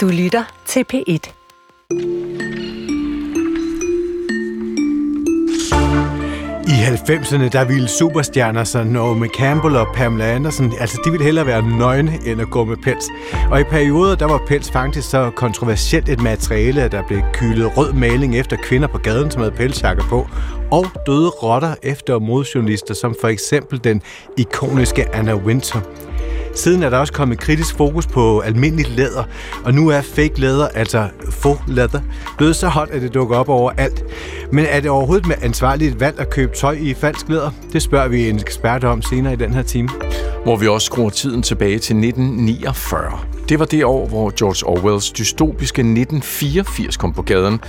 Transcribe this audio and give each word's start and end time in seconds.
Du 0.00 0.08
lytter 0.08 0.44
til 0.66 0.84
P1. 0.92 1.32
I 6.68 6.82
90'erne, 6.82 7.48
der 7.48 7.64
ville 7.64 7.88
superstjerner 7.88 8.64
som 8.64 8.86
Naomi 8.86 9.28
Campbell 9.28 9.76
og 9.76 9.86
Pamela 9.94 10.34
Anderson, 10.34 10.72
altså 10.80 11.00
de 11.04 11.10
ville 11.10 11.24
hellere 11.24 11.46
være 11.46 11.62
nøgne 11.62 12.18
end 12.26 12.40
at 12.40 12.50
gå 12.50 12.64
med 12.64 12.76
pels. 12.76 13.04
Og 13.50 13.60
i 13.60 13.64
perioder, 13.64 14.14
der 14.16 14.26
var 14.26 14.42
pels 14.48 14.70
faktisk 14.70 15.10
så 15.10 15.30
kontroversielt 15.36 16.08
et 16.08 16.20
materiale, 16.20 16.82
at 16.82 16.92
der 16.92 17.02
blev 17.06 17.20
kylet 17.32 17.76
rød 17.76 17.92
maling 17.92 18.38
efter 18.38 18.56
kvinder 18.56 18.88
på 18.88 18.98
gaden, 18.98 19.30
som 19.30 19.40
havde 19.42 19.54
pelsjakker 19.54 20.04
på, 20.04 20.28
og 20.70 20.86
døde 21.06 21.28
rotter 21.28 21.74
efter 21.82 22.18
modjournalister, 22.18 22.94
som 22.94 23.14
for 23.20 23.28
eksempel 23.28 23.84
den 23.84 24.02
ikoniske 24.36 25.14
Anna 25.14 25.34
Winter. 25.34 25.80
Siden 26.54 26.82
er 26.82 26.90
der 26.90 26.98
også 26.98 27.12
kommet 27.12 27.38
kritisk 27.38 27.76
fokus 27.76 28.06
på 28.06 28.40
almindeligt 28.40 28.88
læder, 28.88 29.24
og 29.64 29.74
nu 29.74 29.88
er 29.88 30.00
fake 30.00 30.40
læder, 30.40 30.68
altså 30.68 31.08
faux 31.30 31.60
læder, 31.66 32.00
blevet 32.38 32.56
så 32.56 32.68
hot, 32.68 32.90
at 32.90 33.02
det 33.02 33.14
dukker 33.14 33.36
op 33.36 33.48
overalt. 33.48 34.04
Men 34.52 34.64
er 34.68 34.80
det 34.80 34.90
overhovedet 34.90 35.26
med 35.26 35.36
ansvarligt 35.42 36.00
valg 36.00 36.20
at 36.20 36.30
købe 36.30 36.56
tøj 36.56 36.76
i 36.80 36.94
falsk 36.94 37.28
læder? 37.28 37.50
Det 37.72 37.82
spørger 37.82 38.08
vi 38.08 38.28
en 38.28 38.38
ekspert 38.38 38.84
om 38.84 39.02
senere 39.02 39.32
i 39.32 39.36
den 39.36 39.54
her 39.54 39.62
time. 39.62 39.88
Hvor 40.44 40.56
vi 40.56 40.68
også 40.68 40.86
skruer 40.86 41.10
tiden 41.10 41.42
tilbage 41.42 41.78
til 41.78 41.96
1949. 41.96 43.20
Det 43.48 43.58
var 43.58 43.64
det 43.64 43.84
år, 43.84 44.06
hvor 44.06 44.32
George 44.38 44.66
Orwells 44.66 45.10
dystopiske 45.10 45.80
1984 45.80 46.96
kom 46.96 47.12
på 47.12 47.22
gaden. 47.22 47.60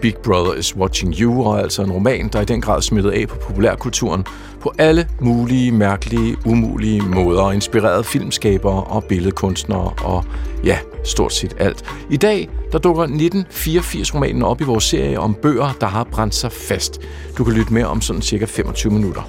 Big 0.00 0.14
Brother 0.16 0.54
is 0.54 0.76
Watching 0.76 1.14
You, 1.20 1.44
og 1.44 1.60
altså 1.60 1.82
en 1.82 1.92
roman, 1.92 2.28
der 2.28 2.40
i 2.40 2.44
den 2.44 2.60
grad 2.60 2.82
smittede 2.82 3.14
af 3.14 3.28
på 3.28 3.36
populærkulturen 3.36 4.24
på 4.60 4.72
alle 4.78 5.08
mulige, 5.20 5.72
mærkelige, 5.72 6.36
umulige 6.46 7.02
måder, 7.02 7.42
og 7.42 7.54
inspirerede 7.54 8.04
filmskabere 8.04 8.84
og 8.84 9.04
billedkunstnere 9.04 9.92
og 10.04 10.24
ja, 10.64 10.78
stort 11.04 11.32
set 11.32 11.56
alt. 11.58 11.84
I 12.10 12.16
dag, 12.16 12.48
der 12.72 12.78
dukker 12.78 13.06
1984-romanen 13.06 14.42
op 14.42 14.60
i 14.60 14.64
vores 14.64 14.84
serie 14.84 15.20
om 15.20 15.34
bøger, 15.34 15.76
der 15.80 15.86
har 15.86 16.04
brændt 16.04 16.34
sig 16.34 16.52
fast. 16.52 17.00
Du 17.38 17.44
kan 17.44 17.54
lytte 17.54 17.72
mere 17.72 17.86
om 17.86 18.00
sådan 18.00 18.22
cirka 18.22 18.44
25 18.44 18.92
minutter. 18.92 19.22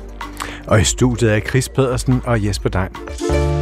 Og 0.68 0.82
i 0.82 0.84
studiet 0.84 1.34
er 1.34 1.40
Chris 1.40 1.70
Pedersen 1.70 2.22
og 2.26 2.46
Jesper 2.46 2.70
Dein. 2.70 3.59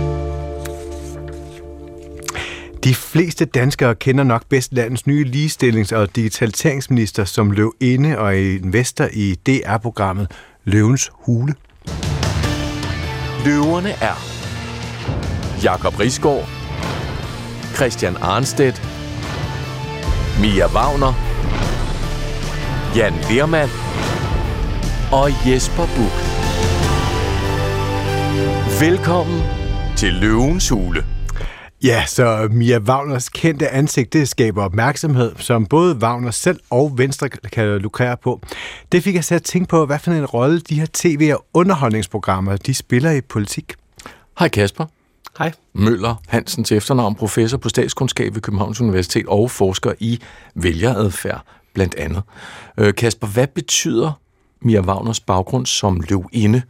De 2.83 2.95
fleste 2.95 3.45
danskere 3.45 3.95
kender 3.95 4.23
nok 4.23 4.43
bedst 4.49 4.73
landets 4.73 5.07
nye 5.07 5.25
ligestillings- 5.25 5.95
og 5.95 6.15
digitaliseringsminister, 6.15 7.25
som 7.25 7.51
løb 7.51 7.69
inde 7.79 8.17
og 8.17 8.37
investor 8.37 9.07
i 9.13 9.35
DR-programmet 9.47 10.31
Løvens 10.63 11.11
Hule. 11.13 11.53
Løverne 13.45 13.89
er 13.89 14.17
Jakob 15.63 15.99
Risgaard, 15.99 16.49
Christian 17.75 18.17
Arnstedt, 18.21 18.81
Mia 20.41 20.67
Wagner, 20.75 21.13
Jan 22.95 23.13
Lermand 23.29 23.69
og 25.11 25.29
Jesper 25.47 25.85
Buch. 25.95 26.17
Velkommen 28.81 29.41
til 29.95 30.13
Løvens 30.13 30.69
Hule. 30.69 31.16
Ja, 31.83 32.05
så 32.05 32.47
Mia 32.51 32.79
Wagners 32.79 33.29
kendte 33.29 33.69
ansigt, 33.69 34.13
det 34.13 34.29
skaber 34.29 34.63
opmærksomhed, 34.63 35.31
som 35.37 35.65
både 35.65 35.95
Wagner 35.95 36.31
selv 36.31 36.59
og 36.69 36.97
Venstre 36.97 37.29
kan 37.29 37.67
lukrere 37.67 38.17
på. 38.17 38.41
Det 38.91 39.03
fik 39.03 39.15
jeg 39.15 39.25
til 39.25 39.35
at 39.35 39.43
tænke 39.43 39.67
på, 39.67 39.85
hvad 39.85 39.99
for 39.99 40.11
en 40.11 40.25
rolle 40.25 40.59
de 40.59 40.79
her 40.79 40.87
tv- 40.93 41.31
og 41.33 41.45
underholdningsprogrammer, 41.53 42.57
de 42.57 42.73
spiller 42.73 43.11
i 43.11 43.21
politik. 43.21 43.73
Hej 44.39 44.47
Kasper. 44.47 44.85
Hej. 45.37 45.51
Møller 45.73 46.15
Hansen 46.27 46.63
til 46.63 46.77
efternavn, 46.77 47.15
professor 47.15 47.57
på 47.57 47.69
statskundskab 47.69 48.35
ved 48.35 48.41
Københavns 48.41 48.81
Universitet 48.81 49.25
og 49.27 49.51
forsker 49.51 49.93
i 49.99 50.19
vælgeradfærd 50.55 51.41
blandt 51.73 51.95
andet. 51.95 52.21
Øh, 52.77 52.93
Kasper, 52.93 53.27
hvad 53.27 53.47
betyder 53.47 54.11
Mia 54.61 54.81
Wagners 54.81 55.19
baggrund 55.19 55.65
som 55.65 56.01
løvinde, 56.09 56.61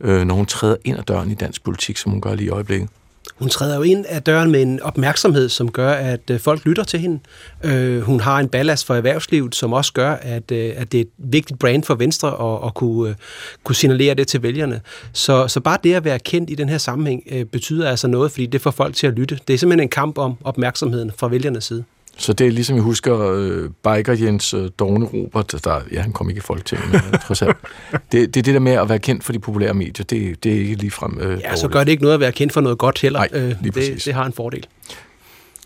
øh, 0.00 0.24
når 0.24 0.34
hun 0.34 0.46
træder 0.46 0.76
ind 0.84 0.98
ad 0.98 1.02
døren 1.02 1.30
i 1.30 1.34
dansk 1.34 1.64
politik, 1.64 1.96
som 1.96 2.12
hun 2.12 2.20
gør 2.20 2.34
lige 2.34 2.46
i 2.46 2.50
øjeblikket? 2.50 2.88
Hun 3.34 3.48
træder 3.48 3.76
jo 3.76 3.82
ind 3.82 4.04
ad 4.08 4.20
døren 4.20 4.50
med 4.50 4.62
en 4.62 4.82
opmærksomhed, 4.82 5.48
som 5.48 5.70
gør, 5.70 5.90
at 5.90 6.30
øh, 6.30 6.40
folk 6.40 6.64
lytter 6.64 6.84
til 6.84 7.00
hende. 7.00 7.20
Øh, 7.64 8.00
hun 8.00 8.20
har 8.20 8.38
en 8.38 8.48
ballast 8.48 8.86
for 8.86 8.94
erhvervslivet, 8.94 9.54
som 9.54 9.72
også 9.72 9.92
gør, 9.92 10.12
at, 10.12 10.52
øh, 10.52 10.72
at 10.76 10.92
det 10.92 10.98
er 10.98 11.04
et 11.04 11.10
vigtigt 11.18 11.58
brand 11.58 11.84
for 11.84 11.94
Venstre 11.94 12.28
at, 12.28 12.66
at 12.66 12.74
kunne, 12.74 13.10
øh, 13.10 13.16
kunne 13.64 13.76
signalere 13.76 14.14
det 14.14 14.28
til 14.28 14.42
vælgerne. 14.42 14.80
Så, 15.12 15.48
så 15.48 15.60
bare 15.60 15.78
det 15.84 15.94
at 15.94 16.04
være 16.04 16.18
kendt 16.18 16.50
i 16.50 16.54
den 16.54 16.68
her 16.68 16.78
sammenhæng 16.78 17.22
øh, 17.30 17.44
betyder 17.44 17.90
altså 17.90 18.08
noget, 18.08 18.30
fordi 18.30 18.46
det 18.46 18.60
får 18.60 18.70
folk 18.70 18.94
til 18.94 19.06
at 19.06 19.12
lytte. 19.12 19.38
Det 19.48 19.54
er 19.54 19.58
simpelthen 19.58 19.86
en 19.86 19.88
kamp 19.88 20.18
om 20.18 20.34
opmærksomheden 20.44 21.12
fra 21.16 21.28
vælgernes 21.28 21.64
side. 21.64 21.84
Så 22.18 22.32
det 22.32 22.46
er 22.46 22.50
ligesom, 22.50 22.76
jeg 22.76 22.82
husker, 22.82 23.30
øh, 23.32 23.70
Biker 23.82 24.12
Jens 24.12 24.54
øh, 24.54 24.70
Dogne 24.78 25.06
Robert, 25.06 25.54
der, 25.64 25.80
ja, 25.92 26.00
han 26.00 26.12
kom 26.12 26.28
ikke 26.28 26.38
i 26.38 26.42
Folketinget, 26.42 26.92
men 26.92 27.00
øh, 27.12 27.18
trods 27.26 27.42
alt. 27.42 27.56
Det, 27.92 28.02
det 28.12 28.36
er 28.36 28.42
det 28.42 28.54
der 28.54 28.58
med 28.58 28.72
at 28.72 28.88
være 28.88 28.98
kendt 28.98 29.24
for 29.24 29.32
de 29.32 29.38
populære 29.38 29.74
medier, 29.74 30.04
det, 30.04 30.44
det 30.44 30.52
er 30.52 30.56
ikke 30.56 30.74
ligefrem 30.74 31.18
øh, 31.20 31.40
Ja, 31.40 31.56
så 31.56 31.68
gør 31.68 31.84
det 31.84 31.90
ikke 31.90 32.02
noget 32.02 32.14
at 32.14 32.20
være 32.20 32.32
kendt 32.32 32.52
for 32.52 32.60
noget 32.60 32.78
godt 32.78 33.00
heller. 33.00 33.18
Nej, 33.18 33.28
Øh, 33.32 33.54
lige 33.62 33.72
præcis. 33.72 33.94
det, 33.94 34.04
det 34.04 34.14
har 34.14 34.24
en 34.24 34.32
fordel. 34.32 34.66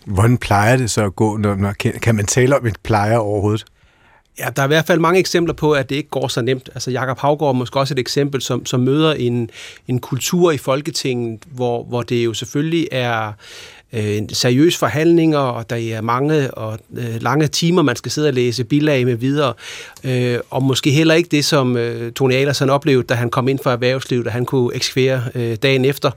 Hvordan 0.05 0.39
plejer 0.39 0.77
det 0.77 0.91
så 0.91 1.05
at 1.05 1.17
gå, 1.17 1.37
når 1.37 1.55
man 1.57 1.75
kan 1.75 2.15
man 2.15 2.27
tale 2.27 2.57
om 2.59 2.67
et 2.67 2.77
plejer 2.83 3.17
overhovedet? 3.19 3.65
Ja, 4.39 4.49
der 4.57 4.63
er 4.63 4.67
i 4.67 4.69
hvert 4.69 4.87
fald 4.87 4.99
mange 4.99 5.21
eksempler 5.21 5.55
på, 5.55 5.73
at 5.73 5.91
det 5.91 5.97
ikke 5.97 6.09
går 6.09 6.29
så 6.29 6.43
nemt. 6.43 6.69
Altså 6.75 6.91
Jakob 6.91 7.19
Havgård 7.19 7.49
er 7.49 7.59
måske 7.59 7.81
også 7.81 7.95
et 7.95 7.99
eksempel, 7.99 8.43
som, 8.43 8.67
som 8.67 8.81
møder 8.81 9.13
en, 9.13 9.51
en 9.89 9.99
kultur 9.99 10.51
i 10.51 10.59
Folketinget, 10.59 11.41
hvor, 11.47 11.85
hvor 11.85 12.03
det 12.03 12.25
jo 12.25 12.35
selvfølgelig 12.35 12.89
er 12.93 13.33
øh, 13.93 14.23
seriøse 14.33 14.79
forhandlinger, 14.79 15.39
og 15.39 15.71
der 15.71 15.97
er 15.97 16.01
mange 16.01 16.55
og 16.55 16.79
øh, 16.97 17.23
lange 17.23 17.47
timer, 17.47 17.83
man 17.83 17.97
skal 17.97 18.13
sidde 18.13 18.29
og 18.29 18.35
læse 18.35 18.65
bilag 18.65 19.07
med 19.07 19.15
videre. 19.15 19.53
Øh, 20.05 20.39
og 20.51 20.63
måske 20.63 20.91
heller 20.91 21.15
ikke 21.15 21.29
det, 21.31 21.45
som 21.45 21.77
øh, 21.77 22.13
Tony 22.13 22.33
Alersen 22.33 22.71
oplevede, 22.71 23.07
da 23.07 23.15
han 23.15 23.31
kom 23.31 23.49
ind 23.49 23.59
fra 23.65 23.73
erhvervslivet, 23.73 24.25
da 24.25 24.31
han 24.31 24.45
kunne 24.45 24.75
eksekvere 24.75 25.23
øh, 25.35 25.57
dagen 25.63 25.85
efter. 25.85 26.11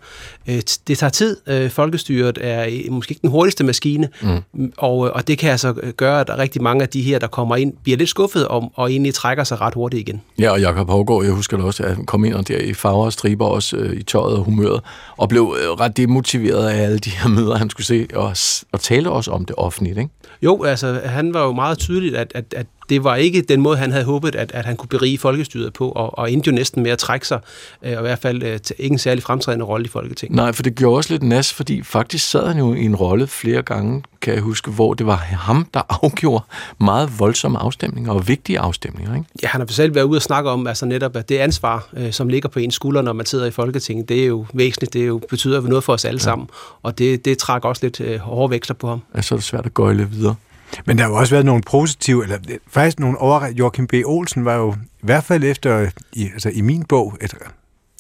Øh, 0.47 0.61
det 0.87 0.97
tager 0.97 1.09
tid. 1.09 1.37
Øh, 1.47 1.69
folkestyret 1.69 2.37
er 2.41 2.91
måske 2.91 3.11
ikke 3.11 3.21
den 3.21 3.29
hurtigste 3.29 3.63
maskine, 3.63 4.09
mm. 4.21 4.73
og, 4.77 4.97
og 4.97 5.27
det 5.27 5.37
kan 5.37 5.51
altså 5.51 5.73
gøre, 5.97 6.19
at 6.19 6.37
rigtig 6.37 6.61
mange 6.61 6.83
af 6.83 6.89
de 6.89 7.01
her, 7.01 7.19
der 7.19 7.27
kommer 7.27 7.55
ind, 7.55 7.73
bliver 7.83 7.97
lidt 7.97 8.09
skuffet 8.09 8.47
om, 8.47 8.69
og 8.75 8.91
egentlig 8.91 9.13
trækker 9.13 9.43
sig 9.43 9.61
ret 9.61 9.73
hurtigt 9.73 10.09
igen. 10.09 10.21
Ja, 10.39 10.51
og 10.51 10.61
Jakob 10.61 10.89
Havgaard, 10.89 11.23
jeg 11.23 11.33
husker 11.33 11.57
da 11.57 11.63
også, 11.63 11.83
at 11.83 11.95
han 11.95 12.05
kom 12.05 12.25
ind 12.25 12.33
og 12.33 12.47
der 12.47 12.57
i 12.57 12.73
farver 12.73 13.05
og 13.05 13.13
striber 13.13 13.45
også 13.45 13.77
øh, 13.77 13.97
i 13.97 14.03
tøjet 14.03 14.37
og 14.37 14.43
humøret, 14.43 14.81
og 15.17 15.29
blev 15.29 15.55
øh, 15.61 15.69
ret 15.69 15.97
demotiveret 15.97 16.69
af 16.69 16.83
alle 16.83 16.99
de 16.99 17.09
her 17.09 17.29
møder, 17.29 17.62
han 17.63 17.69
skulle 17.69 17.85
se, 17.85 18.07
og, 18.13 18.35
og 18.71 18.79
tale 18.79 19.09
også 19.09 19.31
om 19.31 19.45
det 19.45 19.55
offentligt, 19.55 19.97
ikke? 19.97 20.09
Jo, 20.41 20.63
altså 20.63 21.01
han 21.05 21.33
var 21.33 21.43
jo 21.43 21.51
meget 21.51 21.77
tydeligt, 21.77 22.15
at, 22.15 22.31
at, 22.35 22.53
at 22.55 22.67
det 22.93 23.03
var 23.03 23.15
ikke 23.15 23.41
den 23.41 23.61
måde, 23.61 23.77
han 23.77 23.91
havde 23.91 24.05
håbet, 24.05 24.35
at, 24.35 24.51
at 24.51 24.65
han 24.65 24.75
kunne 24.75 24.89
berige 24.89 25.17
folkestyret 25.17 25.73
på, 25.73 25.89
og, 25.89 26.17
og 26.17 26.31
endte 26.31 26.47
jo 26.47 26.55
næsten 26.55 26.83
med 26.83 26.91
at 26.91 26.97
trække 26.97 27.27
sig, 27.27 27.39
øh, 27.83 27.91
og 27.91 27.97
i 27.97 28.01
hvert 28.01 28.19
fald 28.19 28.43
øh, 28.43 28.59
ikke 28.79 28.93
en 28.93 28.99
særlig 28.99 29.23
fremtrædende 29.23 29.65
rolle 29.65 29.85
i 29.85 29.87
Folketinget. 29.87 30.35
Nej, 30.35 30.51
for 30.51 30.63
det 30.63 30.75
gjorde 30.75 30.97
også 30.97 31.13
lidt 31.13 31.23
nas, 31.23 31.53
fordi 31.53 31.83
faktisk 31.83 32.29
sad 32.29 32.47
han 32.47 32.57
jo 32.57 32.73
i 32.73 32.85
en 32.85 32.95
rolle 32.95 33.27
flere 33.27 33.61
gange, 33.61 34.03
kan 34.21 34.33
jeg 34.33 34.41
huske, 34.41 34.71
hvor 34.71 34.93
det 34.93 35.05
var 35.05 35.15
ham, 35.15 35.67
der 35.73 35.81
afgjorde 36.03 36.43
meget 36.79 37.19
voldsomme 37.19 37.59
afstemninger 37.59 38.11
og 38.11 38.27
vigtige 38.27 38.59
afstemninger, 38.59 39.15
ikke? 39.15 39.27
Ja, 39.43 39.47
han 39.47 39.61
har 39.61 39.67
selv 39.67 39.95
været 39.95 40.05
ude 40.05 40.17
og 40.17 40.21
snakke 40.21 40.49
om, 40.49 40.67
altså 40.67 40.85
netop, 40.85 41.15
at 41.15 41.29
det 41.29 41.37
ansvar, 41.37 41.87
øh, 41.97 42.11
som 42.11 42.29
ligger 42.29 42.49
på 42.49 42.59
ens 42.59 42.75
skulder, 42.75 43.01
når 43.01 43.13
man 43.13 43.25
sidder 43.25 43.45
i 43.45 43.51
Folketinget, 43.51 44.09
det 44.09 44.23
er 44.23 44.27
jo 44.27 44.45
væsentligt, 44.53 44.93
det 44.93 45.01
er 45.01 45.05
jo, 45.05 45.21
betyder 45.29 45.61
noget 45.61 45.83
for 45.83 45.93
os 45.93 46.05
alle 46.05 46.19
ja. 46.19 46.23
sammen, 46.23 46.47
og 46.83 46.97
det, 46.97 47.25
det 47.25 47.37
trækker 47.37 47.69
også 47.69 47.85
lidt 47.85 48.01
øh, 48.01 48.19
hårde 48.19 48.51
veksler 48.51 48.75
på 48.75 48.87
ham. 48.87 49.01
Altså, 49.13 49.29
så 49.29 49.35
er 49.35 49.37
det 49.37 49.45
svært 49.45 49.65
at 49.65 49.73
gøjle 49.73 50.09
videre. 50.09 50.35
Men 50.85 50.97
der 50.97 51.03
har 51.03 51.11
jo 51.11 51.15
også 51.17 51.35
været 51.35 51.45
nogle 51.45 51.61
positive, 51.61 52.23
eller 52.23 52.37
øh, 52.49 52.57
faktisk 52.67 52.99
nogle 52.99 53.17
over... 53.17 53.47
Joachim 53.47 53.87
B. 53.87 53.93
Olsen 54.05 54.45
var 54.45 54.55
jo 54.55 54.71
i 54.73 55.05
hvert 55.05 55.23
fald 55.23 55.43
efter, 55.43 55.77
øh, 55.77 55.91
i, 56.13 56.29
altså 56.33 56.49
i 56.49 56.61
min 56.61 56.85
bog, 56.85 57.17
et, 57.21 57.33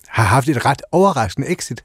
har 0.07 0.23
haft 0.23 0.49
et 0.49 0.65
ret 0.65 0.81
overraskende 0.91 1.47
exit. 1.47 1.83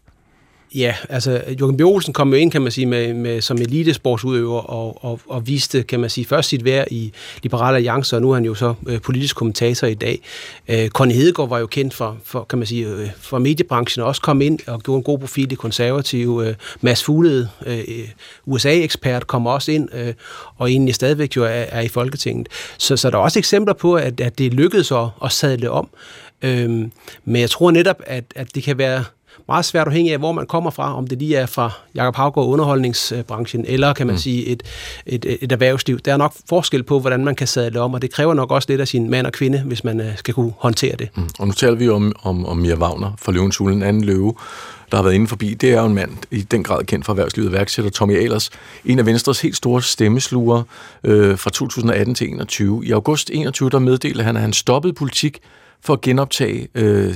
Ja, 0.75 0.95
altså 1.09 1.43
Jørgen 1.61 1.77
B. 1.77 1.81
Olsen 1.81 2.13
kom 2.13 2.31
jo 2.33 2.39
ind, 2.39 2.51
kan 2.51 2.63
man 2.63 2.73
sige, 2.73 2.87
med, 2.87 3.15
med, 3.15 3.41
som 3.41 3.57
elitesportsudøver 3.57 4.61
og, 4.61 5.05
og, 5.05 5.21
og 5.27 5.47
viste, 5.47 5.83
kan 5.83 6.01
man 6.01 6.11
sige, 6.11 6.25
først 6.25 6.49
sit 6.49 6.65
værd 6.65 6.87
i 6.91 7.13
Liberale 7.43 7.77
Alliance, 7.77 8.17
og 8.17 8.23
nu 8.23 8.31
er 8.31 8.35
han 8.35 8.45
jo 8.45 8.55
så 8.55 8.75
øh, 8.87 9.01
politisk 9.01 9.37
kommentator 9.37 9.87
i 9.87 9.95
dag. 9.95 10.21
Øh, 10.69 10.89
Conny 10.89 11.13
Hedegaard 11.13 11.49
var 11.49 11.59
jo 11.59 11.67
kendt 11.67 11.95
for, 11.95 12.17
for 12.25 12.45
kan 12.45 12.59
man 12.59 12.67
sige, 12.67 12.87
øh, 12.87 13.09
for 13.21 13.39
mediebranchen, 13.39 14.03
og 14.03 14.09
også 14.09 14.23
kom 14.23 14.41
ind 14.41 14.59
og 14.67 14.81
gjorde 14.81 14.99
en 14.99 15.03
god 15.03 15.19
profil 15.19 15.53
i 15.53 15.55
konservative. 15.55 16.49
Øh, 16.49 16.55
Mads 16.81 17.05
Fuglede, 17.05 17.49
øh, 17.67 18.09
USA-ekspert, 18.47 19.27
kommer 19.27 19.51
også 19.51 19.73
ind, 19.73 19.89
øh, 19.95 20.15
og 20.57 20.71
egentlig 20.71 20.95
stadigvæk 20.95 21.37
jo 21.37 21.45
er, 21.45 21.49
er 21.49 21.81
i 21.81 21.89
Folketinget. 21.89 22.49
Så, 22.79 22.97
så 22.97 23.11
der 23.11 23.19
er 23.19 23.23
også 23.23 23.39
eksempler 23.39 23.75
på, 23.75 23.95
at, 23.95 24.21
at 24.21 24.39
det 24.39 24.55
lykkedes 24.55 24.93
at, 24.93 25.07
at 25.25 25.33
sadle 25.33 25.71
om. 25.71 25.89
Øh, 26.43 26.71
men 27.25 27.41
jeg 27.41 27.51
tror 27.51 27.71
netop, 27.71 28.03
at, 28.07 28.25
at 28.35 28.55
det 28.55 28.63
kan 28.63 28.79
være 28.79 29.05
meget 29.49 29.65
svært 29.65 29.87
afhængig 29.87 30.13
af, 30.13 30.19
hvor 30.19 30.33
man 30.33 30.47
kommer 30.47 30.71
fra, 30.71 30.97
om 30.97 31.07
det 31.07 31.19
lige 31.19 31.37
er 31.37 31.47
fra 31.47 31.71
Jakob 31.95 32.17
Havgaard 32.17 32.47
underholdningsbranchen, 32.47 33.65
eller 33.69 33.93
kan 33.93 34.07
man 34.07 34.15
mm. 34.15 34.19
sige 34.19 34.47
et, 34.47 34.63
et, 35.07 35.37
et 35.41 35.53
erhvervsliv. 35.53 35.99
Der 35.99 36.13
er 36.13 36.17
nok 36.17 36.35
forskel 36.49 36.83
på, 36.83 37.01
hvordan 37.01 37.25
man 37.25 37.35
kan 37.35 37.47
sadle 37.47 37.81
om, 37.81 37.95
og 37.95 38.03
det 38.03 38.13
kræver 38.13 38.35
nok 38.35 38.51
også 38.51 38.67
lidt 38.69 38.81
af 38.81 38.89
sin 38.89 39.11
mand 39.11 39.27
og 39.27 39.33
kvinde, 39.33 39.63
hvis 39.67 39.85
man 39.85 40.01
øh, 40.01 40.17
skal 40.17 40.35
kunne 40.35 40.53
håndtere 40.59 40.97
det. 40.97 41.09
Mm. 41.17 41.29
Og 41.39 41.47
nu 41.47 41.53
taler 41.53 41.75
vi 41.75 41.89
om, 41.89 42.13
om, 42.23 42.47
om 42.47 42.57
Mia 42.57 42.75
Wagner 42.75 43.13
fra 43.19 43.33
Løvens 43.33 43.57
Hule, 43.57 43.75
en 43.75 43.83
anden 43.83 44.05
løve, 44.05 44.35
der 44.91 44.97
har 44.97 45.03
været 45.03 45.15
inde 45.15 45.27
forbi, 45.27 45.55
det 45.55 45.73
er 45.73 45.81
jo 45.81 45.87
en 45.87 45.95
mand 45.95 46.11
i 46.31 46.43
den 46.43 46.63
grad 46.63 46.85
kendt 46.85 47.07
for 47.07 47.13
erhvervslivet 47.13 47.53
værksætter, 47.53 47.91
Tommy 47.91 48.17
Ahlers, 48.17 48.51
en 48.85 48.99
af 48.99 49.07
Venstres 49.07 49.41
helt 49.41 49.57
store 49.57 49.83
stemmesluger 49.83 50.63
øh, 51.05 51.39
fra 51.39 51.51
2018 51.51 52.15
til 52.15 52.27
2021. 52.27 52.87
I 52.87 52.91
august 52.91 53.31
21 53.31 53.71
der 53.71 53.79
meddelte 53.79 54.25
han, 54.25 54.37
at 54.37 54.43
han 54.43 54.53
stoppede 54.53 54.93
politik 54.93 55.39
for 55.85 55.93
at 55.93 56.01
genoptage 56.01 56.69
øh, 56.75 57.15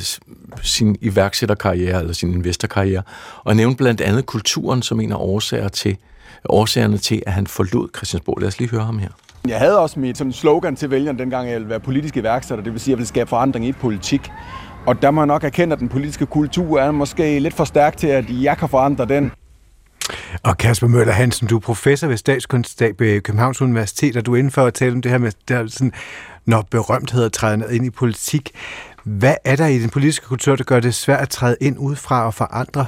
sin 0.62 0.96
iværksætterkarriere 1.00 2.00
eller 2.00 2.12
sin 2.12 2.34
investorkarriere, 2.34 3.02
og 3.44 3.56
nævnte 3.56 3.76
blandt 3.76 4.00
andet 4.00 4.26
kulturen 4.26 4.82
som 4.82 5.00
en 5.00 5.12
af 5.12 5.16
årsager 5.16 5.68
til, 5.68 5.96
årsagerne 6.48 6.98
til, 6.98 7.22
at 7.26 7.32
han 7.32 7.46
forlod 7.46 7.88
Christiansborg. 7.96 8.40
Lad 8.40 8.48
os 8.48 8.58
lige 8.58 8.70
høre 8.70 8.84
ham 8.84 8.98
her. 8.98 9.08
Jeg 9.48 9.58
havde 9.58 9.78
også 9.78 10.00
mit 10.00 10.18
som 10.18 10.32
slogan 10.32 10.76
til 10.76 10.90
vælgerne 10.90 11.18
dengang, 11.18 11.48
jeg 11.48 11.54
ville 11.54 11.68
være 11.68 11.80
politisk 11.80 12.16
iværksætter, 12.16 12.64
det 12.64 12.72
vil 12.72 12.80
sige, 12.80 12.92
at 12.92 12.94
jeg 12.94 12.98
ville 12.98 13.08
skabe 13.08 13.28
forandring 13.28 13.66
i 13.66 13.72
politik. 13.72 14.30
Og 14.86 15.02
der 15.02 15.10
må 15.10 15.20
jeg 15.20 15.26
nok 15.26 15.44
erkende, 15.44 15.72
at 15.72 15.78
den 15.78 15.88
politiske 15.88 16.26
kultur 16.26 16.80
er 16.80 16.90
måske 16.90 17.38
lidt 17.38 17.54
for 17.54 17.64
stærk 17.64 17.96
til, 17.96 18.06
at 18.06 18.24
jeg 18.42 18.58
kan 18.58 18.68
forandre 18.68 19.04
den. 19.06 19.32
Og 20.42 20.58
Kasper 20.58 20.86
Møller 20.86 21.12
Hansen, 21.12 21.48
du 21.48 21.56
er 21.56 21.60
professor 21.60 22.06
ved 22.06 22.16
Statskundskab 22.16 23.00
ved 23.00 23.08
øh, 23.08 23.22
Københavns 23.22 23.62
Universitet, 23.62 24.16
og 24.16 24.26
du 24.26 24.34
er 24.34 24.38
inden 24.38 24.50
for 24.50 24.64
at 24.66 24.74
tale 24.74 24.92
om 24.92 25.02
det 25.02 25.10
her 25.10 25.18
med, 25.18 25.32
der 25.48 25.66
sådan, 25.66 25.92
når 26.44 26.62
berømtheder 26.70 27.28
træder 27.28 27.56
ned 27.56 27.70
ind 27.70 27.86
i 27.86 27.90
politik. 27.90 28.50
Hvad 29.04 29.34
er 29.44 29.56
der 29.56 29.66
i 29.66 29.78
den 29.78 29.90
politiske 29.90 30.26
kultur, 30.26 30.56
der 30.56 30.64
gør 30.64 30.80
det 30.80 30.94
svært 30.94 31.20
at 31.20 31.28
træde 31.28 31.56
ind 31.60 31.78
udefra 31.78 32.26
og 32.26 32.34
forandre? 32.34 32.86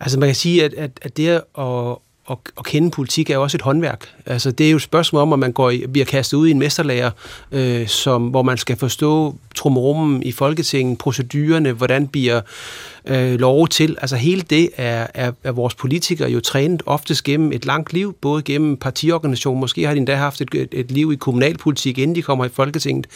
Altså 0.00 0.18
man 0.18 0.28
kan 0.28 0.36
sige, 0.36 0.64
at, 0.64 0.74
at, 0.74 0.90
at 1.02 1.16
det 1.16 1.28
at, 1.28 1.98
at, 2.30 2.36
at 2.58 2.64
kende 2.64 2.90
politik 2.90 3.30
er 3.30 3.34
jo 3.34 3.42
også 3.42 3.56
et 3.56 3.62
håndværk. 3.62 4.08
Altså 4.26 4.50
det 4.50 4.66
er 4.66 4.70
jo 4.70 4.76
et 4.76 4.82
spørgsmål 4.82 5.22
om, 5.22 5.32
at 5.32 5.38
man 5.38 5.52
går 5.52 5.70
i, 5.70 5.86
bliver 5.86 6.04
kastet 6.04 6.36
ud 6.36 6.48
i 6.48 6.50
en 6.50 6.58
mesterlærer, 6.58 7.10
øh, 7.52 7.88
som, 7.88 8.26
hvor 8.28 8.42
man 8.42 8.58
skal 8.58 8.76
forstå 8.76 9.34
trummerummen 9.54 10.22
i 10.22 10.32
Folketinget, 10.32 10.98
procedurerne, 10.98 11.72
hvordan 11.72 12.08
bliver 12.08 12.40
øh, 13.06 13.40
lov 13.40 13.68
til. 13.68 13.96
Altså 14.00 14.16
hele 14.16 14.42
det 14.42 14.70
er, 14.76 15.06
er, 15.14 15.32
er 15.44 15.52
vores 15.52 15.74
politikere 15.74 16.30
jo 16.30 16.40
trænet 16.40 16.82
oftest 16.86 17.24
gennem 17.24 17.52
et 17.52 17.66
langt 17.66 17.92
liv, 17.92 18.16
både 18.20 18.42
gennem 18.42 18.76
partiorganisation, 18.76 19.60
måske 19.60 19.86
har 19.86 19.92
de 19.94 19.98
endda 19.98 20.14
haft 20.14 20.40
et, 20.40 20.68
et 20.72 20.90
liv 20.90 21.12
i 21.12 21.16
kommunalpolitik, 21.16 21.98
inden 21.98 22.14
de 22.14 22.22
kommer 22.22 22.44
i 22.44 22.48
Folketinget. 22.48 23.06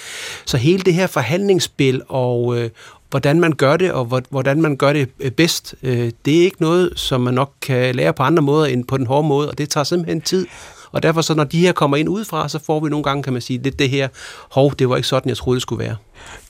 Så 0.47 0.57
hele 0.57 0.83
det 0.83 0.95
her 0.95 1.07
forhandlingsspil 1.07 2.03
og, 2.09 2.59
øh, 2.59 2.71
hvordan 3.13 3.41
man 3.41 3.53
gør 3.53 3.77
det, 3.77 3.93
og 3.93 4.23
hvordan 4.31 4.63
man 4.63 4.77
gør 4.77 4.93
det 4.93 5.09
øh, 5.21 5.31
bedst, 5.31 5.75
øh, 5.83 6.11
det 6.25 6.39
er 6.39 6.43
ikke 6.43 6.63
noget, 6.63 6.93
som 6.97 7.21
man 7.21 7.35
nok 7.35 7.53
kan 7.63 7.95
lære 7.95 8.13
på 8.13 8.23
andre 8.23 8.43
måder 8.43 8.67
end 8.67 8.85
på 8.85 8.99
den 8.99 9.07
hårde 9.07 9.29
måde, 9.29 9.51
og 9.51 9.59
det 9.59 9.71
tager 9.71 9.85
simpelthen 9.85 10.21
tid. 10.21 10.47
Og 10.93 11.03
derfor 11.03 11.21
så, 11.21 11.35
når 11.35 11.45
de 11.45 11.61
her 11.61 11.73
kommer 11.73 11.97
ind 11.97 12.09
udefra, 12.09 12.49
så 12.49 12.59
får 12.67 12.81
vi 12.81 12.91
nogle 12.91 13.05
gange, 13.05 13.23
kan 13.23 13.33
man 13.33 13.43
sige, 13.43 13.63
lidt 13.63 13.79
det 13.79 13.91
her, 13.91 14.09
hov, 14.51 14.73
det 14.79 14.89
var 14.89 14.97
ikke 14.97 15.09
sådan, 15.09 15.29
jeg 15.29 15.37
troede, 15.37 15.57
det 15.57 15.63
skulle 15.63 15.85
være. 15.85 15.97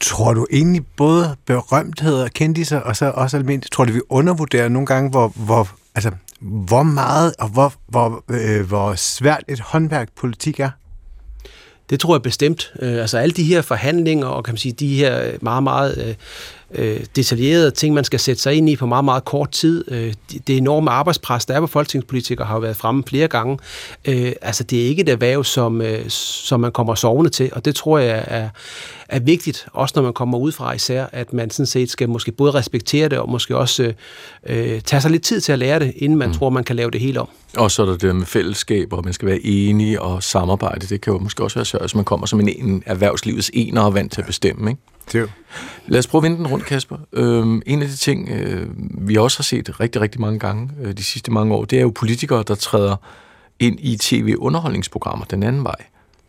Tror 0.00 0.34
du 0.34 0.46
egentlig 0.52 0.86
både 0.96 1.36
berømtheder, 1.46 2.28
kendiser 2.28 2.80
og 2.80 2.96
så 2.96 3.12
også 3.14 3.36
almindeligt, 3.36 3.72
tror 3.72 3.84
du, 3.84 3.92
vi 3.92 4.00
undervurderer 4.08 4.68
nogle 4.68 4.86
gange, 4.86 5.10
hvor, 5.10 5.32
hvor, 5.36 5.68
altså, 5.94 6.10
hvor 6.40 6.82
meget 6.82 7.34
og 7.38 7.48
hvor, 7.48 7.72
hvor, 7.88 8.24
øh, 8.28 8.66
hvor 8.66 8.94
svært 8.94 9.44
et 9.48 9.60
håndværk 9.60 10.08
politik 10.16 10.60
er? 10.60 10.70
Det 11.92 12.00
tror 12.00 12.14
jeg 12.14 12.22
bestemt. 12.22 12.72
Øh, 12.82 13.00
altså 13.00 13.18
alle 13.18 13.32
de 13.32 13.42
her 13.42 13.62
forhandlinger 13.62 14.26
og 14.26 14.44
kan 14.44 14.52
man 14.52 14.58
sige, 14.58 14.72
de 14.72 14.96
her 14.96 15.30
meget, 15.40 15.62
meget 15.62 16.16
øh, 16.74 16.84
øh 16.84 17.00
detaljerede 17.16 17.70
ting, 17.70 17.94
man 17.94 18.04
skal 18.04 18.20
sætte 18.20 18.42
sig 18.42 18.54
ind 18.54 18.68
i 18.68 18.76
på 18.76 18.86
meget, 18.86 19.04
meget 19.04 19.24
kort 19.24 19.50
tid. 19.50 19.84
Øh, 19.90 20.14
det 20.46 20.56
enorme 20.56 20.90
arbejdspres, 20.90 21.46
der 21.46 21.54
er 21.54 21.60
på 21.60 21.66
folketingspolitikere, 21.66 22.46
har 22.46 22.54
jo 22.54 22.60
været 22.60 22.76
fremme 22.76 23.02
flere 23.06 23.28
gange. 23.28 23.58
Øh, 24.04 24.32
altså, 24.42 24.64
det 24.64 24.82
er 24.82 24.86
ikke 24.86 25.02
et 25.02 25.08
erhverv, 25.08 25.44
som, 25.44 25.82
øh, 25.82 26.08
som 26.08 26.60
man 26.60 26.72
kommer 26.72 26.94
sovende 26.94 27.30
til, 27.30 27.50
og 27.52 27.64
det 27.64 27.74
tror 27.74 27.98
jeg 27.98 28.24
er, 28.26 28.48
er 29.12 29.20
vigtigt, 29.20 29.66
også 29.72 29.92
når 29.96 30.02
man 30.02 30.12
kommer 30.12 30.38
ud 30.38 30.52
fra 30.52 30.72
især, 30.72 31.06
at 31.12 31.32
man 31.32 31.50
sådan 31.50 31.66
set 31.66 31.90
skal 31.90 32.08
måske 32.08 32.32
både 32.32 32.50
respektere 32.50 33.08
det, 33.08 33.18
og 33.18 33.30
måske 33.30 33.56
også 33.56 33.92
øh, 34.46 34.80
tage 34.80 35.00
sig 35.00 35.10
lidt 35.10 35.22
tid 35.22 35.40
til 35.40 35.52
at 35.52 35.58
lære 35.58 35.78
det, 35.78 35.92
inden 35.96 36.18
man 36.18 36.28
mm. 36.28 36.34
tror, 36.34 36.50
man 36.50 36.64
kan 36.64 36.76
lave 36.76 36.90
det 36.90 37.00
helt 37.00 37.18
om. 37.18 37.28
Og 37.56 37.70
så 37.70 37.82
er 37.82 37.86
der 37.86 37.96
det 37.96 38.16
med 38.16 38.26
fællesskab, 38.26 38.92
og 38.92 39.04
man 39.04 39.12
skal 39.12 39.28
være 39.28 39.40
enige 39.44 40.02
og 40.02 40.22
samarbejde. 40.22 40.86
Det 40.86 41.00
kan 41.00 41.12
jo 41.12 41.18
måske 41.18 41.42
også 41.42 41.58
være 41.58 41.64
svært, 41.64 41.82
hvis 41.82 41.94
man 41.94 42.04
kommer 42.04 42.26
som 42.26 42.40
en, 42.40 42.48
en 42.48 42.82
erhvervslivets 42.86 43.50
ener 43.54 43.80
og 43.80 43.94
vant 43.94 44.12
til 44.12 44.20
at 44.20 44.26
bestemme, 44.26 44.70
ikke? 44.70 44.82
Det 45.12 45.30
Lad 45.86 45.98
os 45.98 46.06
prøve 46.06 46.20
at 46.20 46.22
vende 46.22 46.36
den 46.36 46.46
rundt, 46.46 46.64
Kasper. 46.64 46.96
Øhm, 47.12 47.62
en 47.66 47.82
af 47.82 47.88
de 47.88 47.96
ting, 47.96 48.28
øh, 48.28 48.66
vi 49.08 49.16
også 49.16 49.38
har 49.38 49.42
set 49.42 49.80
rigtig, 49.80 50.00
rigtig 50.00 50.20
mange 50.20 50.38
gange 50.38 50.70
øh, 50.82 50.92
de 50.92 51.04
sidste 51.04 51.30
mange 51.30 51.54
år, 51.54 51.64
det 51.64 51.78
er 51.78 51.82
jo 51.82 51.92
politikere, 51.94 52.44
der 52.48 52.54
træder 52.54 52.96
ind 53.58 53.78
i 53.80 53.96
tv-underholdningsprogrammer 53.96 55.24
den 55.24 55.42
anden 55.42 55.64
vej. 55.64 55.84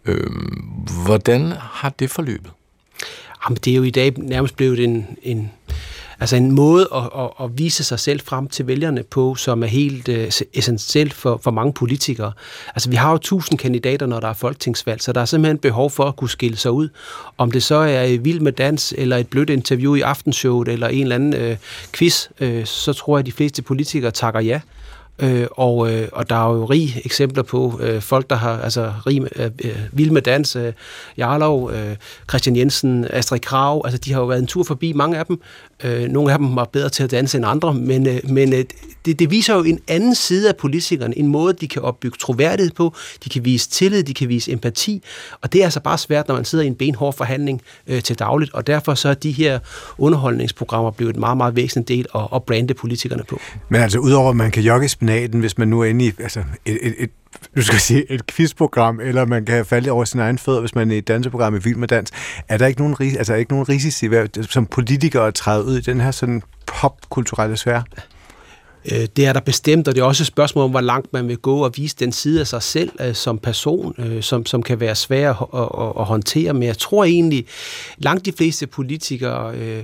Øhm, 0.06 0.64
hvordan 1.06 1.54
har 1.60 1.90
det 1.90 2.10
forløbet? 2.10 2.52
Jamen, 3.46 3.58
det 3.66 3.72
er 3.72 3.76
jo 3.76 3.84
i 3.84 3.90
dag 3.90 4.14
nærmest 4.18 4.56
blevet 4.56 4.80
en, 4.80 5.08
en, 5.24 5.52
altså 6.20 6.36
en 6.36 6.52
måde 6.52 6.88
at, 6.96 7.04
at, 7.20 7.30
at 7.46 7.58
vise 7.58 7.84
sig 7.84 8.00
selv 8.00 8.20
frem 8.20 8.48
til 8.48 8.68
vælgerne 8.68 9.04
på, 9.04 9.36
som 9.36 9.64
er 9.64 9.68
helt 9.68 10.10
øh, 10.10 10.24
uh, 10.24 10.48
essentielt 10.54 11.14
for, 11.14 11.40
for 11.44 11.52
mange 11.52 11.74
politikere. 11.74 12.32
Altså 12.76 12.90
vi 12.90 12.96
har 12.96 13.12
jo 13.12 13.18
tusind 13.18 13.60
kandidater, 13.60 14.06
når 14.06 14.20
der 14.20 14.28
er 14.28 14.34
folketingsvalg, 14.34 15.02
så 15.02 15.12
der 15.12 15.22
er 15.22 15.26
simpelthen 15.26 15.58
behov 15.58 15.90
for 15.90 16.04
at 16.04 16.16
kunne 16.16 16.30
skille 16.30 16.58
sig 16.58 16.72
ud. 16.72 16.90
Om 17.38 17.52
det 17.52 17.64
så 17.64 17.76
er 17.76 18.18
vild 18.18 18.40
med 18.40 18.52
dans, 18.52 18.94
eller 18.98 19.18
et 19.18 19.28
blødt 19.28 19.50
interview 19.50 19.96
i 19.96 20.02
aftenshowet, 20.02 20.68
eller 20.68 20.88
en 20.88 21.02
eller 21.02 21.16
anden 21.16 21.52
uh, 21.52 21.58
quiz, 21.94 22.28
uh, 22.42 22.64
så 22.66 22.94
tror 22.94 23.18
jeg, 23.18 23.20
at 23.20 23.26
de 23.26 23.32
fleste 23.32 23.62
politikere 23.62 24.12
takker 24.12 24.40
ja. 24.40 24.60
Øh, 25.20 25.48
og, 25.52 25.92
øh, 25.94 26.08
og 26.12 26.30
der 26.30 26.36
er 26.36 26.54
jo 26.54 26.66
rige 26.66 27.02
eksempler 27.06 27.44
på 27.44 27.80
øh, 27.84 28.02
folk, 28.02 28.30
der 28.30 28.36
har 28.36 28.62
altså 28.62 28.94
rig, 29.08 29.22
øh, 29.36 29.52
øh, 29.64 29.78
vild 29.92 30.12
med 30.12 30.22
dans, 30.22 30.56
øh, 30.56 30.74
Jarlov, 31.18 31.72
øh, 31.72 31.96
Christian 32.30 32.56
Jensen, 32.56 33.06
Astrid 33.10 33.40
Krav, 33.40 33.82
altså 33.86 33.98
de 33.98 34.14
har 34.14 34.20
jo 34.20 34.26
været 34.26 34.40
en 34.40 34.48
tur 34.48 34.64
forbi, 34.64 34.94
mange 34.94 35.18
af 35.18 35.26
dem. 35.26 35.42
Øh, 35.84 36.10
nogle 36.10 36.32
af 36.32 36.38
dem 36.38 36.56
var 36.56 36.66
bedre 36.66 36.90
til 36.90 37.04
at 37.04 37.12
danse 37.12 37.38
end 37.38 37.46
andre, 37.46 37.74
men, 37.74 38.08
øh, 38.08 38.20
men 38.24 38.54
øh, 38.54 38.66
det, 39.06 39.20
det 39.20 39.32
viser 39.32 39.56
jo 39.56 39.64
en 39.64 39.80
anden 39.88 40.16
side 40.16 40.50
af 40.50 40.56
politikerne, 40.56 41.18
en 41.18 41.28
måde, 41.28 41.54
de 41.54 41.68
kan 41.68 41.82
opbygge 41.82 42.18
troværdighed 42.22 42.72
på, 42.72 42.94
de 43.24 43.30
kan 43.30 43.46
vise 43.46 43.70
tillid, 43.70 44.04
de 44.04 44.14
kan 44.14 44.30
vise 44.30 44.52
empati, 44.52 45.04
og 45.42 45.54
det 45.54 45.62
er 45.62 45.66
altså 45.66 45.80
bare 45.80 45.98
svært, 45.98 46.28
når 46.28 46.36
man 46.36 46.46
sidder 46.46 46.64
i 46.64 46.68
en 46.68 46.76
benhård 46.76 47.14
forhandling 47.14 47.62
øh, 47.88 48.04
til 48.04 48.20
dagligt, 48.20 48.54
og 48.54 48.68
derfor 48.68 48.94
så 48.94 49.10
er 49.10 49.14
de 49.14 49.32
her 49.32 49.60
underholdningsprogrammer 49.98 50.92
blevet 50.92 51.14
et 51.14 51.20
meget, 51.20 51.38
meget 51.38 51.56
væsentligt 51.56 51.88
del 51.88 52.06
at, 52.16 52.28
at 52.36 52.44
brande 52.44 52.74
politikerne 52.74 53.24
på. 53.30 53.40
Men 53.70 53.82
altså, 53.82 54.00
udover 54.00 54.30
at 54.30 54.36
man 54.36 54.52
kan 54.52 54.64
jogge 54.64 54.90
senaten, 55.14 55.40
hvis 55.40 55.58
man 55.58 55.68
nu 55.68 55.82
er 55.82 55.86
inde 55.86 56.06
i 56.06 56.12
altså, 56.20 56.44
et, 56.66 56.78
et, 56.82 56.96
et 56.98 57.10
du 57.56 57.62
skal 57.62 57.80
sige, 57.80 58.12
et 58.12 58.28
quizprogram, 58.28 59.00
eller 59.00 59.26
man 59.26 59.46
kan 59.46 59.66
falde 59.66 59.92
over 59.92 60.06
sin 60.06 60.20
egen 60.20 60.38
fødder, 60.38 60.60
hvis 60.60 60.76
man 60.76 60.92
er 60.92 60.96
i 60.96 60.98
et 60.98 61.08
danseprogram 61.08 61.56
i 61.56 61.60
Vild 61.64 61.76
med 61.76 61.88
Dans. 61.88 62.12
Er 62.50 62.58
der 62.58 62.68
ikke 62.68 62.82
nogen, 62.82 63.18
altså, 63.18 63.34
ikke 63.34 63.52
nogen 63.52 63.70
risici 63.70 64.10
som 64.50 64.66
politikere 64.66 65.28
at 65.28 65.34
træde 65.34 65.66
ud 65.66 65.78
i 65.78 65.82
den 65.82 66.02
her 66.02 66.12
sådan 66.12 66.42
popkulturelle 66.66 67.58
sfære? 67.58 67.84
Øh, 68.92 69.08
det 69.16 69.26
er 69.26 69.34
der 69.34 69.40
bestemt, 69.40 69.88
og 69.88 69.96
det 69.96 70.02
er 70.02 70.06
også 70.06 70.24
et 70.24 70.28
spørgsmål 70.28 70.64
om, 70.64 70.72
hvor 70.72 70.82
langt 70.82 71.14
man 71.14 71.28
vil 71.28 71.38
gå 71.38 71.64
og 71.64 71.72
vise 71.76 71.96
den 72.00 72.12
side 72.12 72.40
af 72.40 72.48
sig 72.48 72.64
selv 72.64 72.92
øh, 73.02 73.16
som 73.16 73.38
person, 73.38 73.96
øh, 73.98 74.24
som, 74.24 74.46
som 74.46 74.64
kan 74.64 74.80
være 74.80 74.96
svær 74.96 75.30
at, 75.30 75.48
at, 75.62 76.02
at 76.02 76.06
håndtere. 76.06 76.54
Men 76.54 76.64
jeg 76.64 76.78
tror 76.78 77.04
egentlig, 77.04 77.46
langt 77.98 78.26
de 78.26 78.34
fleste 78.38 78.68
politikere 78.68 79.56
øh, 79.56 79.84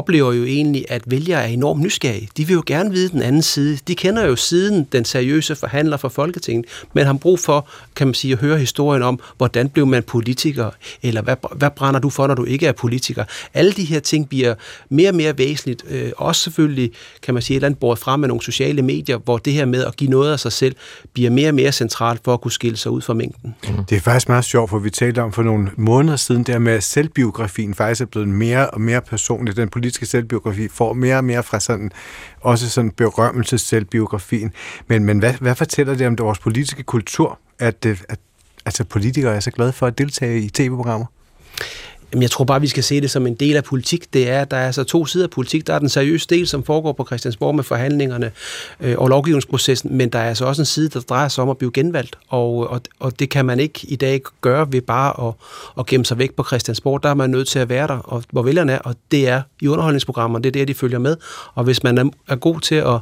oplever 0.00 0.32
jo 0.32 0.44
egentlig, 0.44 0.84
at 0.88 1.02
vælgere 1.06 1.42
er 1.42 1.46
enormt 1.46 1.80
nysgerrige. 1.80 2.28
De 2.36 2.46
vil 2.46 2.54
jo 2.54 2.62
gerne 2.66 2.90
vide 2.90 3.08
den 3.08 3.22
anden 3.22 3.42
side. 3.42 3.78
De 3.88 3.94
kender 3.94 4.24
jo 4.24 4.36
siden 4.36 4.86
den 4.92 5.04
seriøse 5.04 5.56
forhandler 5.56 5.96
for 5.96 6.08
Folketinget, 6.08 6.66
men 6.92 7.06
har 7.06 7.12
brug 7.12 7.38
for, 7.38 7.68
kan 7.96 8.06
man 8.06 8.14
sige, 8.14 8.32
at 8.32 8.38
høre 8.38 8.58
historien 8.58 9.02
om, 9.02 9.20
hvordan 9.36 9.68
blev 9.68 9.86
man 9.86 10.02
politiker, 10.02 10.70
eller 11.02 11.22
hvad, 11.22 11.36
hvad 11.56 11.70
brænder 11.70 12.00
du 12.00 12.10
for, 12.10 12.26
når 12.26 12.34
du 12.34 12.44
ikke 12.44 12.66
er 12.66 12.72
politiker. 12.72 13.24
Alle 13.54 13.72
de 13.72 13.84
her 13.84 14.00
ting 14.00 14.28
bliver 14.28 14.54
mere 14.88 15.08
og 15.08 15.14
mere 15.14 15.38
væsentligt. 15.38 15.84
Øh, 15.90 16.12
også 16.16 16.42
selvfølgelig, 16.42 16.90
kan 17.22 17.34
man 17.34 17.42
sige, 17.42 17.54
et 17.54 17.58
eller 17.58 17.66
andet 17.66 17.80
båret 17.80 17.98
frem 17.98 18.20
med 18.20 18.28
nogle 18.28 18.42
sociale 18.42 18.82
medier, 18.82 19.18
hvor 19.18 19.38
det 19.38 19.52
her 19.52 19.64
med 19.64 19.84
at 19.84 19.96
give 19.96 20.10
noget 20.10 20.32
af 20.32 20.40
sig 20.40 20.52
selv, 20.52 20.76
bliver 21.12 21.30
mere 21.30 21.48
og 21.48 21.54
mere 21.54 21.72
centralt 21.72 22.20
for 22.24 22.34
at 22.34 22.40
kunne 22.40 22.52
skille 22.52 22.76
sig 22.76 22.92
ud 22.92 23.00
fra 23.00 23.14
mængden. 23.14 23.54
Mm. 23.68 23.84
Det 23.84 23.96
er 23.96 24.00
faktisk 24.00 24.28
meget 24.28 24.44
sjovt, 24.44 24.70
for 24.70 24.78
vi 24.78 24.90
talte 24.90 25.22
om 25.22 25.32
for 25.32 25.42
nogle 25.42 25.70
måneder 25.76 26.16
siden, 26.16 26.42
der 26.42 26.58
med, 26.58 26.72
at 26.72 26.84
selvbiografien 26.84 27.74
faktisk 27.74 28.00
er 28.00 28.06
blevet 28.06 28.28
mere 28.28 28.70
og 28.70 28.80
mere 28.80 29.00
personlig. 29.00 29.56
Den 29.56 29.68
politiske 29.90 30.06
selvbiografi 30.06 30.68
får 30.68 30.92
mere 30.92 31.16
og 31.16 31.24
mere 31.24 31.42
fra 31.42 31.60
sådan, 31.60 31.90
også 32.40 32.70
sådan 32.70 32.90
berømmelses 32.90 33.60
selvbiografien. 33.60 34.52
Men, 34.86 35.04
men 35.04 35.18
hvad, 35.18 35.34
hvad 35.40 35.54
fortæller 35.54 35.94
det 35.94 36.06
om 36.06 36.18
vores 36.18 36.38
politiske 36.38 36.82
kultur, 36.82 37.38
at, 37.58 37.86
øh, 37.86 37.98
at 38.08 38.18
altså 38.66 38.84
politikere 38.84 39.34
er 39.34 39.40
så 39.40 39.50
glade 39.50 39.72
for 39.72 39.86
at 39.86 39.98
deltage 39.98 40.40
i 40.40 40.48
tv-programmer? 40.48 41.06
Jamen, 42.12 42.22
jeg 42.22 42.30
tror 42.30 42.44
bare, 42.44 42.60
vi 42.60 42.66
skal 42.66 42.82
se 42.82 43.00
det 43.00 43.10
som 43.10 43.26
en 43.26 43.34
del 43.34 43.56
af 43.56 43.64
politik. 43.64 44.12
Det 44.12 44.30
er, 44.30 44.44
der 44.44 44.56
er 44.56 44.66
altså 44.66 44.84
to 44.84 45.06
sider 45.06 45.24
af 45.24 45.30
politik. 45.30 45.66
Der 45.66 45.74
er 45.74 45.78
den 45.78 45.88
seriøse 45.88 46.26
del, 46.30 46.46
som 46.46 46.64
foregår 46.64 46.92
på 46.92 47.04
Christiansborg 47.04 47.54
med 47.54 47.64
forhandlingerne 47.64 48.30
øh, 48.80 48.98
og 48.98 49.08
lovgivningsprocessen, 49.08 49.96
men 49.96 50.08
der 50.08 50.18
er 50.18 50.28
altså 50.28 50.44
også 50.44 50.62
en 50.62 50.66
side, 50.66 50.88
der 50.88 51.00
drejer 51.00 51.28
sig 51.28 51.42
om 51.42 51.50
at 51.50 51.58
blive 51.58 51.70
genvalgt, 51.74 52.18
og, 52.28 52.70
og, 52.70 52.80
og 53.00 53.18
det 53.18 53.30
kan 53.30 53.44
man 53.44 53.60
ikke 53.60 53.80
i 53.82 53.96
dag 53.96 54.20
gøre 54.40 54.72
ved 54.72 54.80
bare 54.80 55.28
at, 55.28 55.34
at 55.78 55.86
gemme 55.86 56.04
sig 56.04 56.18
væk 56.18 56.34
på 56.34 56.44
Christiansborg. 56.44 57.02
Der 57.02 57.08
er 57.08 57.14
man 57.14 57.30
nødt 57.30 57.48
til 57.48 57.58
at 57.58 57.68
være 57.68 57.86
der, 57.86 57.98
og 57.98 58.24
hvor 58.30 58.42
vælgerne 58.42 58.72
er, 58.72 58.78
og 58.78 58.94
det 59.10 59.28
er 59.28 59.42
i 59.60 59.68
underholdningsprogrammerne, 59.68 60.42
det 60.42 60.48
er 60.48 60.52
der, 60.60 60.64
de 60.64 60.74
følger 60.74 60.98
med. 60.98 61.16
Og 61.54 61.64
hvis 61.64 61.82
man 61.82 61.98
er, 61.98 62.04
er 62.28 62.36
god 62.36 62.60
til 62.60 62.74
at, 62.74 63.00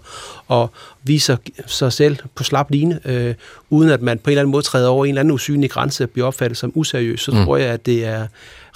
at 0.50 0.68
vise 1.02 1.38
sig 1.66 1.92
selv 1.92 2.16
på 2.34 2.44
slap 2.44 2.70
line, 2.70 3.00
øh, 3.04 3.34
uden 3.70 3.90
at 3.90 4.02
man 4.02 4.18
på 4.18 4.30
en 4.30 4.32
eller 4.32 4.42
anden 4.42 4.52
måde 4.52 4.62
træder 4.62 4.88
over 4.88 5.04
en 5.04 5.08
eller 5.08 5.20
anden 5.20 5.34
usynlig 5.34 5.70
grænse 5.70 6.04
og 6.04 6.10
bliver 6.10 6.26
opfattet 6.26 6.58
som 6.58 6.72
useriøs, 6.74 7.20
så 7.20 7.30
mm. 7.30 7.44
tror 7.44 7.56
jeg, 7.56 7.68
at 7.68 7.86
det 7.86 8.04
er 8.04 8.26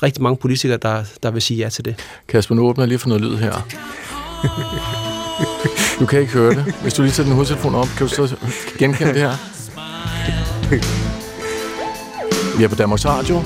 rigtig 0.03 0.23
mange 0.23 0.37
politikere, 0.37 0.79
der, 0.83 1.05
der 1.23 1.31
vil 1.31 1.43
sige 1.43 1.59
ja 1.59 1.69
til 1.69 1.85
det. 1.85 1.95
Kasper, 2.29 2.55
nu 2.55 2.69
åbner 2.69 2.85
jeg 2.85 2.89
lige 2.89 2.99
for 2.99 3.09
noget 3.09 3.23
lyd 3.23 3.37
her. 3.37 3.67
Du 6.01 6.07
kan 6.07 6.21
ikke 6.21 6.33
høre 6.33 6.55
det. 6.55 6.75
Hvis 6.83 6.95
du 6.95 7.03
lige 7.03 7.13
tager 7.13 7.25
din 7.25 7.33
hovedtelefon 7.33 7.75
op, 7.75 7.89
kan 7.99 8.07
du 8.07 8.13
så 8.27 8.37
genkende 8.79 9.15
det 9.15 9.21
her? 9.21 9.33
Vi 12.59 12.65
er 12.65 12.69
på 12.69 12.75
Danmarks 12.75 13.07
Radio. 13.07 13.43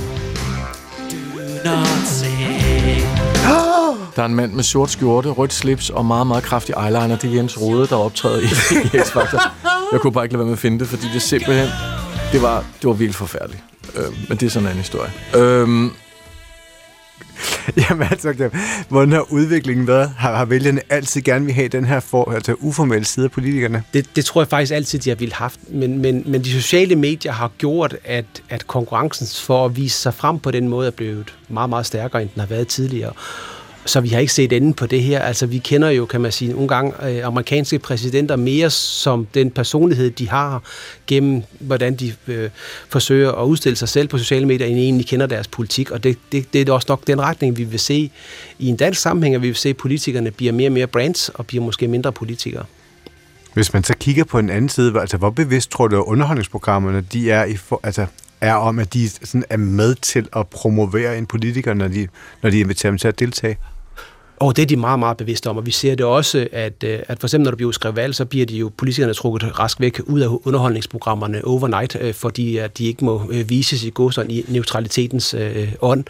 Der 4.16 4.22
er 4.22 4.26
en 4.26 4.34
mand 4.34 4.52
med 4.52 4.64
sort 4.64 4.90
skjorte, 4.90 5.28
rødt 5.28 5.52
slips 5.52 5.90
og 5.90 6.06
meget, 6.06 6.26
meget 6.26 6.44
kraftig 6.44 6.74
eyeliner. 6.78 7.16
Det 7.16 7.30
er 7.30 7.34
Jens 7.34 7.60
Rode, 7.60 7.86
der 7.86 7.96
optræder 7.96 8.38
i, 8.38 8.44
i 8.44 8.98
X-Factor. 8.98 9.50
Jeg 9.92 10.00
kunne 10.00 10.12
bare 10.12 10.24
ikke 10.24 10.32
lade 10.32 10.38
være 10.38 10.46
med 10.46 10.52
at 10.52 10.58
finde 10.58 10.78
det, 10.78 10.88
fordi 10.88 11.06
det 11.14 11.22
simpelthen... 11.22 11.68
Det 12.32 12.42
var, 12.42 12.64
det 12.80 12.88
var 12.88 12.92
virkelig 12.92 13.14
forfærdeligt. 13.14 13.62
Øh, 13.94 14.04
men 14.28 14.38
det 14.38 14.46
er 14.46 14.50
sådan 14.50 14.66
en 14.66 14.70
anden 14.70 14.82
historie. 14.82 15.12
Øh, 15.36 15.90
Jamen 17.90 18.06
altså, 18.10 18.50
hvordan 18.88 19.12
har 19.12 19.32
udviklingen 19.32 19.86
været? 19.86 20.12
Har, 20.16 20.36
har 20.36 20.44
vælgerne 20.44 20.80
altid 20.90 21.20
gerne 21.22 21.44
vil 21.44 21.54
have 21.54 21.68
den 21.68 21.84
her 21.84 22.00
for, 22.00 22.32
altså 22.32 22.54
uformelle 22.58 23.04
side 23.04 23.24
af 23.24 23.30
politikerne? 23.30 23.82
Det, 23.94 24.16
det 24.16 24.24
tror 24.24 24.40
jeg 24.40 24.48
faktisk 24.48 24.72
altid, 24.72 24.98
de 24.98 25.10
har 25.10 25.16
ville 25.16 25.34
haft. 25.34 25.60
Men, 25.68 25.98
men, 25.98 26.22
men 26.26 26.44
de 26.44 26.52
sociale 26.52 26.96
medier 26.96 27.32
har 27.32 27.50
gjort, 27.58 27.96
at, 28.04 28.24
at 28.48 28.66
konkurrencen 28.66 29.26
for 29.44 29.64
at 29.64 29.76
vise 29.76 29.98
sig 29.98 30.14
frem 30.14 30.38
på 30.38 30.50
den 30.50 30.68
måde 30.68 30.86
er 30.86 30.90
blevet 30.90 31.34
meget, 31.48 31.70
meget 31.70 31.86
stærkere, 31.86 32.22
end 32.22 32.30
den 32.34 32.40
har 32.40 32.46
været 32.46 32.68
tidligere. 32.68 33.12
Så 33.86 34.00
vi 34.00 34.08
har 34.08 34.18
ikke 34.18 34.32
set 34.32 34.52
enden 34.52 34.74
på 34.74 34.86
det 34.86 35.02
her. 35.02 35.20
Altså, 35.20 35.46
vi 35.46 35.58
kender 35.58 35.88
jo, 35.88 36.06
kan 36.06 36.20
man 36.20 36.32
sige, 36.32 36.52
nogle 36.52 36.68
gange 36.68 37.08
øh, 37.08 37.26
amerikanske 37.26 37.78
præsidenter 37.78 38.36
mere 38.36 38.70
som 38.70 39.26
den 39.34 39.50
personlighed, 39.50 40.10
de 40.10 40.28
har, 40.28 40.62
gennem 41.06 41.42
hvordan 41.60 41.96
de 41.96 42.14
øh, 42.26 42.50
forsøger 42.88 43.32
at 43.32 43.44
udstille 43.44 43.76
sig 43.76 43.88
selv 43.88 44.08
på 44.08 44.18
sociale 44.18 44.46
medier, 44.46 44.66
end 44.66 44.78
egentlig 44.78 45.06
kender 45.06 45.26
deres 45.26 45.48
politik. 45.48 45.90
Og 45.90 46.04
det, 46.04 46.18
det, 46.32 46.52
det 46.52 46.68
er 46.68 46.72
også 46.72 46.86
nok 46.88 47.06
den 47.06 47.20
retning, 47.20 47.56
vi 47.56 47.64
vil 47.64 47.78
se 47.78 48.10
i 48.58 48.66
en 48.66 48.76
dansk 48.76 49.00
sammenhæng, 49.00 49.34
at 49.34 49.42
vi 49.42 49.46
vil 49.46 49.56
se, 49.56 49.68
at 49.68 49.76
politikerne 49.76 50.30
bliver 50.30 50.52
mere 50.52 50.68
og 50.68 50.72
mere 50.72 50.86
brands, 50.86 51.28
og 51.28 51.46
bliver 51.46 51.64
måske 51.64 51.88
mindre 51.88 52.12
politikere. 52.12 52.64
Hvis 53.54 53.72
man 53.72 53.84
så 53.84 53.94
kigger 54.00 54.24
på 54.24 54.38
en 54.38 54.50
anden 54.50 54.68
side, 54.68 55.00
altså 55.00 55.16
hvor 55.16 55.30
bevidst 55.30 55.70
tror 55.70 55.88
du, 55.88 55.96
at 55.96 56.04
underholdningsprogrammerne 56.06 57.00
de 57.12 57.30
er, 57.30 57.44
i 57.44 57.56
for, 57.56 57.80
altså, 57.82 58.06
er 58.40 58.54
om, 58.54 58.78
at 58.78 58.94
de 58.94 59.08
sådan 59.08 59.44
er 59.50 59.56
med 59.56 59.94
til 59.94 60.28
at 60.36 60.46
promovere 60.46 61.18
en 61.18 61.26
politiker, 61.26 61.74
når 61.74 61.88
de, 61.88 62.08
når 62.42 62.50
de 62.50 62.60
inviterer 62.60 62.90
dem 62.90 62.98
til 62.98 63.08
at 63.08 63.18
deltage? 63.18 63.56
Og 64.40 64.56
det 64.56 64.62
er 64.62 64.66
de 64.66 64.76
meget, 64.76 64.98
meget 64.98 65.16
bevidste 65.16 65.50
om, 65.50 65.56
og 65.56 65.66
vi 65.66 65.70
ser 65.70 65.94
det 65.94 66.06
også, 66.06 66.48
at, 66.52 66.84
øh, 66.84 66.98
at 67.08 67.20
for 67.20 67.26
eksempel 67.26 67.44
når 67.44 67.50
der 67.50 67.56
bliver 67.56 67.68
udskrevet 67.68 67.96
valg, 67.96 68.14
så 68.14 68.24
bliver 68.24 68.46
de 68.46 68.56
jo 68.56 68.70
politikerne 68.76 69.14
trukket 69.14 69.58
rask 69.58 69.80
væk 69.80 70.00
ud 70.06 70.20
af 70.20 70.28
underholdningsprogrammerne 70.44 71.44
overnight, 71.44 71.96
øh, 72.00 72.14
fordi 72.14 72.56
at 72.56 72.78
de 72.78 72.84
ikke 72.84 73.04
må 73.04 73.30
øh, 73.30 73.50
vises 73.50 73.84
i 73.84 73.92
sådan 74.10 74.30
i 74.30 74.44
neutralitetens 74.48 75.34
øh, 75.34 75.72
ånd. 75.80 76.04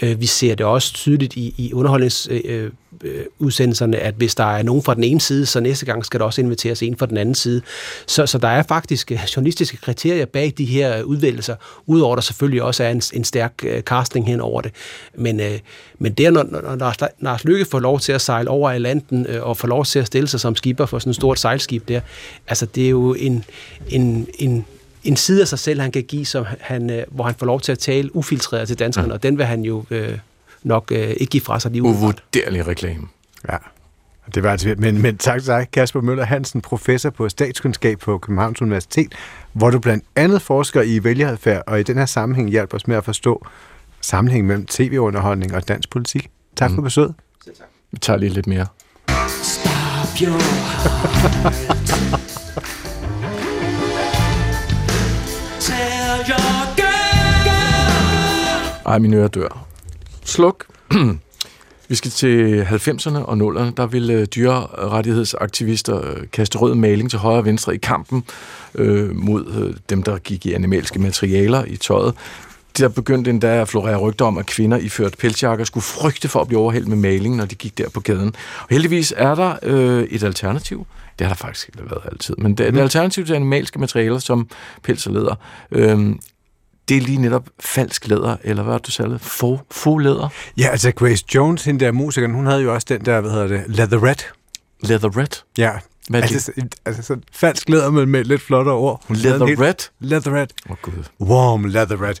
Vi 0.00 0.26
ser 0.26 0.54
det 0.54 0.66
også 0.66 0.94
tydeligt 0.94 1.36
i, 1.36 1.54
i 1.58 1.72
underholdnings 1.72 2.28
øh, 2.30 2.70
øh, 3.02 3.24
udsendelserne, 3.38 3.96
at 3.96 4.14
hvis 4.14 4.34
der 4.34 4.44
er 4.44 4.62
nogen 4.62 4.82
fra 4.82 4.94
den 4.94 5.04
ene 5.04 5.20
side, 5.20 5.46
så 5.46 5.60
næste 5.60 5.86
gang 5.86 6.04
skal 6.04 6.20
der 6.20 6.26
også 6.26 6.40
inviteres 6.40 6.82
en 6.82 6.96
fra 6.96 7.06
den 7.06 7.16
anden 7.16 7.34
side. 7.34 7.62
Så, 8.06 8.26
så 8.26 8.38
der 8.38 8.48
er 8.48 8.62
faktisk 8.62 9.12
øh, 9.12 9.18
journalistiske 9.36 9.76
kriterier 9.76 10.26
bag 10.26 10.52
de 10.58 10.64
her 10.64 11.02
udvælgelser, 11.02 11.56
udover 11.86 12.16
der 12.16 12.22
selvfølgelig 12.22 12.62
også 12.62 12.84
er 12.84 12.90
en, 12.90 13.02
en 13.12 13.24
stærk 13.24 13.52
øh, 13.62 13.82
casting 13.82 14.26
hen 14.26 14.40
over 14.40 14.60
det. 14.60 14.72
Men, 15.14 15.40
øh, 15.40 15.58
men 15.98 16.12
det 16.12 16.26
er, 16.26 16.30
når, 16.30 16.42
når 16.42 16.76
Lars, 16.76 16.96
Lars 17.20 17.44
Lykke 17.44 17.64
får 17.64 17.78
lov 17.78 18.00
til 18.00 18.12
at 18.12 18.20
sejle 18.20 18.50
over 18.50 18.70
Atlanten 18.70 19.26
øh, 19.26 19.46
og 19.46 19.56
får 19.56 19.68
lov 19.68 19.84
til 19.84 19.98
at 19.98 20.06
stille 20.06 20.28
sig 20.28 20.40
som 20.40 20.56
skipper 20.56 20.86
for 20.86 20.98
sådan 20.98 21.10
et 21.10 21.16
stort 21.16 21.38
sejlskib 21.38 21.88
der, 21.88 22.00
altså 22.46 22.66
det 22.66 22.84
er 22.86 22.90
jo 22.90 23.14
en, 23.14 23.44
en, 23.88 24.28
en 24.38 24.64
en 25.04 25.16
side 25.16 25.40
af 25.40 25.48
sig 25.48 25.58
selv, 25.58 25.80
han 25.80 25.92
kan 25.92 26.02
give, 26.02 26.26
som 26.26 26.44
han, 26.60 26.90
øh, 26.90 27.04
hvor 27.10 27.24
han 27.24 27.34
får 27.34 27.46
lov 27.46 27.60
til 27.60 27.72
at 27.72 27.78
tale 27.78 28.16
ufiltreret 28.16 28.68
til 28.68 28.78
danskerne, 28.78 29.08
ja. 29.08 29.14
og 29.14 29.22
den 29.22 29.38
vil 29.38 29.46
han 29.46 29.62
jo 29.62 29.84
øh, 29.90 30.18
nok 30.62 30.92
øh, 30.92 30.98
ikke 30.98 31.26
give 31.26 31.40
fra 31.40 31.60
sig 31.60 31.70
lige 31.70 31.82
Uvurderlig 31.82 32.66
reklame. 32.66 33.06
Ja. 33.50 33.56
Det 34.34 34.42
var 34.42 34.50
altså, 34.50 34.74
men, 34.78 35.02
men 35.02 35.18
tak 35.18 35.40
til 35.40 35.46
dig, 35.46 35.66
Kasper 35.72 36.00
Møller 36.00 36.24
Hansen, 36.24 36.60
professor 36.60 37.10
på 37.10 37.28
statskundskab 37.28 37.98
på 37.98 38.18
Københavns 38.18 38.62
Universitet, 38.62 39.14
hvor 39.52 39.70
du 39.70 39.78
blandt 39.78 40.04
andet 40.16 40.42
forsker 40.42 40.82
i 40.82 41.04
vælgeradfærd, 41.04 41.62
og 41.66 41.80
i 41.80 41.82
den 41.82 41.98
her 41.98 42.06
sammenhæng 42.06 42.50
hjælper 42.50 42.76
os 42.76 42.86
med 42.86 42.96
at 42.96 43.04
forstå 43.04 43.46
sammenhængen 44.00 44.48
mellem 44.48 44.66
tv-underholdning 44.66 45.54
og 45.54 45.68
dansk 45.68 45.90
politik. 45.90 46.30
Tak 46.56 46.70
mm. 46.70 46.74
for 46.74 46.82
besøget. 46.82 47.14
tak. 47.44 47.66
Vi 47.90 47.98
tager 47.98 48.16
lige 48.16 48.30
lidt 48.30 48.46
mere. 48.46 48.66
Stop 49.28 50.20
your 50.22 50.30
heart. 50.30 51.62
Tell 55.60 56.30
your 56.30 56.76
girl. 56.76 56.92
Ej, 58.86 58.98
min 58.98 59.14
øre 59.14 59.28
dør 59.28 59.71
sluk. 60.24 60.64
Vi 61.88 61.96
skal 61.96 62.10
til 62.10 62.62
90'erne 62.62 63.18
og 63.18 63.34
0'erne. 63.34 63.72
Der 63.76 63.86
ville 63.86 64.14
øh, 64.14 64.26
dyrerettighedsaktivister 64.26 66.10
øh, 66.10 66.16
kaste 66.32 66.58
rød 66.58 66.74
maling 66.74 67.10
til 67.10 67.18
højre 67.18 67.38
og 67.38 67.44
venstre 67.44 67.74
i 67.74 67.78
kampen 67.78 68.24
øh, 68.74 69.16
mod 69.16 69.46
øh, 69.46 69.74
dem, 69.90 70.02
der 70.02 70.18
gik 70.18 70.46
i 70.46 70.52
animalske 70.52 70.98
materialer 70.98 71.64
i 71.64 71.76
tøjet. 71.76 72.14
Der 72.78 72.88
begyndte 72.88 73.30
endda 73.30 73.60
at 73.60 73.68
florere 73.68 73.96
rygter 73.96 74.24
om, 74.24 74.38
at 74.38 74.46
kvinder 74.46 74.78
iført 74.78 75.14
pelsjakker 75.18 75.64
skulle 75.64 75.84
frygte 75.84 76.28
for 76.28 76.40
at 76.40 76.48
blive 76.48 76.60
overhældt 76.60 76.88
med 76.88 76.96
maling, 76.96 77.36
når 77.36 77.44
de 77.44 77.54
gik 77.54 77.78
der 77.78 77.88
på 77.88 78.00
gaden. 78.00 78.34
Og 78.60 78.66
heldigvis 78.70 79.14
er 79.16 79.34
der 79.34 79.54
øh, 79.62 80.02
et 80.02 80.22
alternativ. 80.22 80.86
Det 81.18 81.26
har 81.26 81.34
der 81.34 81.38
faktisk 81.38 81.68
ikke 81.68 81.90
været 81.90 82.02
altid, 82.12 82.34
men 82.38 82.54
det 82.54 82.64
er 82.64 82.68
et 82.68 82.74
mm. 82.74 82.80
alternativ 82.80 83.26
til 83.26 83.34
animalske 83.34 83.78
materialer 83.78 84.18
som 84.18 84.48
pels 84.82 85.06
og 85.06 85.12
læder. 85.12 85.34
Øh, 85.72 86.14
det 86.92 87.02
er 87.02 87.06
lige 87.06 87.18
netop 87.18 87.48
falsk 87.60 88.08
læder, 88.08 88.36
eller 88.44 88.62
hvad 88.62 88.78
du 88.78 88.90
sagde? 88.90 89.18
Faux, 89.18 89.60
faux 89.70 90.02
læder? 90.02 90.28
Ja, 90.58 90.68
altså 90.68 90.92
Grace 90.92 91.24
Jones, 91.34 91.64
hende 91.64 91.84
der 91.84 91.92
musikeren, 91.92 92.34
hun 92.34 92.46
havde 92.46 92.62
jo 92.62 92.74
også 92.74 92.86
den 92.90 93.04
der, 93.04 93.20
hvad 93.20 93.30
hedder 93.30 93.46
det, 93.46 93.64
Leatherette. 93.66 94.24
Leatherette? 94.82 95.38
Ja, 95.58 95.70
hvad 96.08 96.22
er 96.22 96.26
det? 96.26 96.34
Altså, 96.34 96.52
altså 96.84 97.02
sådan 97.02 97.22
falsk 97.32 97.68
læder, 97.68 97.90
men 97.90 98.08
med 98.08 98.24
lidt 98.24 98.42
flottere 98.42 98.74
ord. 98.74 99.04
Hun 99.08 99.16
leatherette? 99.16 99.84
Leatherette. 100.00 100.54
Åh, 100.66 100.70
oh, 100.70 100.76
gud. 100.82 100.92
Warm 101.20 101.64
leatherette. 101.64 102.20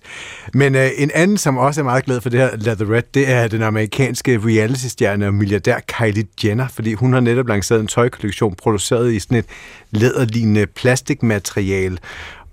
Men 0.54 0.74
uh, 0.74 0.80
en 0.96 1.10
anden, 1.14 1.38
som 1.38 1.56
også 1.56 1.80
er 1.80 1.84
meget 1.84 2.04
glad 2.04 2.20
for 2.20 2.30
det 2.30 2.40
her 2.40 2.56
leatherette, 2.56 3.10
det 3.14 3.30
er 3.30 3.48
den 3.48 3.62
amerikanske 3.62 4.38
reality-stjerne 4.38 5.26
og 5.26 5.34
milliardær 5.34 5.78
Kylie 5.88 6.24
Jenner, 6.44 6.68
fordi 6.68 6.92
hun 6.92 7.12
har 7.12 7.20
netop 7.20 7.48
lanceret 7.48 7.80
en 7.80 7.86
tøjkollektion, 7.86 8.54
produceret 8.54 9.12
i 9.12 9.18
sådan 9.18 9.38
et 9.38 9.46
læderlignende 9.90 10.66
plastikmateriale. 10.66 11.98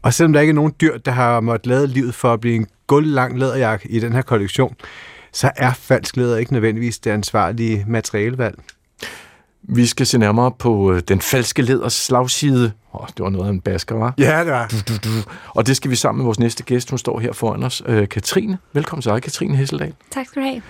Og 0.01 0.13
selvom 0.13 0.33
der 0.33 0.39
ikke 0.39 0.51
er 0.51 0.55
nogen 0.55 0.73
dyr, 0.81 0.97
der 0.97 1.11
har 1.11 1.39
måttet 1.39 1.67
lade 1.67 1.87
livet 1.87 2.15
for 2.15 2.33
at 2.33 2.39
blive 2.39 2.55
en 2.55 2.67
guldlang 2.87 3.39
læderjakke 3.39 3.89
i 3.89 3.99
den 3.99 4.13
her 4.13 4.21
kollektion, 4.21 4.75
så 5.33 5.51
er 5.55 5.73
falsk 5.73 6.17
læder 6.17 6.37
ikke 6.37 6.53
nødvendigvis 6.53 6.99
det 6.99 7.11
ansvarlige 7.11 7.85
materialevalg. 7.87 8.59
Vi 9.61 9.85
skal 9.85 10.05
se 10.05 10.17
nærmere 10.17 10.51
på 10.51 10.91
øh, 10.91 11.01
den 11.07 11.21
falske 11.21 11.61
leders 11.61 11.93
slagside. 11.93 12.71
Oh, 12.93 13.07
det 13.07 13.23
var 13.23 13.29
noget 13.29 13.45
af 13.45 13.49
en 13.49 13.61
basker, 13.61 13.95
var? 13.95 14.13
Ja, 14.17 14.39
det 14.39 14.51
var. 14.51 14.67
Du, 14.67 14.75
du, 14.87 14.93
du. 14.93 15.09
Og 15.47 15.67
det 15.67 15.77
skal 15.77 15.91
vi 15.91 15.95
sammen 15.95 16.17
med 16.17 16.25
vores 16.25 16.39
næste 16.39 16.63
gæst. 16.63 16.89
Hun 16.89 16.99
står 16.99 17.19
her 17.19 17.33
foran 17.33 17.63
os. 17.63 17.87
Uh, 17.87 18.07
Katrine. 18.07 18.57
Velkommen 18.73 19.01
til 19.01 19.11
dig, 19.11 19.21
Katrine 19.21 19.57
Hesseldal. 19.57 19.93
Tak 20.11 20.25
skal 20.25 20.41
du 20.41 20.47
have. 20.47 20.61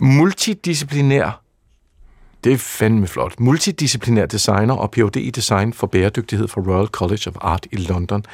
Multidisciplinær 0.00 1.41
det 2.44 2.52
er 2.52 2.56
fandme 2.56 3.06
flot. 3.06 3.40
Multidisciplinær 3.40 4.26
designer 4.26 4.74
og 4.74 4.90
Ph.D. 4.90 5.16
i 5.16 5.30
design 5.30 5.72
for 5.72 5.86
bæredygtighed 5.86 6.48
fra 6.48 6.60
Royal 6.60 6.86
College 6.86 7.22
of 7.26 7.34
Art 7.40 7.66
i 7.72 7.76
London. 7.76 8.24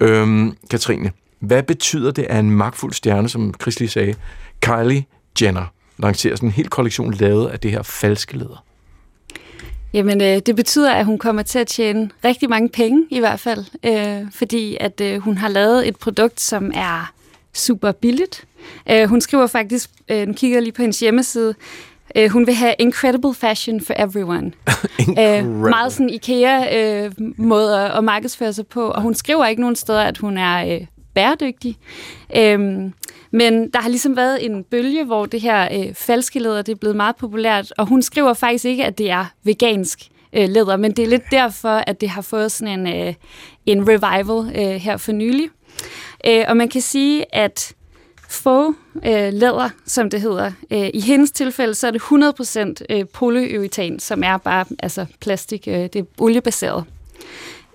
Øhm, 0.00 0.56
Katrine, 0.70 1.12
hvad 1.38 1.62
betyder 1.62 2.10
det, 2.10 2.22
at 2.22 2.38
en 2.38 2.50
magtfuld 2.50 2.92
stjerne, 2.92 3.28
som 3.28 3.54
Chris 3.62 3.80
lige 3.80 3.88
sagde, 3.88 4.14
Kylie 4.60 5.04
Jenner, 5.42 5.66
lancerer 5.98 6.36
sådan 6.36 6.48
en 6.48 6.52
hel 6.52 6.68
kollektion 6.68 7.14
lavet 7.14 7.48
af 7.48 7.60
det 7.60 7.70
her 7.70 7.82
falske 7.82 8.36
læder? 8.36 8.64
Jamen, 9.92 10.20
øh, 10.20 10.38
det 10.46 10.56
betyder, 10.56 10.92
at 10.92 11.04
hun 11.04 11.18
kommer 11.18 11.42
til 11.42 11.58
at 11.58 11.66
tjene 11.66 12.10
rigtig 12.24 12.50
mange 12.50 12.68
penge 12.68 13.06
i 13.10 13.18
hvert 13.18 13.40
fald, 13.40 13.64
øh, 13.84 14.30
fordi 14.32 14.76
at 14.80 15.00
øh, 15.00 15.18
hun 15.18 15.38
har 15.38 15.48
lavet 15.48 15.88
et 15.88 15.96
produkt, 15.96 16.40
som 16.40 16.72
er 16.74 17.12
super 17.54 17.92
billigt. 17.92 18.44
Øh, 18.90 19.08
hun 19.08 19.20
skriver 19.20 19.46
faktisk, 19.46 19.90
øh, 20.08 20.26
nu 20.26 20.32
kigger 20.32 20.56
jeg 20.56 20.62
lige 20.62 20.72
på 20.72 20.82
hendes 20.82 21.00
hjemmeside, 21.00 21.54
Øh, 22.16 22.30
hun 22.30 22.46
vil 22.46 22.54
have 22.54 22.74
incredible 22.78 23.34
fashion 23.34 23.80
for 23.80 23.94
everyone. 23.96 24.52
Øh, 25.18 25.46
meget 25.46 25.92
sådan 25.92 26.10
IKEA-måde 26.10 27.76
øh, 27.76 27.98
at 27.98 28.04
markedsføre 28.04 28.52
sig 28.52 28.66
på, 28.66 28.88
og 28.88 29.02
hun 29.02 29.14
skriver 29.14 29.46
ikke 29.46 29.60
nogen 29.60 29.76
steder, 29.76 30.02
at 30.02 30.18
hun 30.18 30.38
er 30.38 30.74
øh, 30.74 30.86
bæredygtig. 31.14 31.76
Øhm, 32.36 32.92
men 33.30 33.70
der 33.70 33.80
har 33.80 33.88
ligesom 33.88 34.16
været 34.16 34.44
en 34.44 34.64
bølge, 34.64 35.04
hvor 35.04 35.26
det 35.26 35.40
her 35.40 35.68
øh, 35.72 35.94
falske 35.94 36.38
læder 36.38 36.62
det 36.62 36.72
er 36.72 36.76
blevet 36.76 36.96
meget 36.96 37.16
populært, 37.16 37.72
og 37.78 37.86
hun 37.86 38.02
skriver 38.02 38.34
faktisk 38.34 38.64
ikke, 38.64 38.84
at 38.84 38.98
det 38.98 39.10
er 39.10 39.24
vegansk 39.44 40.00
øh, 40.32 40.48
læder, 40.48 40.76
men 40.76 40.92
det 40.92 41.02
er 41.02 41.08
lidt 41.08 41.30
derfor, 41.30 41.82
at 41.86 42.00
det 42.00 42.08
har 42.08 42.22
fået 42.22 42.52
sådan 42.52 42.86
en, 42.86 43.08
øh, 43.08 43.14
en 43.66 43.88
revival 43.88 44.56
øh, 44.56 44.80
her 44.80 44.96
for 44.96 45.12
nylig. 45.12 45.48
Øh, 46.26 46.44
og 46.48 46.56
man 46.56 46.68
kan 46.68 46.80
sige, 46.80 47.34
at 47.34 47.74
faux 48.32 48.76
øh, 49.06 49.32
læder, 49.32 49.68
som 49.86 50.10
det 50.10 50.20
hedder. 50.20 50.52
Øh, 50.70 50.90
I 50.94 51.00
hendes 51.00 51.30
tilfælde, 51.30 51.74
så 51.74 51.86
er 51.86 51.90
det 51.90 52.02
100% 52.90 52.96
øh, 52.96 53.04
polyuretan, 53.12 53.98
som 53.98 54.22
er 54.24 54.36
bare 54.36 54.64
altså 54.78 55.06
plastik. 55.20 55.68
Øh, 55.68 55.74
det 55.74 55.96
er 55.96 56.04
oliebaseret. 56.18 56.84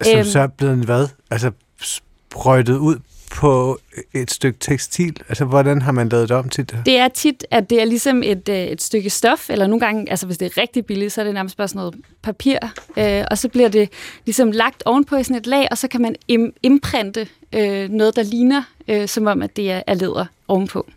Som 0.01 0.11
æm, 0.11 0.17
øhm, 0.17 0.25
så 0.25 0.39
er 0.39 0.47
blevet 0.47 0.85
hvad? 0.85 1.07
Altså 1.31 1.51
sprøjtet 1.81 2.77
ud 2.77 2.95
på 3.31 3.79
et 4.13 4.31
stykke 4.31 4.59
tekstil? 4.59 5.17
Altså, 5.29 5.45
hvordan 5.45 5.81
har 5.81 5.91
man 5.91 6.09
lavet 6.09 6.29
det 6.29 6.37
om 6.37 6.49
til 6.49 6.69
det? 6.69 6.81
Det 6.85 6.97
er 6.97 7.07
tit, 7.07 7.45
at 7.51 7.69
det 7.69 7.81
er 7.81 7.85
ligesom 7.85 8.23
et, 8.23 8.49
øh, 8.49 8.55
et 8.55 8.81
stykke 8.81 9.09
stof, 9.09 9.49
eller 9.49 9.67
nogle 9.67 9.79
gange, 9.79 10.09
altså 10.09 10.25
hvis 10.25 10.37
det 10.37 10.45
er 10.45 10.61
rigtig 10.61 10.85
billigt, 10.85 11.13
så 11.13 11.21
er 11.21 11.25
det 11.25 11.33
nærmest 11.33 11.57
bare 11.57 11.67
sådan 11.67 11.79
noget 11.79 11.95
papir, 12.21 12.57
øh, 12.97 13.23
og 13.31 13.37
så 13.37 13.49
bliver 13.49 13.69
det 13.69 13.89
ligesom 14.25 14.51
lagt 14.51 14.83
ovenpå 14.85 15.15
i 15.15 15.23
sådan 15.23 15.37
et 15.37 15.47
lag, 15.47 15.67
og 15.71 15.77
så 15.77 15.87
kan 15.87 16.01
man 16.01 16.15
im- 16.31 16.59
imprinte 16.63 17.27
øh, 17.53 17.89
noget, 17.89 18.15
der 18.15 18.23
ligner, 18.23 18.63
øh, 18.87 19.07
som 19.07 19.27
om, 19.27 19.41
at 19.41 19.55
det 19.55 19.71
er, 19.71 19.81
er 19.87 19.93
læder 19.93 20.25
ovenpå. 20.47 20.87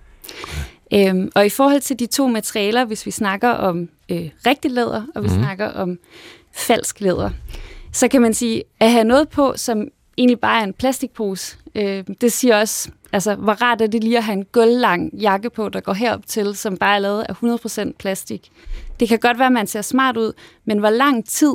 Øhm, 0.95 1.31
og 1.35 1.47
i 1.47 1.49
forhold 1.49 1.81
til 1.81 1.99
de 1.99 2.07
to 2.07 2.29
materialer, 2.29 2.85
hvis 2.85 3.07
vi 3.07 3.11
snakker 3.11 3.49
om 3.49 3.89
øh, 4.09 4.31
rigtig 4.47 4.71
læder, 4.71 5.03
og 5.15 5.23
vi 5.23 5.29
mm. 5.29 5.35
snakker 5.35 5.67
om 5.69 5.99
falsk 6.53 7.01
læder, 7.01 7.31
så 7.93 8.09
kan 8.09 8.23
man 8.23 8.35
sige, 8.35 8.63
at 8.81 8.91
have 8.91 9.05
noget 9.05 9.29
på, 9.29 9.53
som 9.57 9.89
egentlig 10.19 10.41
bare 10.41 10.61
er 10.61 10.65
en 10.65 10.73
plastikpose, 10.73 11.57
øh, 11.75 12.05
det 12.21 12.33
siger 12.33 12.61
også, 12.61 12.91
altså 13.13 13.35
hvor 13.35 13.53
rart 13.53 13.81
er 13.81 13.87
det 13.87 14.05
lige 14.05 14.19
at 14.19 14.25
have 14.25 14.39
en 14.39 14.45
gulvlang 14.45 15.15
jakke 15.15 15.51
på, 15.51 15.69
der 15.69 15.81
går 15.81 15.93
herop 15.93 16.27
til, 16.27 16.57
som 16.57 16.77
bare 16.77 16.95
er 16.95 16.99
lavet 16.99 17.27
af 17.29 17.35
100% 17.89 17.93
plastik. 17.99 18.51
Det 19.01 19.09
kan 19.09 19.19
godt 19.19 19.39
være, 19.39 19.47
at 19.47 19.53
man 19.53 19.67
ser 19.67 19.83
smart 19.83 20.17
ud, 20.17 20.33
men 20.65 20.79
hvor 20.79 20.91
lang 20.91 21.29
tid 21.29 21.55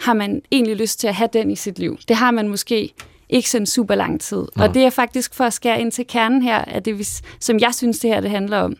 har 0.00 0.14
man 0.14 0.42
egentlig 0.50 0.76
lyst 0.76 1.00
til 1.00 1.06
at 1.06 1.14
have 1.14 1.28
den 1.32 1.50
i 1.50 1.56
sit 1.56 1.78
liv? 1.78 1.98
Det 2.08 2.16
har 2.16 2.30
man 2.30 2.48
måske 2.48 2.94
ikke 3.28 3.50
sådan 3.50 3.66
super 3.66 3.94
lang 3.94 4.20
tid. 4.20 4.42
Nå. 4.56 4.62
Og 4.64 4.74
det 4.74 4.84
er 4.84 4.90
faktisk 4.90 5.34
for 5.34 5.44
at 5.44 5.52
skære 5.52 5.80
ind 5.80 5.92
til 5.92 6.06
kernen 6.06 6.42
her, 6.42 6.58
at 6.58 6.84
det, 6.84 7.22
som 7.40 7.58
jeg 7.58 7.74
synes, 7.74 7.98
det 7.98 8.10
her 8.10 8.20
det 8.20 8.30
handler 8.30 8.58
om. 8.58 8.76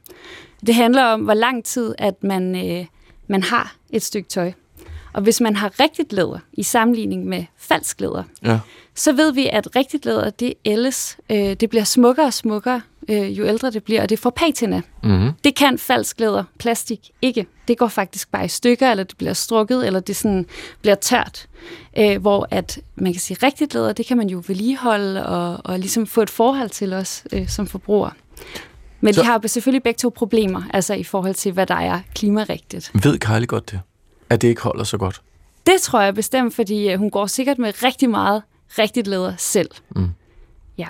Det 0.66 0.75
handler 0.75 1.04
om, 1.04 1.21
hvor 1.21 1.35
lang 1.35 1.64
tid, 1.64 1.95
at 1.99 2.25
man, 2.25 2.71
øh, 2.71 2.87
man 3.26 3.43
har 3.43 3.76
et 3.90 4.02
stykke 4.02 4.28
tøj. 4.28 4.52
Og 5.14 5.23
hvis 5.23 5.40
man 5.40 5.56
har 5.56 5.80
rigtigt 5.80 6.12
læder 6.12 6.38
i 6.52 6.62
sammenligning 6.62 7.26
med 7.26 7.44
falsk 7.56 8.00
læder, 8.00 8.23
ja. 8.44 8.59
så 8.94 9.12
ved 9.12 9.33
vi, 9.33 9.49
at 9.52 9.76
rigtigt 9.76 10.04
læder, 10.04 10.30
det 10.30 10.54
ældes. 10.64 11.18
Øh, 11.30 11.37
det 11.37 11.71
bliver 11.71 11.85
smukkere 11.85 12.26
og 12.26 12.33
smukkere, 12.33 12.80
øh, 13.09 13.38
jo 13.38 13.47
ældre 13.47 13.71
det 13.71 13.85
bliver, 13.85 14.02
og 14.02 14.09
det 14.09 14.18
får 14.18 14.30
patina. 14.30 14.83
Mm-hmm. 15.02 15.30
Det 15.44 15.54
kan 15.54 15.78
falsk 15.78 16.21
læder, 16.21 16.44
plastik, 16.59 17.11
ikke. 17.23 17.47
Det 17.68 17.78
går 17.78 17.88
faktisk 17.88 18.30
bare 18.30 18.44
i 18.44 18.49
stykker, 18.49 18.90
eller 18.90 19.04
det 19.04 19.16
bliver 19.16 19.33
strukket, 19.33 19.87
eller 19.87 20.00
det 20.00 20.16
sådan 20.16 20.47
bliver 20.80 20.94
tørt. 20.94 21.47
Øh, 21.99 22.21
hvor 22.21 22.49
at 22.50 22.80
man 22.94 23.12
kan 23.12 23.21
sige, 23.21 23.38
rigtigt 23.42 23.75
læder, 23.75 23.92
det 23.92 24.06
kan 24.06 24.16
man 24.16 24.28
jo 24.28 24.42
vedligeholde 24.47 25.26
og, 25.26 25.61
og 25.64 25.78
ligesom 25.78 26.06
få 26.06 26.23
et 26.23 26.30
forhold 26.30 26.71
til 26.71 26.92
os 26.92 27.25
øh, 27.33 27.49
som 27.49 27.66
forbruger. 27.66 28.11
Men 29.00 29.14
så... 29.14 29.21
de 29.21 29.26
har 29.26 29.47
selvfølgelig 29.47 29.83
begge 29.83 29.99
to 29.99 30.09
problemer, 30.09 30.62
altså 30.73 30.94
i 30.94 31.04
forhold 31.04 31.35
til, 31.35 31.52
hvad 31.52 31.66
der 31.66 31.75
er 31.75 32.00
klimarigtigt. 32.14 32.90
Ved 32.94 33.18
Kylie 33.18 33.47
godt 33.47 33.71
det? 33.71 33.80
At 34.31 34.43
det 34.43 34.49
ikke 34.49 34.62
holder 34.62 34.85
så 34.85 34.99
godt? 34.99 35.23
Det 35.66 35.81
tror 35.81 36.00
jeg 36.00 36.14
bestemt, 36.14 36.54
fordi 36.54 36.93
øh, 36.93 36.99
hun 36.99 37.11
går 37.11 37.26
sikkert 37.26 37.59
med 37.59 37.83
rigtig 37.83 38.11
meget 38.11 38.43
rigtigt 38.78 39.07
læder 39.07 39.35
selv. 39.38 39.71
Mm. 39.97 40.09
Ja. 40.78 40.88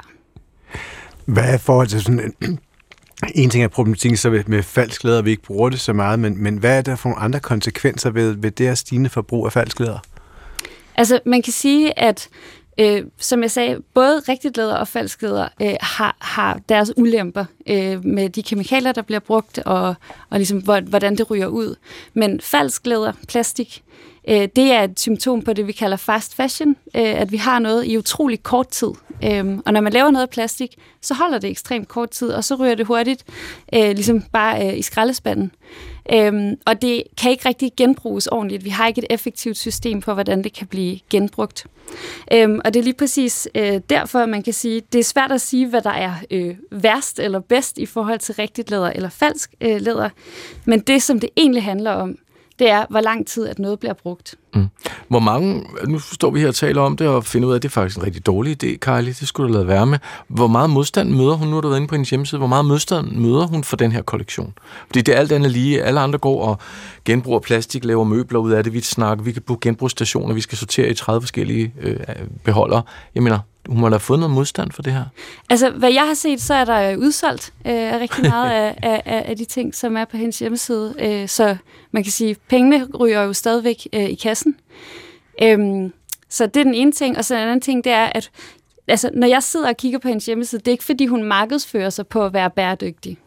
Hvad 1.24 1.54
er 1.54 1.58
forhold 1.58 1.88
til 1.88 2.02
sådan 2.02 2.34
en, 2.42 2.58
en 3.42 3.50
ting 3.50 3.64
er 3.64 3.68
problematikken 3.68 4.16
så 4.16 4.42
med 4.46 4.62
falsk 4.62 5.04
læder, 5.04 5.22
vi 5.22 5.30
ikke 5.30 5.42
bruger 5.42 5.70
det 5.70 5.80
så 5.80 5.92
meget, 5.92 6.18
men, 6.18 6.42
men 6.42 6.56
hvad 6.56 6.78
er 6.78 6.82
der 6.82 6.96
for 6.96 7.08
nogle 7.08 7.22
andre 7.22 7.40
konsekvenser 7.40 8.10
ved, 8.10 8.32
ved 8.32 8.50
det 8.50 8.66
her 8.66 8.74
stigende 8.74 9.10
forbrug 9.10 9.46
af 9.46 9.52
falsk 9.52 9.80
læder? 9.80 9.98
Altså, 10.96 11.20
man 11.26 11.42
kan 11.42 11.52
sige, 11.52 11.98
at 11.98 12.28
Øh, 12.80 13.02
som 13.18 13.42
jeg 13.42 13.50
sagde, 13.50 13.80
både 13.94 14.22
rigtigt 14.28 14.56
læder 14.56 14.76
og 14.76 14.88
falsk 14.88 15.22
læder 15.22 15.48
øh, 15.62 15.74
har, 15.80 16.16
har 16.20 16.60
deres 16.68 16.92
ulemper 16.96 17.44
øh, 17.66 18.04
med 18.04 18.28
de 18.28 18.42
kemikalier, 18.42 18.92
der 18.92 19.02
bliver 19.02 19.20
brugt, 19.20 19.58
og, 19.58 19.94
og 20.30 20.38
ligesom, 20.38 20.58
hvordan 20.82 21.16
det 21.16 21.30
ryger 21.30 21.46
ud. 21.46 21.76
Men 22.14 22.40
falsk 22.40 22.86
læder, 22.86 23.12
plastik, 23.28 23.82
øh, 24.28 24.48
det 24.56 24.72
er 24.72 24.82
et 24.82 25.00
symptom 25.00 25.42
på 25.42 25.52
det, 25.52 25.66
vi 25.66 25.72
kalder 25.72 25.96
fast 25.96 26.34
fashion, 26.34 26.70
øh, 26.70 27.20
at 27.20 27.32
vi 27.32 27.36
har 27.36 27.58
noget 27.58 27.86
i 27.86 27.98
utrolig 27.98 28.42
kort 28.42 28.68
tid. 28.68 28.90
Øh, 29.24 29.58
og 29.66 29.72
når 29.72 29.80
man 29.80 29.92
laver 29.92 30.10
noget 30.10 30.22
af 30.22 30.30
plastik, 30.30 30.74
så 31.00 31.14
holder 31.14 31.38
det 31.38 31.50
ekstremt 31.50 31.88
kort 31.88 32.10
tid, 32.10 32.28
og 32.30 32.44
så 32.44 32.54
ryger 32.54 32.74
det 32.74 32.86
hurtigt 32.86 33.24
øh, 33.74 33.90
ligesom 33.90 34.22
bare 34.32 34.68
øh, 34.68 34.78
i 34.78 34.82
skraldespanden. 34.82 35.52
Øhm, 36.12 36.58
og 36.66 36.82
det 36.82 37.02
kan 37.20 37.30
ikke 37.30 37.48
rigtig 37.48 37.72
genbruges 37.76 38.26
ordentligt. 38.26 38.64
Vi 38.64 38.70
har 38.70 38.86
ikke 38.86 38.98
et 38.98 39.06
effektivt 39.10 39.56
system 39.56 40.02
for, 40.02 40.14
hvordan 40.14 40.44
det 40.44 40.52
kan 40.52 40.66
blive 40.66 40.98
genbrugt. 41.10 41.66
Øhm, 42.32 42.60
og 42.64 42.74
det 42.74 42.80
er 42.80 42.84
lige 42.84 42.94
præcis 42.94 43.48
øh, 43.54 43.80
derfor, 43.90 44.26
man 44.26 44.42
kan 44.42 44.52
sige, 44.52 44.82
det 44.92 44.98
er 44.98 45.04
svært 45.04 45.32
at 45.32 45.40
sige, 45.40 45.66
hvad 45.66 45.82
der 45.82 45.90
er 45.90 46.14
øh, 46.30 46.56
værst 46.70 47.18
eller 47.18 47.40
bedst 47.40 47.78
i 47.78 47.86
forhold 47.86 48.18
til 48.18 48.34
rigtigt 48.34 48.70
læder 48.70 48.90
eller 48.90 49.08
falsk 49.08 49.54
øh, 49.60 49.80
læder. 49.80 50.08
Men 50.64 50.80
det, 50.80 51.02
som 51.02 51.20
det 51.20 51.30
egentlig 51.36 51.62
handler 51.62 51.90
om, 51.90 52.18
det 52.58 52.70
er, 52.70 52.86
hvor 52.90 53.00
lang 53.00 53.26
tid 53.26 53.48
at 53.48 53.58
noget 53.58 53.78
bliver 53.78 53.92
brugt. 53.92 54.34
Mm. 54.54 54.66
Hvor 55.08 55.18
mange, 55.18 55.66
nu 55.86 55.98
står 55.98 56.30
vi 56.30 56.40
her 56.40 56.48
og 56.48 56.54
taler 56.54 56.82
om 56.82 56.96
det, 56.96 57.08
og 57.08 57.24
finder 57.24 57.48
ud 57.48 57.52
af, 57.52 57.56
at 57.56 57.62
det 57.62 57.68
er 57.68 57.72
faktisk 57.72 57.96
en 57.96 58.02
rigtig 58.02 58.26
dårlig 58.26 58.64
idé, 58.64 58.76
Kylie, 58.76 59.12
det 59.12 59.28
skulle 59.28 59.48
du 59.48 59.52
lade 59.52 59.66
være 59.66 59.86
med. 59.86 59.98
Hvor 60.28 60.46
meget 60.46 60.70
modstand 60.70 61.10
møder 61.10 61.34
hun, 61.34 61.48
nu 61.48 61.54
har 61.54 61.60
du 61.60 61.68
været 61.68 61.78
inde 61.78 61.88
på 61.88 61.94
hendes 61.94 62.10
hjemmeside, 62.10 62.38
hvor 62.38 62.48
meget 62.48 62.64
modstand 62.64 63.12
møder 63.12 63.46
hun 63.46 63.64
for 63.64 63.76
den 63.76 63.92
her 63.92 64.02
kollektion? 64.02 64.54
Fordi 64.86 65.00
det 65.00 65.14
er 65.14 65.18
alt 65.18 65.32
andet 65.32 65.50
lige, 65.50 65.82
alle 65.82 66.00
andre 66.00 66.18
går 66.18 66.44
og 66.44 66.58
genbruger 67.04 67.40
plastik, 67.40 67.84
laver 67.84 68.04
møbler 68.04 68.38
ud 68.38 68.52
af 68.52 68.64
det, 68.64 68.72
vi 68.72 68.80
snakker, 68.80 69.24
vi 69.24 69.32
kan 69.32 69.42
bruge 69.42 69.58
genbrugsstationer, 69.60 70.34
vi 70.34 70.40
skal 70.40 70.58
sortere 70.58 70.88
i 70.88 70.94
30 70.94 71.20
forskellige 71.22 71.72
øh, 71.80 71.96
beholdere. 72.44 72.82
Jeg 73.14 73.22
mener, 73.22 73.38
hun 73.68 73.80
må 73.80 73.88
da 73.88 73.94
have 73.94 74.00
fået 74.00 74.18
noget 74.18 74.34
modstand 74.34 74.72
for 74.72 74.82
det 74.82 74.92
her. 74.92 75.04
Altså, 75.50 75.70
hvad 75.70 75.92
jeg 75.92 76.06
har 76.06 76.14
set, 76.14 76.40
så 76.40 76.54
er 76.54 76.64
der 76.64 76.96
udsolgt 76.96 77.52
øh, 77.66 78.00
rigtig 78.00 78.24
meget 78.34 78.50
af, 78.50 78.74
af, 78.82 79.24
af 79.26 79.36
de 79.36 79.44
ting, 79.44 79.74
som 79.74 79.96
er 79.96 80.04
på 80.04 80.16
hendes 80.16 80.38
hjemmeside. 80.38 80.94
Øh, 80.98 81.28
så 81.28 81.56
man 81.92 82.02
kan 82.02 82.12
sige, 82.12 82.36
pengene 82.48 82.86
ryger 83.00 83.22
jo 83.22 83.32
stadigvæk 83.32 83.86
øh, 83.92 84.04
i 84.04 84.14
kassen. 84.14 84.56
Øhm, 85.42 85.92
så 86.28 86.46
det 86.46 86.60
er 86.60 86.64
den 86.64 86.74
ene 86.74 86.92
ting. 86.92 87.18
Og 87.18 87.24
så 87.24 87.34
den 87.34 87.42
anden 87.42 87.60
ting, 87.60 87.84
det 87.84 87.92
er, 87.92 88.04
at 88.04 88.30
altså, 88.88 89.10
når 89.14 89.26
jeg 89.26 89.42
sidder 89.42 89.68
og 89.68 89.76
kigger 89.76 89.98
på 89.98 90.08
hendes 90.08 90.26
hjemmeside, 90.26 90.60
det 90.60 90.68
er 90.68 90.72
ikke 90.72 90.84
fordi, 90.84 91.06
hun 91.06 91.22
markedsfører 91.22 91.90
sig 91.90 92.06
på 92.06 92.24
at 92.24 92.32
være 92.32 92.50
bæredygtig. 92.50 93.18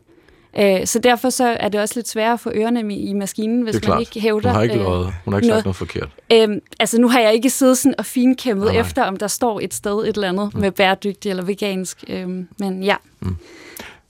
Øh, 0.60 0.86
så 0.86 1.00
derfor 1.00 1.30
så 1.30 1.58
er 1.60 1.70
det 1.70 1.82
også 1.82 1.96
lidt 1.96 2.08
sværere 2.08 2.34
at 2.34 2.40
få 2.40 2.52
ørerne 2.56 2.94
i, 2.94 3.10
i 3.10 3.14
maskinen, 3.14 3.62
hvis 3.62 3.74
man 3.74 3.82
klart. 3.82 4.00
ikke 4.00 4.20
hævder... 4.20 4.50
Hun 4.50 4.56
har 4.56 4.64
ikke, 4.64 4.76
øh, 4.76 4.82
løjet. 4.82 5.14
Hun 5.26 5.34
har 5.34 5.40
ikke 5.40 5.48
noget. 5.48 5.58
sagt 5.58 5.66
noget 5.66 5.76
forkert. 5.76 6.10
Øhm, 6.34 6.60
altså 6.80 7.02
nu 7.02 7.10
har 7.10 7.20
jeg 7.20 7.34
ikke 7.34 7.50
siddet 7.50 7.78
sådan 7.78 7.96
og 7.98 8.06
finkæmmet 8.06 8.66
nej, 8.66 8.80
efter, 8.82 9.04
om 9.04 9.18
der 9.18 9.28
står 9.28 9.60
et 9.60 9.74
sted 9.74 10.00
et 10.00 10.08
eller 10.08 10.30
andet 10.30 10.54
mm. 10.54 10.60
med 10.60 10.72
bæredygtig 10.72 11.30
eller 11.30 11.44
vegansk. 11.44 12.04
Øhm, 12.08 12.48
men 12.60 12.84
ja. 12.84 12.96
Mm. 13.20 13.36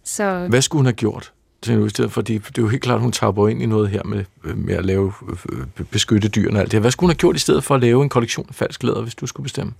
Så... 0.03 0.45
Hvad 0.49 0.61
skulle 0.61 0.79
hun 0.79 0.85
have 0.85 0.93
gjort? 0.93 1.31
i 1.67 1.89
stedet 1.89 2.11
for, 2.11 2.21
det, 2.21 2.35
er 2.35 2.61
jo 2.61 2.67
helt 2.67 2.83
klart, 2.83 2.95
at 2.95 3.01
hun 3.01 3.11
taber 3.11 3.47
ind 3.47 3.61
i 3.61 3.65
noget 3.65 3.89
her 3.89 4.03
med, 4.03 4.23
med 4.55 4.75
at 4.75 4.85
lave 4.85 5.13
øh, 5.49 5.85
beskytte 5.85 6.27
dyrene 6.27 6.57
og 6.57 6.61
alt 6.61 6.71
det 6.71 6.79
Hvad 6.79 6.91
skulle 6.91 7.07
hun 7.07 7.11
have 7.11 7.17
gjort 7.17 7.35
i 7.35 7.39
stedet 7.39 7.63
for 7.63 7.75
at 7.75 7.81
lave 7.81 8.03
en 8.03 8.09
kollektion 8.09 8.45
af 8.49 8.55
falsk 8.55 8.83
læder, 8.83 9.01
hvis 9.01 9.15
du 9.15 9.27
skulle 9.27 9.43
bestemme? 9.43 9.73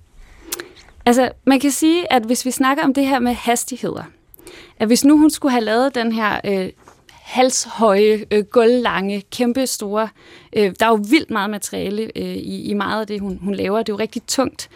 Altså, 1.06 1.32
man 1.46 1.60
kan 1.60 1.72
sige, 1.72 2.14
at 2.14 2.24
hvis 2.24 2.46
vi 2.46 2.52
snakker 2.52 2.84
om 2.84 2.94
det 2.94 3.08
her 3.08 3.20
med 3.20 3.34
hastigheder, 3.34 4.04
at 4.80 4.88
hvis 4.88 5.06
nu 5.06 5.18
hun 5.18 5.30
skulle 5.30 5.52
have 5.52 5.64
lavet 5.64 5.96
den 5.96 6.12
her 6.12 6.40
øh, 6.46 6.70
halshøje, 7.28 8.26
øh, 8.32 8.44
gulvlange, 8.44 9.24
kæmpe 9.32 9.68
store, 9.68 10.10
øh, 10.54 10.74
der 10.80 10.86
er 10.86 10.90
jo 10.90 11.00
vildt 11.10 11.32
meget 11.32 11.50
materiale 11.50 12.12
øh, 12.16 12.36
i, 12.36 12.62
i 12.62 12.74
meget 12.74 13.02
af 13.02 13.08
det, 13.08 13.22
hun, 13.22 13.40
hun 13.42 13.56
laver, 13.56 13.78
det 13.78 13.90
er 13.90 13.94
jo 13.94 14.00
rigtig 14.00 14.22
tungt, 14.28 14.70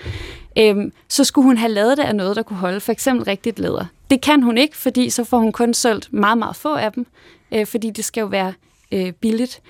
øh, 0.58 0.76
så 1.08 1.24
skulle 1.24 1.46
hun 1.46 1.58
have 1.58 1.72
lavet 1.72 1.98
det 1.98 2.04
af 2.04 2.16
noget, 2.16 2.36
der 2.36 2.44
kunne 2.44 2.60
holde, 2.60 2.80
for 2.80 2.92
eksempel 2.92 3.26
rigtigt 3.26 3.60
læder. 3.60 3.86
Det 4.10 4.22
kan 4.22 4.42
hun 4.44 4.58
ikke, 4.58 4.78
fordi 4.78 5.10
så 5.10 5.24
får 5.24 5.38
hun 5.38 5.52
kun 5.52 5.74
solgt 5.74 6.14
meget, 6.14 6.38
meget 6.38 6.56
få 6.56 6.74
af 6.74 6.92
dem, 6.92 7.06
øh, 7.52 7.66
fordi 7.66 7.90
det 7.90 8.06
skal 8.06 8.22
jo 8.22 8.28
være 8.28 8.54
øh, 8.92 9.12
billigt. 9.12 9.62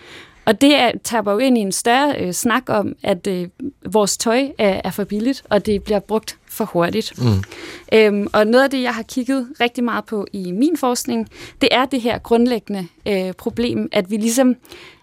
Og 0.46 0.62
det 0.62 0.76
er, 0.76 0.92
taber 1.04 1.32
jo 1.32 1.38
ind 1.38 1.58
i 1.58 1.62
en 1.62 1.72
større 1.72 2.16
øh, 2.20 2.34
snak 2.34 2.64
om, 2.68 2.96
at 3.04 3.28
øh, 3.28 3.48
vores 3.86 4.18
tøj 4.18 4.48
er, 4.58 4.82
er 4.84 4.92
for 4.92 5.04
billigt, 5.04 5.44
og 5.50 5.66
det 5.66 5.84
bliver 5.84 6.00
brugt 6.00 6.38
for 6.52 6.66
hurtigt. 6.66 7.14
Mm. 7.18 7.44
Øhm, 7.94 8.28
og 8.34 8.48
noget 8.48 8.64
af 8.64 8.70
det, 8.70 8.82
jeg 8.82 8.96
har 8.96 9.04
kigget 9.04 9.48
rigtig 9.62 9.84
meget 9.84 10.06
på 10.06 10.28
i 10.34 10.52
min 10.52 10.78
forskning, 10.78 11.28
det 11.62 11.70
er 11.72 11.86
det 11.86 12.02
her 12.02 12.18
grundlæggende 12.18 12.88
øh, 13.08 13.34
problem, 13.34 13.90
at 13.92 14.12
vi 14.12 14.18
ligesom 14.18 14.56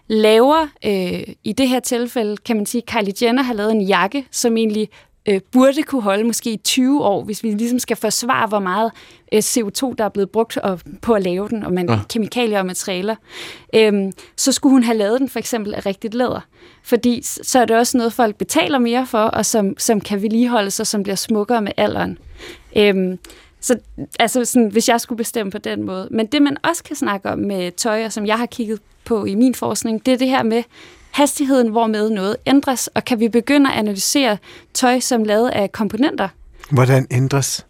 laver, 0.07 0.67
øh, 0.85 1.23
i 1.43 1.53
det 1.53 1.69
her 1.69 1.79
tilfælde, 1.79 2.37
kan 2.37 2.55
man 2.55 2.65
sige, 2.65 2.81
Kylie 2.87 3.13
Jenner 3.21 3.43
har 3.43 3.53
lavet 3.53 3.71
en 3.71 3.81
jakke, 3.81 4.25
som 4.31 4.57
egentlig 4.57 4.89
øh, 5.29 5.41
burde 5.51 5.83
kunne 5.83 6.01
holde 6.01 6.23
måske 6.23 6.53
i 6.53 6.57
20 6.57 7.03
år, 7.03 7.23
hvis 7.23 7.43
vi 7.43 7.51
ligesom 7.51 7.79
skal 7.79 7.97
forsvare, 7.97 8.47
hvor 8.47 8.59
meget 8.59 8.91
øh, 9.33 9.39
CO2, 9.39 9.93
der 9.97 10.03
er 10.03 10.09
blevet 10.09 10.29
brugt 10.29 10.57
og, 10.57 10.79
på 11.01 11.13
at 11.13 11.23
lave 11.23 11.49
den, 11.49 11.63
og 11.63 11.73
man, 11.73 11.89
ja. 11.89 11.99
kemikalier 12.09 12.59
og 12.59 12.65
materialer, 12.65 13.15
øhm, 13.75 14.11
så 14.35 14.51
skulle 14.51 14.73
hun 14.73 14.83
have 14.83 14.97
lavet 14.97 15.19
den 15.19 15.29
for 15.29 15.39
eksempel 15.39 15.73
af 15.73 15.85
rigtigt 15.85 16.13
læder. 16.13 16.41
Fordi 16.83 17.21
så 17.23 17.59
er 17.59 17.65
det 17.65 17.77
også 17.77 17.97
noget, 17.97 18.13
folk 18.13 18.35
betaler 18.35 18.79
mere 18.79 19.05
for, 19.05 19.23
og 19.23 19.45
som, 19.45 19.75
som 19.77 20.01
kan 20.01 20.21
vedligeholdes, 20.21 20.79
og 20.79 20.87
som 20.87 21.03
bliver 21.03 21.15
smukkere 21.15 21.61
med 21.61 21.71
alderen. 21.77 22.17
Øhm, 22.75 23.19
så 23.61 23.79
altså 24.19 24.45
sådan, 24.45 24.67
hvis 24.67 24.89
jeg 24.89 25.01
skulle 25.01 25.17
bestemme 25.17 25.51
på 25.51 25.57
den 25.57 25.83
måde. 25.83 26.07
Men 26.11 26.25
det, 26.25 26.41
man 26.41 26.57
også 26.63 26.83
kan 26.83 26.95
snakke 26.95 27.29
om 27.29 27.39
med 27.39 27.71
tøj, 27.71 28.05
og 28.05 28.11
som 28.11 28.25
jeg 28.25 28.37
har 28.37 28.45
kigget 28.45 28.79
på 29.05 29.25
i 29.25 29.35
min 29.35 29.55
forskning, 29.55 30.05
det 30.05 30.13
er 30.13 30.17
det 30.17 30.29
her 30.29 30.43
med, 30.43 30.63
hastigheden, 31.19 31.67
hvormed 31.67 32.09
noget 32.09 32.35
ændres, 32.45 32.87
og 32.87 33.05
kan 33.05 33.19
vi 33.19 33.29
begynde 33.29 33.69
at 33.71 33.79
analysere 33.79 34.37
tøj 34.73 34.99
som 34.99 35.23
lavet 35.23 35.49
af 35.49 35.71
komponenter. 35.71 36.27
Hvordan 36.71 37.07
ændres? 37.11 37.65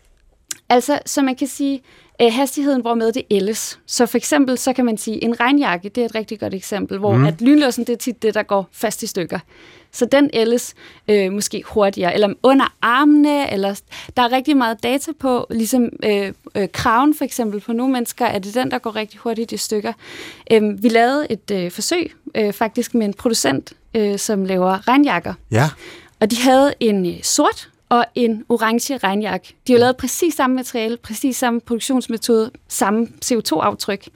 Altså, 0.69 0.99
så 1.05 1.21
man 1.21 1.35
kan 1.35 1.47
sige, 1.47 1.81
øh, 2.21 2.33
hastigheden, 2.33 2.81
hvormed 2.81 3.11
det 3.11 3.23
ældes. 3.31 3.79
Så 3.85 4.05
for 4.05 4.17
eksempel, 4.17 4.57
så 4.57 4.73
kan 4.73 4.85
man 4.85 4.97
sige, 4.97 5.23
en 5.23 5.39
regnjakke, 5.39 5.89
det 5.89 6.01
er 6.01 6.05
et 6.05 6.15
rigtig 6.15 6.39
godt 6.39 6.53
eksempel, 6.53 6.97
hvor 6.97 7.15
mm. 7.15 7.25
at 7.25 7.41
lynlåsen, 7.41 7.83
det 7.83 7.93
er 7.93 7.97
tit 7.97 8.21
det, 8.21 8.33
der 8.33 8.43
går 8.43 8.69
fast 8.71 9.03
i 9.03 9.07
stykker. 9.07 9.39
Så 9.91 10.05
den 10.05 10.29
ældes 10.33 10.73
øh, 11.07 11.31
måske 11.31 11.63
hurtigere, 11.65 12.13
eller 12.13 12.33
under 12.43 12.73
armene, 12.81 13.53
eller 13.53 13.81
der 14.17 14.23
er 14.23 14.31
rigtig 14.31 14.57
meget 14.57 14.83
data 14.83 15.11
på, 15.19 15.47
ligesom 15.49 15.89
øh, 16.03 16.33
øh, 16.55 16.67
kraven 16.73 17.15
for 17.15 17.25
eksempel 17.25 17.61
på 17.61 17.73
nogle 17.73 17.93
mennesker, 17.93 18.25
er 18.25 18.39
det 18.39 18.55
den, 18.55 18.71
der 18.71 18.77
går 18.77 18.95
rigtig 18.95 19.19
hurtigt 19.19 19.51
i 19.51 19.57
stykker. 19.57 19.93
Øh, 20.51 20.83
vi 20.83 20.89
lavede 20.89 21.27
et 21.29 21.51
øh, 21.51 21.71
forsøg 21.71 22.13
øh, 22.35 22.53
faktisk 22.53 22.93
med 22.93 23.05
en 23.05 23.13
producent, 23.13 23.73
øh, 23.93 24.19
som 24.19 24.45
laver 24.45 24.87
regnjakker. 24.87 25.33
Ja. 25.51 25.69
Og 26.19 26.31
de 26.31 26.41
havde 26.41 26.73
en 26.79 27.05
øh, 27.05 27.23
sort 27.23 27.69
og 27.89 28.05
en 28.15 28.43
orange 28.49 28.97
regnjakke. 28.97 29.55
De 29.67 29.71
har 29.73 29.79
lavet 29.79 29.97
præcis 29.97 30.33
samme 30.33 30.55
materiale, 30.55 30.97
præcis 30.97 31.37
samme 31.37 31.61
produktionsmetode, 31.61 32.51
samme 32.67 33.07
CO2-aftryk. 33.25 34.07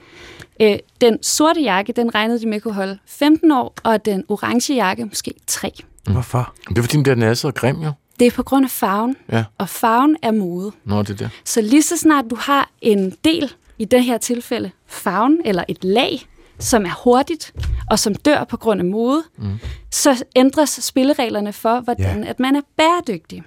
Øh, 0.60 0.78
den 1.00 1.22
sorte 1.22 1.60
jakke, 1.60 1.92
den 1.92 2.14
regnede 2.14 2.40
de 2.40 2.48
med 2.48 2.60
kunne 2.60 2.74
holde 2.74 2.98
15 3.06 3.52
år, 3.52 3.74
og 3.82 4.04
den 4.04 4.24
orange 4.28 4.74
jakke 4.74 5.04
måske 5.04 5.34
3. 5.46 5.72
Hvorfor? 6.10 6.54
Det 6.68 6.78
er 6.78 6.82
fordi, 6.82 6.96
den 7.02 7.20
der 7.20 7.28
er 7.28 7.34
så 7.34 7.50
grim, 7.52 7.76
jo. 7.82 7.92
Det 8.20 8.26
er 8.26 8.30
på 8.30 8.42
grund 8.42 8.64
af 8.64 8.70
farven, 8.70 9.16
Ja. 9.32 9.44
og 9.58 9.68
farven 9.68 10.16
er 10.22 10.30
mode. 10.30 10.72
Nå, 10.84 11.02
det 11.02 11.10
er 11.10 11.14
det. 11.16 11.30
Så 11.44 11.60
lige 11.60 11.82
så 11.82 11.96
snart 11.96 12.24
du 12.30 12.36
har 12.36 12.70
en 12.80 13.10
del, 13.24 13.52
i 13.78 13.84
det 13.84 14.04
her 14.04 14.18
tilfælde 14.18 14.70
farven, 14.86 15.40
eller 15.44 15.64
et 15.68 15.84
lag, 15.84 16.26
som 16.58 16.84
er 16.86 17.00
hurtigt, 17.04 17.54
og 17.90 17.98
som 17.98 18.14
dør 18.14 18.44
på 18.44 18.56
grund 18.56 18.80
af 18.80 18.84
mode, 18.86 19.22
mm. 19.38 19.58
så 19.90 20.24
ændres 20.36 20.70
spillereglerne 20.70 21.52
for, 21.52 21.80
hvordan 21.80 22.24
Ja. 22.24 22.30
at 22.30 22.40
man 22.40 22.56
er 22.56 22.60
bæredygtig. 22.76 23.42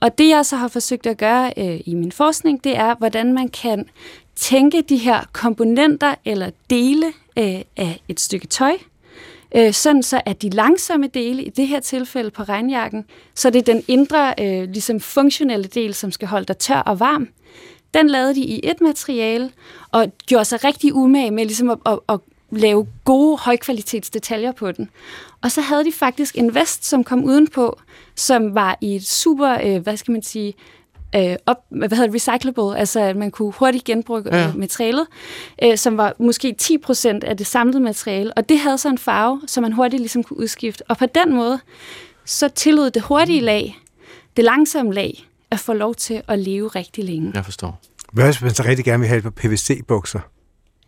Og 0.00 0.18
det, 0.18 0.28
jeg 0.28 0.46
så 0.46 0.56
har 0.56 0.68
forsøgt 0.68 1.06
at 1.06 1.16
gøre 1.16 1.52
øh, 1.56 1.80
i 1.86 1.94
min 1.94 2.12
forskning, 2.12 2.64
det 2.64 2.76
er, 2.76 2.94
hvordan 2.94 3.32
man 3.32 3.48
kan 3.48 3.88
tænke 4.36 4.82
de 4.82 4.96
her 4.96 5.20
komponenter 5.32 6.14
eller 6.24 6.50
dele 6.70 7.06
øh, 7.38 7.60
af 7.76 8.00
et 8.08 8.20
stykke 8.20 8.46
tøj, 8.46 8.72
øh, 9.56 9.72
sådan 9.72 10.02
så 10.02 10.20
at 10.26 10.42
de 10.42 10.50
langsomme 10.50 11.06
dele, 11.06 11.42
i 11.42 11.50
det 11.50 11.66
her 11.66 11.80
tilfælde 11.80 12.30
på 12.30 12.42
regnjakken, 12.42 13.04
så 13.34 13.50
det 13.50 13.58
er 13.58 13.72
den 13.72 13.82
indre, 13.88 14.34
øh, 14.40 14.68
ligesom 14.68 15.00
funktionelle 15.00 15.64
del, 15.64 15.94
som 15.94 16.12
skal 16.12 16.28
holde 16.28 16.46
dig 16.46 16.58
tør 16.58 16.78
og 16.78 17.00
varm, 17.00 17.28
den 17.94 18.10
lavede 18.10 18.34
de 18.34 18.40
i 18.40 18.60
et 18.62 18.80
materiale, 18.80 19.50
og 19.92 20.12
gjorde 20.26 20.44
sig 20.44 20.64
rigtig 20.64 20.94
umage 20.94 21.30
med 21.30 21.44
ligesom 21.44 21.70
at, 21.70 21.78
at, 21.86 21.98
at 22.08 22.20
lave 22.56 22.86
gode, 23.04 23.38
højkvalitets 23.38 24.10
detaljer 24.10 24.52
på 24.52 24.72
den. 24.72 24.90
Og 25.42 25.50
så 25.52 25.60
havde 25.60 25.84
de 25.84 25.92
faktisk 25.92 26.38
en 26.38 26.54
vest, 26.54 26.84
som 26.86 27.04
kom 27.04 27.24
udenpå, 27.24 27.80
som 28.16 28.54
var 28.54 28.78
i 28.80 28.96
et 28.96 29.06
super, 29.06 29.58
øh, 29.64 29.82
hvad 29.82 29.96
skal 29.96 30.12
man 30.12 30.22
sige, 30.22 30.54
øh, 31.16 31.36
op, 31.46 31.56
hvad 31.68 31.88
hedder 31.88 32.06
det, 32.06 32.14
recyclable, 32.14 32.78
altså 32.78 33.00
at 33.00 33.16
man 33.16 33.30
kunne 33.30 33.52
hurtigt 33.52 33.84
genbruge 33.84 34.22
Ja. 34.26 34.38
ja. 34.38 34.52
materialet, 34.54 35.06
øh, 35.62 35.78
som 35.78 35.96
var 35.96 36.12
måske 36.18 36.54
10% 36.62 37.24
af 37.24 37.36
det 37.36 37.46
samlede 37.46 37.80
materiale, 37.80 38.32
og 38.32 38.48
det 38.48 38.58
havde 38.58 38.78
så 38.78 38.88
en 38.88 38.98
farve, 38.98 39.40
som 39.46 39.62
man 39.62 39.72
hurtigt 39.72 40.00
ligesom 40.00 40.22
kunne 40.22 40.38
udskifte. 40.38 40.82
Og 40.88 40.96
på 40.98 41.06
den 41.06 41.34
måde, 41.34 41.60
så 42.24 42.48
tillod 42.48 42.90
det 42.90 43.02
hurtige 43.02 43.40
lag, 43.40 43.78
det 44.36 44.44
langsomme 44.44 44.92
lag, 44.92 45.28
at 45.50 45.58
få 45.60 45.72
lov 45.72 45.94
til 45.94 46.22
at 46.28 46.38
leve 46.38 46.68
rigtig 46.68 47.04
længe. 47.04 47.30
Jeg 47.34 47.44
forstår. 47.44 47.80
Hvad 48.12 48.24
hvis 48.24 48.42
man 48.42 48.54
så 48.54 48.62
rigtig 48.62 48.84
gerne 48.84 49.00
vil 49.00 49.08
have 49.08 49.18
et 49.18 49.22
par 49.24 49.30
PVC-bukser? 49.30 50.20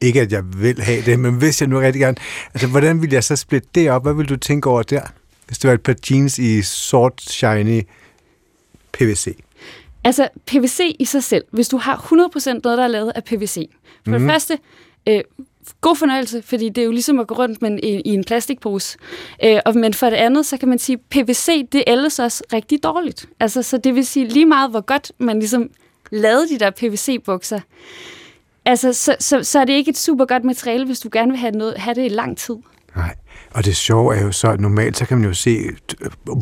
Ikke 0.01 0.21
at 0.21 0.33
jeg 0.33 0.43
vil 0.57 0.81
have 0.83 1.03
det, 1.03 1.21
men 1.21 1.35
hvis 1.35 1.61
jeg 1.61 1.69
nu 1.69 1.79
rigtig 1.79 2.01
gerne... 2.01 2.17
Altså, 2.55 2.67
hvordan 2.69 3.03
vil 3.03 3.13
jeg 3.13 3.25
så 3.25 3.37
splitte 3.37 3.69
det 3.75 3.91
op? 3.91 4.03
Hvad 4.03 4.15
vil 4.15 4.29
du 4.29 4.37
tænke 4.37 4.71
over 4.71 4.83
der? 4.83 5.03
Hvis 5.47 5.59
det 5.59 5.69
var 5.69 5.75
et 5.75 5.83
par 5.83 5.95
jeans 6.11 6.39
i 6.39 6.63
sort, 6.63 7.23
shiny 7.23 7.83
PVC. 8.93 9.37
Altså, 10.05 10.29
PVC 10.47 10.97
i 10.99 11.05
sig 11.05 11.25
selv, 11.25 11.45
hvis 11.51 11.69
du 11.69 11.77
har 11.77 11.97
100% 11.97 12.61
noget, 12.65 12.79
der 12.79 12.85
er 12.85 12.89
lavet 12.89 13.13
af 13.15 13.25
PVC. 13.25 13.55
For 13.55 14.11
mm. 14.11 14.13
Mhm. 14.13 14.23
det 14.23 14.31
første, 14.31 14.59
øh, 15.09 15.21
god 15.81 15.97
fornøjelse, 15.97 16.43
fordi 16.43 16.69
det 16.69 16.79
er 16.79 16.85
jo 16.85 16.91
ligesom 16.91 17.19
at 17.19 17.27
gå 17.27 17.35
rundt 17.35 17.63
med 17.63 17.71
en, 17.71 17.81
i, 17.83 18.01
i 18.05 18.09
en 18.15 18.25
plastikpose. 18.25 18.99
Øh, 19.45 19.61
og, 19.67 19.77
men 19.77 19.95
for 19.95 20.11
det 20.11 20.17
andet, 20.17 20.47
så 20.47 20.57
kan 20.57 20.69
man 20.69 20.79
sige, 20.79 20.99
PVC, 20.99 21.69
det 21.73 21.85
ældes 21.87 22.19
også 22.19 22.43
rigtig 22.53 22.83
dårligt. 22.83 23.27
Altså, 23.41 23.63
så 23.63 23.79
det 23.79 23.95
vil 23.95 24.07
sige 24.07 24.29
lige 24.29 24.47
meget, 24.47 24.71
hvor 24.71 24.81
godt 24.81 25.13
man 25.19 25.39
ligesom 25.39 25.71
lavede 26.11 26.49
de 26.49 26.59
der 26.59 26.71
PVC-bukser. 26.71 27.61
Altså, 28.67 28.93
så, 28.93 29.17
så, 29.21 29.43
så 29.43 29.61
er 29.61 29.65
det 29.65 29.73
ikke 29.73 29.91
et 29.91 29.99
super 29.99 30.25
godt 30.25 30.45
materiale, 30.45 30.87
hvis 30.87 31.01
du 31.01 31.09
gerne 31.13 31.31
vil 31.31 31.39
have, 31.39 31.53
noget, 31.53 31.75
have 31.79 31.95
det 31.95 32.05
i 32.05 32.09
lang 32.09 32.39
tid. 32.39 32.57
Nej. 32.97 33.15
Og 33.51 33.65
det 33.65 33.77
sjove 33.77 34.17
er 34.17 34.23
jo 34.23 34.33
så, 34.33 34.49
at 34.49 34.61
normalt 34.61 34.97
så 34.97 35.07
kan 35.07 35.19
man 35.19 35.27
jo 35.27 35.35
se 35.35 35.59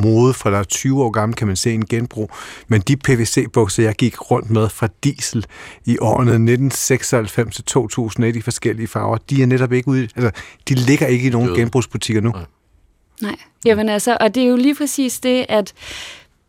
mode 0.03 0.33
fra 0.33 0.51
der 0.51 0.57
er 0.57 0.63
20 0.63 1.03
år 1.03 1.09
gammel, 1.09 1.35
kan 1.35 1.47
man 1.47 1.55
se 1.55 1.73
en 1.73 1.85
genbrug. 1.85 2.29
Men 2.67 2.81
de 2.81 2.97
PVC-bukser, 2.97 3.83
jeg 3.83 3.95
gik 3.95 4.31
rundt 4.31 4.49
med 4.49 4.69
fra 4.69 4.87
diesel 5.03 5.45
i 5.85 5.97
årene 6.01 6.31
1996 6.31 7.55
til 7.55 7.63
2001 7.63 8.35
i 8.35 8.41
forskellige 8.41 8.87
farver, 8.87 9.17
de 9.17 9.41
er 9.41 9.45
netop 9.45 9.71
ikke 9.71 9.87
ude, 9.87 10.07
altså, 10.15 10.31
de 10.69 10.73
ligger 10.73 11.07
ikke 11.07 11.27
i 11.27 11.29
nogen 11.29 11.47
Døde. 11.47 11.59
genbrugsbutikker 11.59 12.21
nu. 12.21 12.31
Nej. 12.31 12.45
Nej, 13.21 13.35
jamen 13.65 13.89
altså, 13.89 14.17
og 14.19 14.35
det 14.35 14.43
er 14.43 14.47
jo 14.47 14.55
lige 14.55 14.75
præcis 14.75 15.19
det, 15.19 15.45
at 15.49 15.73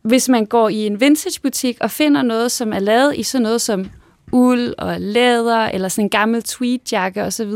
hvis 0.03 0.29
man 0.29 0.47
går 0.47 0.69
i 0.69 0.87
en 0.87 1.01
vintagebutik 1.01 1.77
og 1.81 1.91
finder 1.91 2.23
noget, 2.23 2.53
som 2.53 2.73
er 2.73 2.79
lavet 2.79 3.17
i 3.17 3.23
sådan 3.23 3.43
noget 3.43 3.61
som 3.61 3.91
uld 4.33 4.75
og 4.79 5.01
læder, 5.01 5.59
eller 5.59 5.89
sådan 5.89 6.05
en 6.05 6.11
gammel 6.11 6.43
tweedjakke 6.43 7.23
osv., 7.23 7.53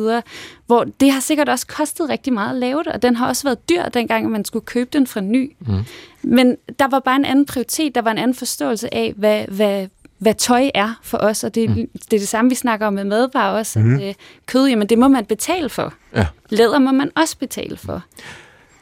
hvor 0.67 0.85
det 1.01 1.13
har 1.13 1.21
sikkert 1.21 1.49
også 1.49 1.67
kostet 1.67 2.09
rigtig 2.09 2.33
meget 2.33 2.51
at 2.51 2.57
lave 2.57 2.79
det, 2.79 2.93
og 2.93 3.03
den 3.03 3.17
har 3.17 3.29
også 3.29 3.45
været 3.45 3.69
dyr, 3.69 3.89
dengang 3.89 4.31
man 4.31 4.45
skulle 4.45 4.65
købe 4.65 4.91
den 4.93 5.07
fra 5.07 5.21
ny. 5.21 5.57
Mm. 5.61 5.85
Men 6.23 6.57
der 6.79 6.89
var 6.89 6.99
bare 6.99 7.17
en 7.17 7.25
anden 7.25 7.47
prioritet, 7.47 7.95
der 7.95 8.03
var 8.03 8.11
en 8.11 8.19
anden 8.19 8.35
forståelse 8.35 8.95
af, 8.95 9.15
hvad, 9.17 9.45
hvad, 9.49 9.87
hvad 10.19 10.35
tøj 10.35 10.71
er 10.75 11.01
for 11.03 11.19
os, 11.19 11.45
og 11.45 11.55
det, 11.55 11.71
mm. 11.71 11.77
det 11.77 12.13
er 12.13 12.19
det 12.19 12.29
samme, 12.29 12.49
vi 12.49 12.55
snakker 12.55 12.87
om 12.87 12.93
med 12.93 13.05
madvarer 13.05 13.59
også, 13.59 13.79
mm. 13.79 13.95
at 13.95 14.09
øh, 14.09 14.15
kød, 14.47 14.69
jamen 14.69 14.89
det 14.89 14.99
må 14.99 15.09
man 15.09 15.25
betale 15.25 15.69
for. 15.69 15.95
Ja. 16.15 16.27
Læder 16.51 16.79
må 16.79 16.93
man 16.93 17.11
også 17.17 17.39
betale 17.39 17.77
for. 17.77 18.03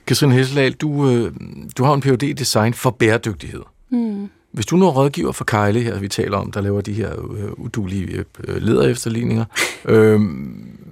Katrine 0.06 0.34
Hesseldahl, 0.34 0.72
du, 0.72 1.10
øh, 1.10 1.32
du 1.78 1.84
har 1.84 1.94
en 1.94 2.00
Ph.D. 2.00 2.22
i 2.22 2.32
design 2.32 2.74
for 2.74 2.90
bæredygtighed. 2.90 3.62
Mm. 3.90 4.30
Hvis 4.58 4.66
du 4.66 4.76
nu 4.76 4.86
er 4.86 4.90
rådgiver 4.90 5.32
for 5.32 5.44
Kejle 5.44 5.80
her, 5.80 5.98
vi 5.98 6.08
taler 6.08 6.36
om, 6.36 6.52
der 6.52 6.60
laver 6.60 6.80
de 6.80 6.92
her 6.92 7.12
øh, 7.12 7.50
udulige 7.56 8.24
øh, 8.44 8.62
lederefterligninger. 8.62 9.44
øh, 9.84 10.20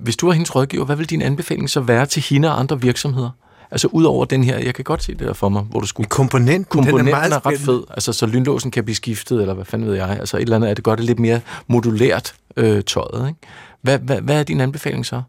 hvis 0.02 0.16
du 0.16 0.28
er 0.28 0.32
hendes 0.32 0.54
rådgiver, 0.54 0.84
hvad 0.84 0.96
vil 0.96 1.10
din 1.10 1.22
anbefaling 1.22 1.70
så 1.70 1.80
være 1.80 2.06
til 2.06 2.22
hende 2.22 2.48
og 2.48 2.60
andre 2.60 2.80
virksomheder? 2.80 3.30
Altså 3.70 3.88
ud 3.92 4.04
over 4.04 4.24
den 4.24 4.44
her, 4.44 4.58
jeg 4.58 4.74
kan 4.74 4.84
godt 4.84 5.02
se 5.02 5.12
det 5.12 5.20
der 5.20 5.32
for 5.32 5.48
mig, 5.48 5.62
hvor 5.62 5.80
du 5.80 5.86
skulle... 5.86 6.08
Komponenten, 6.08 6.64
Komponenten 6.64 7.06
den 7.06 7.14
er, 7.14 7.18
meget 7.18 7.32
er 7.32 7.46
ret 7.46 7.58
fed, 7.58 7.82
altså 7.90 8.12
så 8.12 8.26
lynlåsen 8.26 8.70
kan 8.70 8.84
blive 8.84 8.96
skiftet, 8.96 9.40
eller 9.40 9.54
hvad 9.54 9.64
fanden 9.64 9.88
ved 9.88 9.94
jeg. 9.94 10.08
Altså 10.08 10.36
et 10.36 10.42
eller 10.42 10.56
andet, 10.56 10.70
er 10.70 10.74
det 10.74 10.84
godt, 10.84 10.98
det 10.98 11.06
lidt 11.06 11.18
mere 11.18 11.40
modulært 11.66 12.34
øh, 12.56 12.82
tøjet, 12.82 13.28
ikke? 13.28 13.40
Hvad, 13.82 13.98
hvad, 13.98 14.20
hvad 14.20 14.38
er 14.38 14.42
din 14.42 14.60
anbefaling 14.60 15.06
så? 15.06 15.22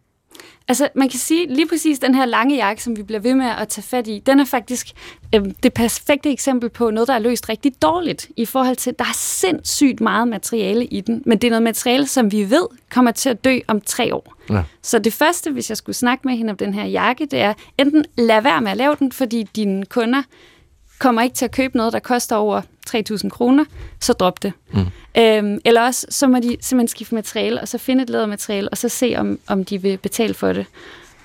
Altså, 0.69 0.89
man 0.95 1.09
kan 1.09 1.19
sige, 1.19 1.53
lige 1.53 1.67
præcis 1.67 1.99
den 1.99 2.15
her 2.15 2.25
lange 2.25 2.55
jakke, 2.55 2.83
som 2.83 2.97
vi 2.97 3.03
bliver 3.03 3.19
ved 3.19 3.35
med 3.35 3.45
at 3.45 3.67
tage 3.67 3.83
fat 3.83 4.07
i, 4.07 4.23
den 4.25 4.39
er 4.39 4.45
faktisk 4.45 4.87
øh, 5.35 5.41
det 5.63 5.73
perfekte 5.73 6.31
eksempel 6.31 6.69
på 6.69 6.89
noget, 6.89 7.07
der 7.07 7.13
er 7.13 7.19
løst 7.19 7.49
rigtig 7.49 7.81
dårligt 7.81 8.29
i 8.35 8.45
forhold 8.45 8.75
til, 8.75 8.95
der 8.99 9.05
er 9.05 9.13
sindssygt 9.15 10.01
meget 10.01 10.27
materiale 10.27 10.85
i 10.85 11.01
den, 11.01 11.23
men 11.25 11.37
det 11.37 11.47
er 11.47 11.51
noget 11.51 11.63
materiale, 11.63 12.07
som 12.07 12.31
vi 12.31 12.49
ved 12.49 12.67
kommer 12.89 13.11
til 13.11 13.29
at 13.29 13.43
dø 13.43 13.59
om 13.67 13.81
tre 13.81 14.15
år. 14.15 14.33
Ja. 14.49 14.63
Så 14.81 14.99
det 14.99 15.13
første, 15.13 15.51
hvis 15.51 15.69
jeg 15.69 15.77
skulle 15.77 15.95
snakke 15.95 16.27
med 16.27 16.37
hende 16.37 16.51
om 16.51 16.57
den 16.57 16.73
her 16.73 16.85
jakke, 16.85 17.25
det 17.25 17.39
er 17.39 17.53
enten 17.77 18.05
lad 18.17 18.41
være 18.41 18.61
med 18.61 18.71
at 18.71 18.77
lave 18.77 18.95
den, 18.99 19.11
fordi 19.11 19.43
dine 19.55 19.85
kunder 19.85 20.21
kommer 20.99 21.21
ikke 21.21 21.35
til 21.35 21.45
at 21.45 21.51
købe 21.51 21.77
noget, 21.77 21.93
der 21.93 21.99
koster 21.99 22.35
over 22.35 22.61
3.000 22.89 23.29
kroner, 23.29 23.65
så 23.99 24.13
drop 24.13 24.43
det. 24.43 24.53
Mm. 24.71 24.85
Øhm, 25.17 25.59
eller 25.65 25.81
også, 25.81 26.07
så 26.09 26.27
må 26.27 26.39
de 26.39 26.57
simpelthen 26.61 26.87
skifte 26.87 27.15
materiale, 27.15 27.61
og 27.61 27.67
så 27.67 27.77
finde 27.77 28.03
et 28.03 28.09
lædermateriale, 28.09 28.69
og 28.69 28.77
så 28.77 28.89
se, 28.89 29.15
om, 29.17 29.39
om 29.47 29.65
de 29.65 29.81
vil 29.81 29.97
betale 29.97 30.33
for 30.33 30.53
det. 30.53 30.65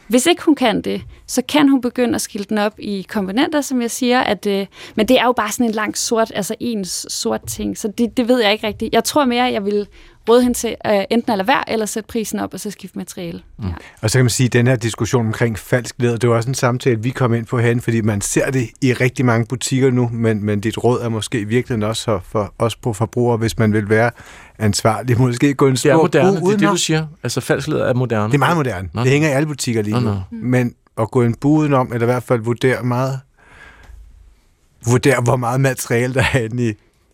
Hvis 0.07 0.27
ikke 0.27 0.43
hun 0.43 0.55
kan 0.55 0.81
det, 0.81 1.03
så 1.27 1.43
kan 1.49 1.69
hun 1.69 1.81
begynde 1.81 2.15
at 2.15 2.21
skille 2.21 2.45
den 2.45 2.59
op 2.59 2.75
i 2.79 3.07
komponenter, 3.09 3.61
som 3.61 3.83
jeg 3.83 3.91
siger, 3.91 4.21
at, 4.21 4.47
øh, 4.47 4.67
men 4.95 5.09
det 5.09 5.19
er 5.21 5.25
jo 5.25 5.33
bare 5.33 5.53
sådan 5.53 5.67
en 5.67 5.73
lang 5.73 5.97
sort, 5.97 6.33
altså 6.35 6.55
en 6.61 6.85
sort 6.85 7.47
ting, 7.47 7.79
så 7.79 7.89
det, 7.89 8.17
det 8.17 8.29
ved 8.29 8.43
jeg 8.43 8.53
ikke 8.53 8.67
rigtigt. 8.67 8.95
Jeg 8.95 9.05
tror 9.05 9.25
mere, 9.25 9.45
jeg 9.45 9.65
vil 9.65 9.87
råde 10.29 10.43
hende 10.43 10.59
til 10.59 10.77
øh, 10.87 11.05
enten 11.11 11.33
at 11.33 11.39
lade 11.39 11.49
være, 11.49 11.73
eller 11.73 11.87
sætte 11.87 12.07
prisen 12.07 12.39
op, 12.39 12.55
og 12.55 12.61
så 12.61 12.71
skifte 12.71 12.99
materiale. 12.99 13.41
Mm. 13.59 13.67
Ja. 13.69 13.73
Og 14.03 14.11
så 14.11 14.19
kan 14.19 14.25
man 14.25 14.31
sige, 14.31 14.47
at 14.47 14.53
den 14.53 14.67
her 14.67 14.77
diskussion 14.77 15.27
omkring 15.27 15.59
falsk 15.59 15.95
læder, 15.99 16.17
det 16.17 16.31
var 16.31 16.37
også 16.37 16.49
en 16.49 16.55
samtale, 16.55 17.03
vi 17.03 17.11
kom 17.11 17.35
ind 17.35 17.47
på 17.47 17.59
herinde, 17.59 17.83
fordi 17.83 18.01
man 18.01 18.21
ser 18.21 18.51
det 18.51 18.69
i 18.81 18.93
rigtig 18.93 19.25
mange 19.25 19.47
butikker 19.47 19.91
nu, 19.91 20.11
men, 20.13 20.45
men 20.45 20.61
dit 20.61 20.85
råd 20.85 21.01
er 21.01 21.09
måske 21.09 21.41
i 21.41 21.45
virkeligheden 21.45 21.83
også 21.83 22.05
for, 22.05 22.23
for 22.29 22.55
os 22.59 22.77
på 22.77 22.93
forbrugere, 22.93 23.37
hvis 23.37 23.59
man 23.59 23.73
vil 23.73 23.89
være 23.89 24.11
ansvarlig. 24.59 25.21
Måske 25.21 25.55
gå 25.55 25.67
en 25.67 25.75
Det 25.75 25.87
er 25.87 25.97
moderne, 25.97 26.37
det 26.41 26.53
er 26.53 26.57
det, 26.57 26.69
du 26.69 26.77
siger. 26.77 27.07
Altså 27.23 27.41
falsklæder 27.41 27.85
er 27.85 27.95
moderne. 27.95 28.27
Det 28.27 28.35
er 28.35 28.39
meget 28.39 28.57
moderne. 28.57 28.89
Nå. 28.93 29.03
Det 29.03 29.11
hænger 29.11 29.29
i 29.29 29.33
alle 29.33 29.47
butikker 29.47 29.83
lige 29.83 29.95
Nå, 29.95 30.01
nu. 30.01 30.07
nå. 30.07 30.21
Men 30.31 30.75
at 30.99 31.11
gå 31.11 31.23
en 31.23 31.35
bue 31.35 31.59
udenom, 31.61 31.93
eller 31.93 32.07
i 32.07 32.11
hvert 32.11 32.23
fald 32.23 32.41
vurdere 32.41 32.83
meget 32.83 33.21
vurdere, 34.87 35.21
hvor 35.23 35.37
meget 35.37 35.61
materiale 35.61 36.15
der 36.15 36.25
er 36.33 36.39
inde 36.39 36.69
i. 36.69 36.73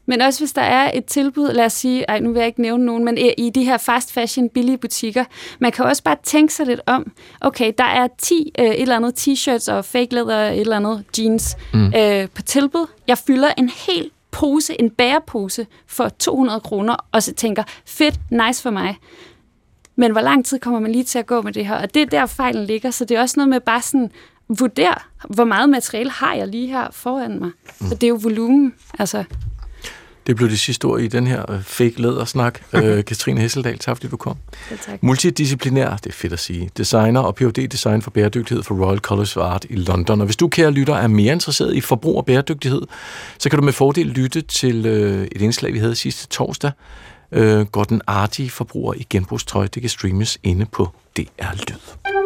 Men 0.08 0.20
også 0.20 0.40
hvis 0.40 0.52
der 0.52 0.62
er 0.62 0.90
et 0.94 1.04
tilbud, 1.04 1.52
lad 1.52 1.64
os 1.64 1.72
sige, 1.72 2.04
ej, 2.08 2.20
nu 2.20 2.32
vil 2.32 2.38
jeg 2.38 2.46
ikke 2.46 2.62
nævne 2.62 2.84
nogen, 2.84 3.04
men 3.04 3.18
i 3.38 3.50
de 3.50 3.64
her 3.64 3.76
fast 3.76 4.12
fashion 4.12 4.48
billige 4.48 4.78
butikker, 4.78 5.24
man 5.58 5.72
kan 5.72 5.84
også 5.84 6.02
bare 6.02 6.16
tænke 6.22 6.54
sig 6.54 6.66
lidt 6.66 6.80
om, 6.86 7.12
okay, 7.40 7.72
der 7.78 7.84
er 7.84 8.08
10 8.18 8.52
øh, 8.58 8.64
et 8.64 8.82
eller 8.82 8.96
andet 8.96 9.28
t-shirts 9.28 9.72
og 9.72 9.84
fake 9.84 10.14
leather, 10.14 10.50
et 10.50 10.60
eller 10.60 10.76
andet 10.76 11.04
jeans 11.18 11.56
mm. 11.74 11.92
øh, 11.96 12.28
på 12.34 12.42
tilbud. 12.42 12.86
Jeg 13.06 13.18
fylder 13.18 13.48
en 13.58 13.68
hel 13.86 14.10
pose, 14.30 14.80
en 14.80 14.90
bærepose 14.90 15.66
for 15.86 16.08
200 16.08 16.60
kroner, 16.60 16.96
og 17.12 17.22
så 17.22 17.34
tænker, 17.34 17.62
fedt, 17.86 18.14
nice 18.30 18.62
for 18.62 18.70
mig. 18.70 18.96
Men 19.96 20.12
hvor 20.12 20.20
lang 20.20 20.44
tid 20.44 20.58
kommer 20.58 20.80
man 20.80 20.92
lige 20.92 21.04
til 21.04 21.18
at 21.18 21.26
gå 21.26 21.42
med 21.42 21.52
det 21.52 21.66
her? 21.66 21.76
Og 21.76 21.94
det 21.94 22.02
er 22.02 22.06
der 22.06 22.26
fejlen 22.26 22.64
ligger, 22.64 22.90
så 22.90 23.04
det 23.04 23.16
er 23.16 23.20
også 23.20 23.34
noget 23.36 23.48
med 23.48 23.60
bare 23.60 23.82
sådan 23.82 24.10
vurdere, 24.48 24.94
hvor 25.30 25.44
meget 25.44 25.68
materiale 25.70 26.10
har 26.10 26.34
jeg 26.34 26.48
lige 26.48 26.66
her 26.66 26.88
foran 26.92 27.38
mig. 27.38 27.50
Mm. 27.80 27.86
Og 27.86 28.00
det 28.00 28.02
er 28.02 28.08
jo 28.08 28.18
volumen. 28.22 28.74
Altså, 28.98 29.24
Det 30.28 30.36
blev 30.36 30.50
det 30.50 30.58
sidste 30.58 30.84
ord 30.84 31.00
i 31.00 31.08
den 31.08 31.26
her 31.26 31.52
øh, 31.52 31.62
fake 31.62 32.02
lædersnak. 32.02 32.60
øh, 32.72 33.04
Katrine 33.04 33.40
Hesseldal, 33.40 33.78
tak 33.78 33.96
fordi 33.96 34.08
du 34.08 34.16
kom. 34.16 34.36
ja, 34.70 34.76
tak. 34.76 35.02
Multidisciplinær, 35.02 35.96
det 35.96 36.06
er 36.06 36.12
fedt 36.12 36.32
at 36.32 36.38
sige, 36.38 36.70
designer 36.76 37.20
og 37.20 37.34
Ph.D. 37.34 37.68
design 37.68 38.02
for 38.02 38.10
bæredygtighed 38.10 38.62
for 38.62 38.74
Royal 38.74 38.98
College 38.98 39.28
of 39.36 39.52
Art 39.52 39.66
i 39.70 39.76
London. 39.76 40.20
Og 40.20 40.24
hvis 40.24 40.36
du, 40.36 40.48
kære 40.48 40.70
lytter, 40.70 40.94
er 40.94 41.06
mere 41.06 41.32
interesseret 41.32 41.74
i 41.74 41.80
forbrug 41.80 42.16
og 42.16 42.26
bæredygtighed, 42.26 42.82
så 43.38 43.50
kan 43.50 43.58
du 43.58 43.64
med 43.64 43.72
fordel 43.72 44.06
lytte 44.06 44.40
til 44.40 44.86
øh, 44.86 45.28
et 45.32 45.42
indslag, 45.42 45.72
vi 45.72 45.78
havde 45.78 45.94
sidste 45.94 46.26
torsdag. 46.26 46.70
Øh, 47.32 47.66
går 47.66 47.84
den 47.84 48.02
artige 48.06 48.50
forbruger 48.50 48.94
i 48.94 49.06
genbrugstøj. 49.10 49.66
Det 49.66 49.82
kan 49.82 49.90
streames 49.90 50.38
inde 50.42 50.66
på 50.66 50.88
DR 51.16 51.54
Lyd. 51.54 52.17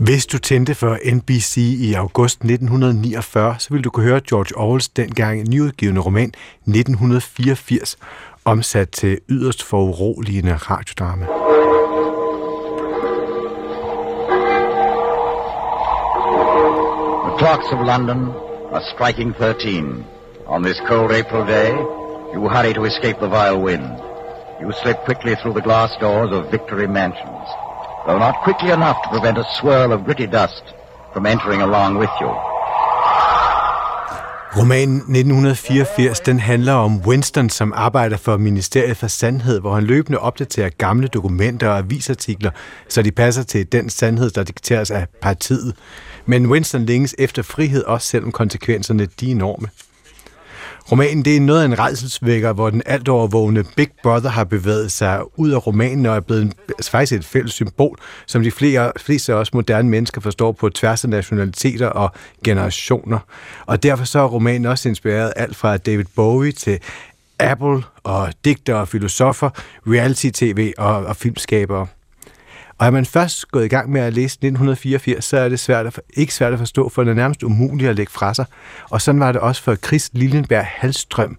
Hvis 0.00 0.26
du 0.26 0.38
tændte 0.38 0.74
for 0.74 0.98
NBC 1.14 1.56
i 1.56 1.94
august 1.94 2.40
1949, 2.40 3.54
så 3.58 3.70
ville 3.70 3.82
du 3.82 3.90
kunne 3.90 4.06
høre 4.06 4.20
George 4.28 4.56
Orwells 4.56 4.88
dengang 4.88 5.48
nyudgivende 5.48 6.00
roman 6.00 6.32
1984, 6.66 7.96
omsat 8.44 8.88
til 8.90 9.18
yderst 9.28 9.62
foruroligende 9.62 10.54
radiodrama. 10.56 11.26
The 17.28 17.38
clocks 17.38 17.68
of 17.72 17.80
London 17.92 18.20
are 18.72 18.84
striking 18.94 19.34
13. 19.36 20.04
On 20.46 20.62
this 20.62 20.80
cold 20.88 21.10
April 21.20 21.44
day, 21.46 21.70
you 22.34 22.48
hurry 22.48 22.72
to 22.74 22.84
escape 22.84 23.18
the 23.20 23.30
vile 23.36 23.60
wind. 23.68 23.86
You 24.62 24.72
slip 24.82 24.98
quickly 25.06 25.34
through 25.40 25.54
the 25.58 25.66
glass 25.68 25.90
doors 26.00 26.30
of 26.38 26.50
Victory 26.50 26.86
Mansions, 26.86 27.48
though 28.06 28.18
not 28.18 28.34
quickly 28.44 28.70
enough 28.70 28.96
to 29.02 29.08
prevent 29.10 29.38
a 29.38 29.44
swirl 29.60 29.92
of 29.92 30.04
gritty 30.04 30.26
dust 30.26 30.64
from 31.12 31.26
entering 31.26 31.62
along 31.62 31.98
with 31.98 32.10
you. 32.20 32.30
Romanen 34.56 34.96
1984, 34.96 36.20
den 36.26 36.38
handler 36.38 36.72
om 36.72 37.00
Winston, 37.06 37.50
som 37.50 37.72
arbejder 37.76 38.16
for 38.16 38.36
Ministeriet 38.36 38.96
for 38.96 39.06
Sandhed, 39.06 39.60
hvor 39.60 39.74
han 39.74 39.84
løbende 39.84 40.18
opdaterer 40.18 40.68
gamle 40.68 41.08
dokumenter 41.08 41.68
og 41.68 41.78
avisartikler, 41.78 42.50
så 42.88 43.02
de 43.02 43.10
passer 43.10 43.42
til 43.42 43.72
den 43.72 43.90
sandhed, 43.90 44.30
der 44.30 44.42
dikteres 44.42 44.90
af 44.90 45.06
partiet. 45.22 45.76
Men 46.26 46.46
Winston 46.46 46.84
længes 46.84 47.14
efter 47.18 47.42
frihed, 47.42 47.84
også 47.84 48.06
selvom 48.06 48.32
konsekvenserne 48.32 49.06
de 49.06 49.26
er 49.26 49.34
enorme. 49.34 49.68
Romanen 50.92 51.24
det 51.24 51.36
er 51.36 51.40
noget 51.40 51.60
af 51.60 51.64
en 51.64 51.78
redselsvækker, 51.78 52.52
hvor 52.52 52.70
den 52.70 52.82
alt 52.86 53.08
overvågende 53.08 53.64
Big 53.76 53.88
Brother 54.02 54.30
har 54.30 54.44
bevæget 54.44 54.92
sig 54.92 55.38
ud 55.38 55.50
af 55.50 55.66
romanen 55.66 56.06
og 56.06 56.16
er 56.16 56.20
blevet 56.20 56.42
en, 56.42 56.52
faktisk 56.90 57.12
et 57.12 57.24
fælles 57.24 57.52
symbol, 57.52 57.98
som 58.26 58.42
de 58.42 58.50
flere, 58.50 58.92
fleste 58.96 59.32
af 59.32 59.36
os 59.36 59.54
moderne 59.54 59.88
mennesker 59.88 60.20
forstår 60.20 60.52
på 60.52 60.68
tværs 60.68 61.04
af 61.04 61.10
nationaliteter 61.10 61.86
og 61.86 62.12
generationer. 62.44 63.18
Og 63.66 63.82
derfor 63.82 64.04
så 64.04 64.18
er 64.18 64.28
romanen 64.28 64.66
også 64.66 64.88
inspireret 64.88 65.32
alt 65.36 65.56
fra 65.56 65.76
David 65.76 66.04
Bowie 66.16 66.52
til 66.52 66.78
Apple 67.38 67.82
og 68.02 68.32
digtere 68.44 68.76
og 68.76 68.88
filosofer, 68.88 69.50
reality-tv 69.86 70.72
og, 70.78 70.96
og 70.96 71.16
filmskabere. 71.16 71.86
Og 72.78 72.86
er 72.86 72.90
man 72.90 73.06
først 73.06 73.48
gået 73.48 73.64
i 73.64 73.68
gang 73.68 73.90
med 73.90 74.00
at 74.00 74.12
læse 74.12 74.34
1984, 74.34 75.24
så 75.24 75.36
er 75.36 75.48
det 75.48 75.60
svært 75.60 75.86
at, 75.86 76.00
ikke 76.16 76.34
svært 76.34 76.52
at 76.52 76.58
forstå, 76.58 76.88
for 76.88 77.04
det 77.04 77.10
er 77.10 77.14
nærmest 77.14 77.42
umuligt 77.42 77.90
at 77.90 77.96
lægge 77.96 78.12
fra 78.12 78.34
sig. 78.34 78.44
Og 78.90 79.02
sådan 79.02 79.20
var 79.20 79.32
det 79.32 79.40
også 79.40 79.62
for 79.62 79.74
Chris 79.74 80.10
Lillenberg 80.12 80.66
Halstrøm. 80.66 81.38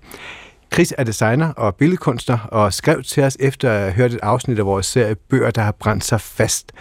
Chris 0.74 0.94
er 0.98 1.04
designer 1.04 1.54
og 1.54 1.76
billedkunstner 1.76 2.38
og 2.40 2.74
skrev 2.74 3.04
til 3.04 3.24
os 3.24 3.38
efter 3.40 3.72
at 3.72 3.80
have 3.80 3.92
hørt 3.92 4.14
et 4.14 4.20
afsnit 4.24 4.60
af 4.60 4.66
vores 4.66 4.86
serie 4.86 5.16
Bøger, 5.16 5.52
der 5.52 5.62
har 5.62 5.72
brændt 5.72 6.04
sig 6.04 6.22
fast. 6.22 6.72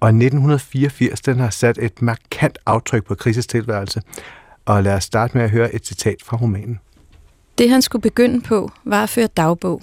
Og 0.00 0.08
1984 0.08 1.20
den 1.20 1.40
har 1.40 1.50
sat 1.50 1.78
et 1.78 2.02
markant 2.02 2.58
aftryk 2.66 3.04
på 3.04 3.16
Chris' 3.22 3.40
tilværelse. 3.40 4.02
Og 4.64 4.82
lad 4.82 4.94
os 4.94 5.04
starte 5.04 5.36
med 5.36 5.44
at 5.44 5.50
høre 5.50 5.74
et 5.74 5.86
citat 5.86 6.16
fra 6.24 6.36
romanen. 6.36 6.80
Det 7.58 7.70
han 7.70 7.82
skulle 7.82 8.02
begynde 8.02 8.40
på, 8.40 8.70
var 8.84 9.02
at 9.02 9.08
føre 9.08 9.26
dagbog. 9.26 9.82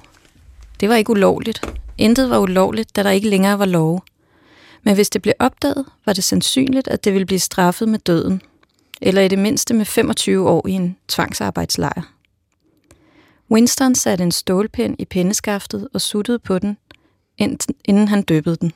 Det 0.79 0.89
var 0.89 0.95
ikke 0.95 1.11
ulovligt. 1.11 1.79
Intet 1.97 2.29
var 2.29 2.37
ulovligt, 2.37 2.95
da 2.95 3.03
der 3.03 3.09
ikke 3.09 3.29
længere 3.29 3.59
var 3.59 3.65
lov. 3.65 4.03
Men 4.83 4.95
hvis 4.95 5.09
det 5.09 5.21
blev 5.21 5.33
opdaget, 5.39 5.85
var 6.05 6.13
det 6.13 6.23
sandsynligt, 6.23 6.87
at 6.87 7.03
det 7.03 7.13
ville 7.13 7.25
blive 7.25 7.39
straffet 7.39 7.89
med 7.89 7.99
døden. 7.99 8.41
Eller 9.01 9.21
i 9.21 9.27
det 9.27 9.39
mindste 9.39 9.73
med 9.73 9.85
25 9.85 10.49
år 10.49 10.67
i 10.67 10.71
en 10.71 10.97
tvangsarbejdslejr. 11.07 12.13
Winston 13.51 13.95
satte 13.95 14.23
en 14.23 14.31
stålpind 14.31 14.95
i 14.99 15.05
pindeskaftet 15.05 15.87
og 15.93 16.01
suttede 16.01 16.39
på 16.39 16.59
den, 16.59 16.77
inden 17.85 18.07
han 18.07 18.21
døbede 18.21 18.55
den. 18.55 18.73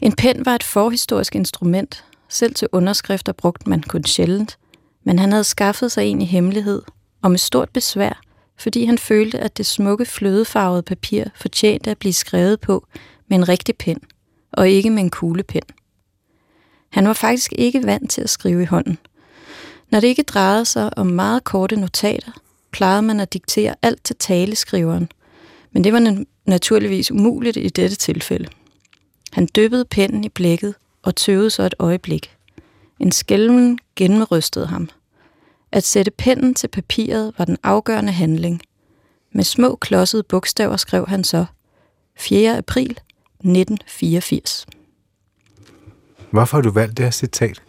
En 0.00 0.12
pen 0.12 0.46
var 0.46 0.54
et 0.54 0.62
forhistorisk 0.62 1.34
instrument. 1.34 2.04
Selv 2.28 2.54
til 2.54 2.68
underskrifter 2.72 3.32
brugte 3.32 3.68
man 3.68 3.82
kun 3.82 4.04
sjældent. 4.04 4.58
Men 5.04 5.18
han 5.18 5.32
havde 5.32 5.44
skaffet 5.44 5.92
sig 5.92 6.04
en 6.04 6.22
i 6.22 6.24
hemmelighed, 6.24 6.82
og 7.22 7.30
med 7.30 7.38
stort 7.38 7.70
besvær, 7.70 8.20
fordi 8.58 8.84
han 8.84 8.98
følte, 8.98 9.38
at 9.38 9.56
det 9.56 9.66
smukke 9.66 10.04
flødefarvede 10.04 10.82
papir 10.82 11.24
fortjente 11.34 11.90
at 11.90 11.98
blive 11.98 12.12
skrevet 12.12 12.60
på 12.60 12.86
med 13.28 13.36
en 13.36 13.48
rigtig 13.48 13.76
pen, 13.76 14.00
og 14.52 14.70
ikke 14.70 14.90
med 14.90 15.02
en 15.02 15.10
kuglepen. 15.10 15.62
Han 16.90 17.06
var 17.06 17.12
faktisk 17.12 17.52
ikke 17.58 17.86
vant 17.86 18.10
til 18.10 18.20
at 18.20 18.30
skrive 18.30 18.62
i 18.62 18.66
hånden. 18.66 18.98
Når 19.90 20.00
det 20.00 20.08
ikke 20.08 20.22
drejede 20.22 20.64
sig 20.64 20.98
om 20.98 21.06
meget 21.06 21.44
korte 21.44 21.76
notater, 21.76 22.32
plejede 22.70 23.02
man 23.02 23.20
at 23.20 23.32
diktere 23.32 23.74
alt 23.82 24.04
til 24.04 24.16
taleskriveren, 24.16 25.08
men 25.72 25.84
det 25.84 25.92
var 25.92 26.24
naturligvis 26.46 27.10
umuligt 27.10 27.56
i 27.56 27.68
dette 27.68 27.96
tilfælde. 27.96 28.48
Han 29.32 29.48
dyppede 29.56 29.84
pennen 29.84 30.24
i 30.24 30.28
blækket 30.28 30.74
og 31.02 31.16
tøvede 31.16 31.50
så 31.50 31.62
et 31.62 31.74
øjeblik. 31.78 32.36
En 33.00 33.12
skælven 33.12 33.78
gennemrystede 33.96 34.66
ham. 34.66 34.88
At 35.72 35.84
sætte 35.84 36.10
pennen 36.10 36.54
til 36.54 36.68
papiret 36.68 37.34
var 37.38 37.44
den 37.44 37.58
afgørende 37.62 38.12
handling. 38.12 38.62
Med 39.32 39.44
små 39.44 39.76
klodsede 39.76 40.22
bogstaver 40.22 40.76
skrev 40.76 41.06
han 41.08 41.24
så 41.24 41.44
4. 42.16 42.56
april 42.56 42.98
1984. 43.50 44.66
Hvorfor 46.30 46.56
har 46.56 46.62
du 46.62 46.70
valgt 46.70 46.96
det 46.96 47.04
her 47.04 47.10
citat? 47.10 47.62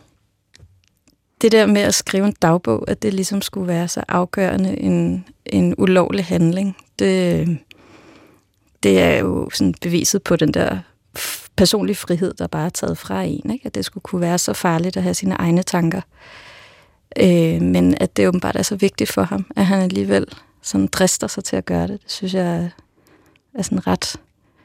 Det 1.41 1.51
der 1.51 1.65
med 1.65 1.81
at 1.81 1.95
skrive 1.95 2.25
en 2.25 2.35
dagbog, 2.41 2.83
at 2.87 3.01
det 3.01 3.13
ligesom 3.13 3.41
skulle 3.41 3.67
være 3.67 3.87
så 3.87 4.03
afgørende 4.07 4.79
en, 4.79 5.25
en 5.45 5.75
ulovlig 5.77 6.25
handling, 6.25 6.77
det, 6.99 7.47
det 8.83 8.99
er 8.99 9.19
jo 9.19 9.49
sådan 9.53 9.73
beviset 9.81 10.23
på 10.23 10.35
den 10.35 10.53
der 10.53 10.79
personlige 11.55 11.95
frihed, 11.95 12.33
der 12.33 12.47
bare 12.47 12.65
er 12.65 12.69
taget 12.69 12.97
fra 12.97 13.23
en. 13.23 13.51
Ikke? 13.51 13.65
At 13.65 13.75
det 13.75 13.85
skulle 13.85 14.01
kunne 14.01 14.21
være 14.21 14.37
så 14.37 14.53
farligt 14.53 14.97
at 14.97 15.03
have 15.03 15.13
sine 15.13 15.35
egne 15.35 15.63
tanker. 15.63 16.01
Øh, 17.19 17.61
men 17.61 17.97
at 18.01 18.17
det 18.17 18.27
åbenbart 18.27 18.55
er 18.55 18.61
så 18.61 18.75
vigtigt 18.75 19.11
for 19.11 19.23
ham, 19.23 19.45
at 19.55 19.65
han 19.65 19.81
alligevel 19.81 20.25
sådan 20.61 20.87
drister 20.87 21.27
sig 21.27 21.43
til 21.43 21.55
at 21.55 21.65
gøre 21.65 21.87
det. 21.87 22.03
Det 22.03 22.11
synes 22.11 22.33
jeg 22.33 22.69
er 23.53 23.61
sådan 23.61 23.87
ret 23.87 24.15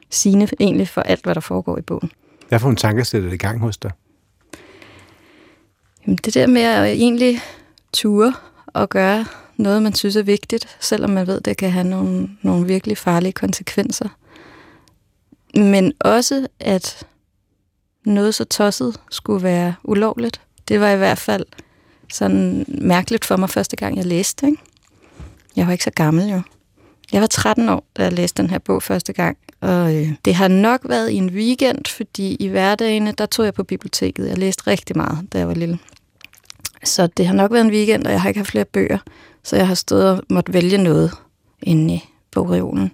sigende 0.09 0.47
egentlig 0.59 0.87
for 0.87 1.01
alt, 1.01 1.23
hvad 1.23 1.35
der 1.35 1.41
foregår 1.41 1.77
i 1.77 1.81
bogen. 1.81 2.11
Hvad 2.49 2.59
for 2.59 2.69
en 2.69 2.75
tanker 2.75 3.03
sætter 3.03 3.29
det 3.29 3.35
i 3.35 3.37
gang 3.37 3.59
hos 3.59 3.77
dig? 3.77 3.91
Jamen, 6.05 6.19
det 6.25 6.33
der 6.33 6.47
med 6.47 6.61
at 6.61 6.85
egentlig 6.85 7.39
ture 7.93 8.33
og 8.67 8.89
gøre 8.89 9.25
noget, 9.57 9.83
man 9.83 9.93
synes 9.93 10.15
er 10.15 10.23
vigtigt, 10.23 10.77
selvom 10.79 11.09
man 11.09 11.27
ved, 11.27 11.41
det 11.41 11.57
kan 11.57 11.71
have 11.71 11.87
nogle, 11.87 12.29
nogle 12.41 12.67
virkelig 12.67 12.97
farlige 12.97 13.31
konsekvenser. 13.31 14.09
Men 15.55 15.93
også, 15.99 16.47
at 16.59 17.07
noget 18.05 18.35
så 18.35 18.43
tosset 18.43 18.99
skulle 19.11 19.43
være 19.43 19.75
ulovligt. 19.83 20.41
Det 20.67 20.79
var 20.79 20.89
i 20.89 20.97
hvert 20.97 21.17
fald 21.17 21.45
sådan 22.13 22.65
mærkeligt 22.67 23.25
for 23.25 23.37
mig 23.37 23.49
første 23.49 23.75
gang, 23.75 23.97
jeg 23.97 24.05
læste. 24.05 24.47
Ikke? 24.47 24.57
Jeg 25.55 25.65
var 25.65 25.71
ikke 25.71 25.83
så 25.83 25.91
gammel 25.91 26.29
jo. 26.29 26.41
Jeg 27.11 27.21
var 27.21 27.27
13 27.27 27.69
år, 27.69 27.83
da 27.97 28.03
jeg 28.03 28.13
læste 28.13 28.41
den 28.41 28.49
her 28.49 28.59
bog 28.59 28.83
første 28.83 29.13
gang. 29.13 29.37
Og 29.61 29.95
øh, 29.95 30.11
det 30.25 30.35
har 30.35 30.47
nok 30.47 30.81
været 30.83 31.09
i 31.09 31.15
en 31.15 31.29
weekend, 31.29 31.85
fordi 31.85 32.35
i 32.35 32.47
hverdagene, 32.47 33.13
der 33.17 33.25
tog 33.25 33.45
jeg 33.45 33.53
på 33.53 33.63
biblioteket. 33.63 34.27
Jeg 34.27 34.37
læste 34.37 34.67
rigtig 34.67 34.97
meget, 34.97 35.27
da 35.33 35.37
jeg 35.37 35.47
var 35.47 35.53
lille. 35.53 35.79
Så 36.83 37.07
det 37.07 37.27
har 37.27 37.33
nok 37.33 37.51
været 37.51 37.65
en 37.65 37.71
weekend, 37.71 38.05
og 38.05 38.11
jeg 38.11 38.21
har 38.21 38.29
ikke 38.29 38.39
haft 38.39 38.51
flere 38.51 38.65
bøger. 38.65 38.97
Så 39.43 39.55
jeg 39.55 39.67
har 39.67 39.75
stået 39.75 40.09
og 40.09 40.23
måtte 40.29 40.53
vælge 40.53 40.77
noget 40.77 41.11
inde 41.63 41.93
i 41.93 42.03
bogreolen. 42.31 42.91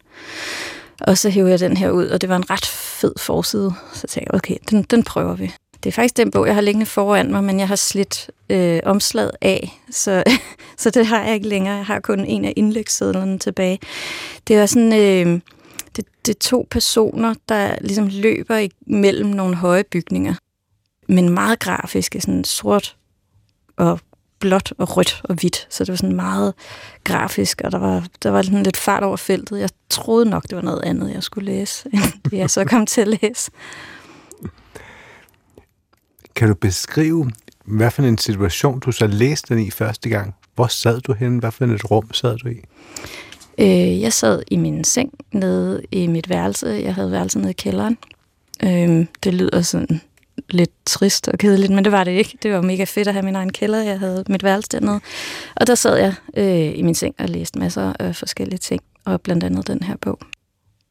Og 1.01 1.17
så 1.17 1.29
hævde 1.29 1.51
jeg 1.51 1.59
den 1.59 1.77
her 1.77 1.89
ud, 1.89 2.07
og 2.07 2.21
det 2.21 2.29
var 2.29 2.35
en 2.35 2.49
ret 2.49 2.65
fed 2.65 3.13
forside. 3.17 3.73
Så 3.93 4.07
tænkte 4.07 4.29
jeg, 4.33 4.35
okay, 4.35 4.55
den, 4.69 4.83
den 4.83 5.03
prøver 5.03 5.35
vi. 5.35 5.51
Det 5.83 5.89
er 5.89 5.93
faktisk 5.93 6.17
den 6.17 6.31
bog, 6.31 6.47
jeg 6.47 6.55
har 6.55 6.61
liggende 6.61 6.85
foran 6.85 7.31
mig, 7.31 7.43
men 7.43 7.59
jeg 7.59 7.67
har 7.67 7.75
slidt 7.75 8.31
øh, 8.49 8.79
omslaget 8.85 9.31
af, 9.41 9.79
så, 9.91 10.23
så 10.77 10.89
det 10.89 11.05
har 11.05 11.23
jeg 11.23 11.33
ikke 11.33 11.47
længere. 11.47 11.75
Jeg 11.75 11.85
har 11.85 11.99
kun 11.99 12.19
en 12.19 12.45
af 12.45 12.53
indlægssedlerne 12.55 13.39
tilbage. 13.39 13.79
Det 14.47 14.55
er 14.55 14.65
sådan... 14.65 14.93
Øh, 14.93 15.39
det, 16.25 16.35
er 16.35 16.39
to 16.39 16.67
personer, 16.71 17.33
der 17.49 17.75
ligesom 17.81 18.07
løber 18.07 18.67
imellem 18.87 19.29
nogle 19.29 19.55
høje 19.55 19.83
bygninger, 19.83 20.33
men 21.07 21.29
meget 21.29 21.59
grafiske, 21.59 22.21
sådan 22.21 22.43
sort 22.43 22.95
og 23.77 23.99
blåt 24.39 24.73
og 24.77 24.97
rødt 24.97 25.21
og 25.23 25.35
hvidt, 25.35 25.67
så 25.69 25.83
det 25.83 25.91
var 25.91 25.95
sådan 25.95 26.15
meget 26.15 26.53
grafisk, 27.03 27.61
og 27.63 27.71
der 27.71 27.77
var, 27.77 28.07
der 28.23 28.29
var 28.29 28.41
sådan 28.41 28.63
lidt 28.63 28.77
fart 28.77 29.03
over 29.03 29.17
feltet. 29.17 29.59
Jeg 29.59 29.69
troede 29.89 30.29
nok, 30.29 30.43
det 30.43 30.55
var 30.55 30.61
noget 30.61 30.83
andet, 30.83 31.13
jeg 31.13 31.23
skulle 31.23 31.45
læse, 31.45 31.89
end 31.93 32.03
det 32.23 32.37
jeg 32.37 32.49
så 32.49 32.65
kom 32.65 32.85
til 32.85 33.01
at 33.01 33.07
læse. 33.07 33.51
Kan 36.35 36.47
du 36.47 36.53
beskrive, 36.53 37.31
hvad 37.65 37.91
for 37.91 38.03
en 38.03 38.17
situation 38.17 38.79
du 38.79 38.91
så 38.91 39.07
læste 39.07 39.55
den 39.55 39.63
i 39.63 39.71
første 39.71 40.09
gang? 40.09 40.35
Hvor 40.55 40.67
sad 40.67 41.01
du 41.01 41.13
henne? 41.13 41.39
Hvad 41.39 41.51
for 41.51 41.65
et 41.65 41.91
rum 41.91 42.13
sad 42.13 42.37
du 42.37 42.47
i? 42.47 42.61
Øh, 43.59 44.01
jeg 44.01 44.13
sad 44.13 44.43
i 44.51 44.55
min 44.55 44.83
seng 44.83 45.13
nede 45.31 45.81
i 45.91 46.07
mit 46.07 46.29
værelse. 46.29 46.67
Jeg 46.67 46.95
havde 46.95 47.11
værelse 47.11 47.39
nede 47.39 47.49
i 47.49 47.53
kælderen. 47.53 47.97
Øh, 48.63 49.05
det 49.23 49.33
lyder 49.33 49.61
sådan 49.61 50.01
lidt 50.49 50.71
trist 50.85 51.27
og 51.27 51.39
kedeligt, 51.39 51.73
men 51.73 51.83
det 51.83 51.91
var 51.91 52.03
det 52.03 52.11
ikke. 52.11 52.37
Det 52.43 52.51
var 52.51 52.61
mega 52.61 52.83
fedt 52.83 53.07
at 53.07 53.13
have 53.13 53.25
min 53.25 53.35
egen 53.35 53.53
kælder. 53.53 53.83
Jeg 53.83 53.99
havde 53.99 54.23
mit 54.29 54.43
værelse 54.43 54.69
dernede. 54.71 54.99
Og 55.55 55.67
der 55.67 55.75
sad 55.75 55.97
jeg 55.97 56.13
øh, 56.37 56.79
i 56.79 56.81
min 56.81 56.95
seng 56.95 57.15
og 57.19 57.29
læste 57.29 57.59
masser 57.59 57.93
af 57.99 58.15
forskellige 58.15 58.57
ting, 58.57 58.81
og 59.05 59.21
blandt 59.21 59.43
andet 59.43 59.67
den 59.67 59.83
her 59.83 59.95
bog. 60.01 60.19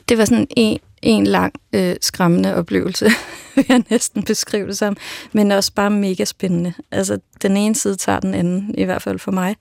Det 0.09 0.19
var 0.19 0.25
sådan 0.25 0.47
en, 0.57 0.79
en 1.03 1.27
lang 1.27 1.55
øh, 1.73 1.97
skræmmende 2.01 2.55
oplevelse, 2.55 3.11
vil 3.55 3.67
jeg 3.69 3.83
næsten 3.91 4.23
beskrive 4.23 4.67
det 4.67 4.79
som, 4.79 4.97
men 5.33 5.53
også 5.53 5.73
bare 5.75 5.91
mega 5.91 6.25
spændende. 6.25 6.73
Altså, 6.91 7.19
den 7.43 7.57
ene 7.57 7.75
side 7.75 7.97
tager 7.97 8.21
den 8.21 8.35
anden, 8.35 8.75
i 8.79 8.85
hvert 8.85 9.03
fald 9.03 9.19
for 9.19 9.33
mig. 9.33 9.57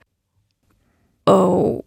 Og 1.24 1.84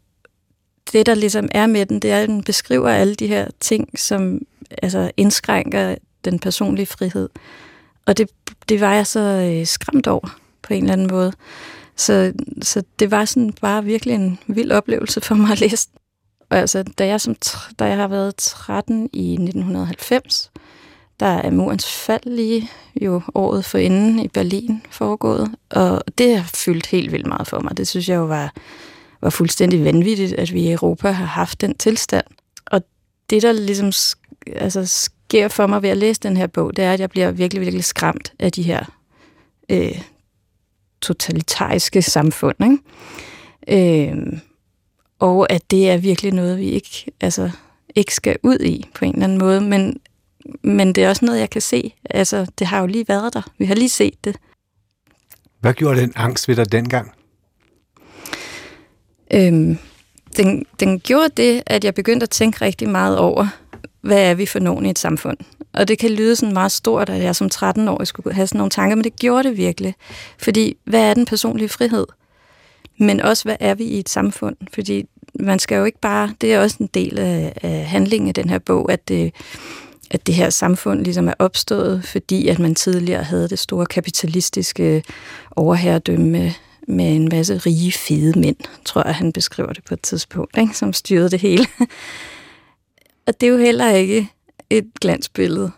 det, 0.93 1.05
der 1.05 1.15
ligesom 1.15 1.49
er 1.51 1.67
med 1.67 1.85
den, 1.85 1.99
det 1.99 2.11
er, 2.11 2.21
at 2.21 2.29
den 2.29 2.43
beskriver 2.43 2.89
alle 2.89 3.15
de 3.15 3.27
her 3.27 3.47
ting, 3.59 3.99
som 3.99 4.41
altså, 4.81 5.11
indskrænker 5.17 5.95
den 6.25 6.39
personlige 6.39 6.85
frihed. 6.85 7.29
Og 8.05 8.17
det, 8.17 8.29
det 8.69 8.81
var 8.81 8.93
jeg 8.93 9.07
så 9.07 9.19
øh, 9.19 9.65
skræmt 9.65 10.07
over, 10.07 10.39
på 10.61 10.73
en 10.73 10.83
eller 10.83 10.93
anden 10.93 11.07
måde. 11.07 11.33
Så, 11.95 12.33
så 12.61 12.83
det 12.99 13.11
var 13.11 13.25
sådan 13.25 13.53
bare 13.61 13.83
virkelig 13.83 14.15
en 14.15 14.39
vild 14.47 14.71
oplevelse 14.71 15.21
for 15.21 15.35
mig 15.35 15.51
at 15.51 15.59
læse 15.59 15.87
og 16.49 16.57
altså, 16.57 16.83
da 16.83 17.07
jeg, 17.07 17.21
som, 17.21 17.35
da 17.79 17.85
jeg 17.85 17.97
har 17.97 18.07
været 18.07 18.35
13 18.35 19.09
i 19.13 19.33
1990, 19.33 20.51
der 21.19 21.25
er 21.25 21.51
murens 21.51 21.93
fald 21.93 22.23
lige 22.25 22.69
jo 23.01 23.21
året 23.35 23.65
for 23.65 23.77
inden 23.77 24.19
i 24.19 24.27
Berlin 24.27 24.81
foregået, 24.89 25.51
og 25.69 26.03
det 26.17 26.37
har 26.37 26.49
fyldt 26.55 26.85
helt 26.85 27.11
vildt 27.11 27.27
meget 27.27 27.47
for 27.47 27.59
mig. 27.59 27.77
Det 27.77 27.87
synes 27.87 28.09
jeg 28.09 28.15
jo 28.15 28.25
var, 28.25 28.53
var 29.21 29.29
fuldstændig 29.29 29.83
vanvittigt, 29.83 30.33
at 30.33 30.53
vi 30.53 30.61
i 30.61 30.71
Europa 30.71 31.11
har 31.11 31.25
haft 31.25 31.61
den 31.61 31.75
tilstand. 31.75 32.25
Og 32.65 32.81
det, 33.29 33.41
der 33.41 33.51
ligesom 33.51 33.91
altså, 34.55 34.85
sker 34.85 35.47
for 35.47 35.67
mig 35.67 35.81
ved 35.81 35.89
at 35.89 35.97
læse 35.97 36.21
den 36.21 36.37
her 36.37 36.47
bog, 36.47 36.75
det 36.75 36.85
er, 36.85 36.93
at 36.93 36.99
jeg 36.99 37.09
bliver 37.09 37.31
virkelig, 37.31 37.61
virkelig 37.61 37.83
skræmt 37.83 38.33
af 38.39 38.51
de 38.51 38.63
her 38.63 38.83
øh, 39.69 40.01
totalitariske 41.01 42.01
samfund. 42.01 42.55
Ikke? 42.63 44.11
Øh, 44.11 44.39
og 45.19 45.51
at 45.51 45.71
det 45.71 45.89
er 45.89 45.97
virkelig 45.97 46.33
noget, 46.33 46.57
vi 46.57 46.65
ikke, 46.65 47.11
altså, 47.21 47.51
ikke 47.95 48.15
skal 48.15 48.37
ud 48.43 48.59
i 48.59 48.85
på 48.95 49.05
en 49.05 49.13
eller 49.13 49.23
anden 49.23 49.37
måde, 49.37 49.61
men, 49.61 49.99
men 50.61 50.93
det 50.93 51.03
er 51.03 51.09
også 51.09 51.25
noget, 51.25 51.39
jeg 51.39 51.49
kan 51.49 51.61
se. 51.61 51.93
Altså, 52.09 52.47
det 52.59 52.67
har 52.67 52.79
jo 52.79 52.85
lige 52.85 53.07
været 53.07 53.33
der. 53.33 53.41
Vi 53.57 53.65
har 53.65 53.75
lige 53.75 53.89
set 53.89 54.23
det. 54.23 54.37
Hvad 55.59 55.73
gjorde 55.73 56.01
den 56.01 56.13
angst 56.15 56.47
ved 56.47 56.55
dig 56.55 56.71
dengang? 56.71 57.11
Øhm, 59.33 59.77
den, 60.37 60.65
den 60.79 60.99
gjorde 60.99 61.29
det, 61.37 61.63
at 61.65 61.83
jeg 61.83 61.93
begyndte 61.93 62.23
at 62.23 62.29
tænke 62.29 62.65
rigtig 62.65 62.89
meget 62.89 63.17
over, 63.17 63.47
hvad 64.01 64.29
er 64.29 64.33
vi 64.33 64.45
for 64.45 64.59
nogen 64.59 64.85
i 64.85 64.89
et 64.89 64.99
samfund? 64.99 65.37
Og 65.73 65.87
det 65.87 65.99
kan 65.99 66.11
lyde 66.11 66.35
sådan 66.35 66.53
meget 66.53 66.71
stort, 66.71 67.09
at 67.09 67.23
jeg 67.23 67.35
som 67.35 67.49
13-årig 67.53 68.07
skulle 68.07 68.33
have 68.33 68.47
sådan 68.47 68.57
nogle 68.57 68.71
tanker, 68.71 68.95
men 68.95 69.03
det 69.03 69.15
gjorde 69.15 69.49
det 69.49 69.57
virkelig. 69.57 69.95
Fordi, 70.39 70.77
hvad 70.83 71.01
er 71.01 71.13
den 71.13 71.25
personlige 71.25 71.69
frihed? 71.69 72.05
men 72.97 73.21
også, 73.21 73.43
hvad 73.43 73.55
er 73.59 73.75
vi 73.75 73.83
i 73.83 73.99
et 73.99 74.09
samfund? 74.09 74.55
Fordi 74.73 75.05
man 75.39 75.59
skal 75.59 75.75
jo 75.75 75.83
ikke 75.83 75.99
bare, 75.99 76.33
det 76.41 76.53
er 76.53 76.59
også 76.59 76.77
en 76.79 76.89
del 76.93 77.19
af, 77.19 77.53
af 77.61 77.85
handlingen 77.85 78.29
i 78.29 78.31
den 78.31 78.49
her 78.49 78.59
bog, 78.59 78.91
at 78.91 79.07
det, 79.07 79.33
at 80.11 80.27
det 80.27 80.35
her 80.35 80.49
samfund 80.49 81.03
ligesom 81.03 81.27
er 81.27 81.33
opstået, 81.39 82.03
fordi 82.05 82.47
at 82.47 82.59
man 82.59 82.75
tidligere 82.75 83.23
havde 83.23 83.49
det 83.49 83.59
store 83.59 83.85
kapitalistiske 83.85 85.03
overherredømme 85.51 86.53
med, 86.87 87.15
en 87.15 87.29
masse 87.29 87.57
rige, 87.57 87.91
fede 87.91 88.39
mænd, 88.39 88.55
tror 88.85 89.07
jeg, 89.07 89.15
han 89.15 89.33
beskriver 89.33 89.73
det 89.73 89.83
på 89.83 89.93
et 89.93 90.01
tidspunkt, 90.01 90.57
ikke? 90.57 90.77
som 90.77 90.93
styrede 90.93 91.29
det 91.29 91.39
hele. 91.39 91.65
Og 93.27 93.41
det 93.41 93.47
er 93.47 93.51
jo 93.51 93.57
heller 93.57 93.89
ikke 93.89 94.29
et 94.69 94.87
glansbillede. 95.01 95.71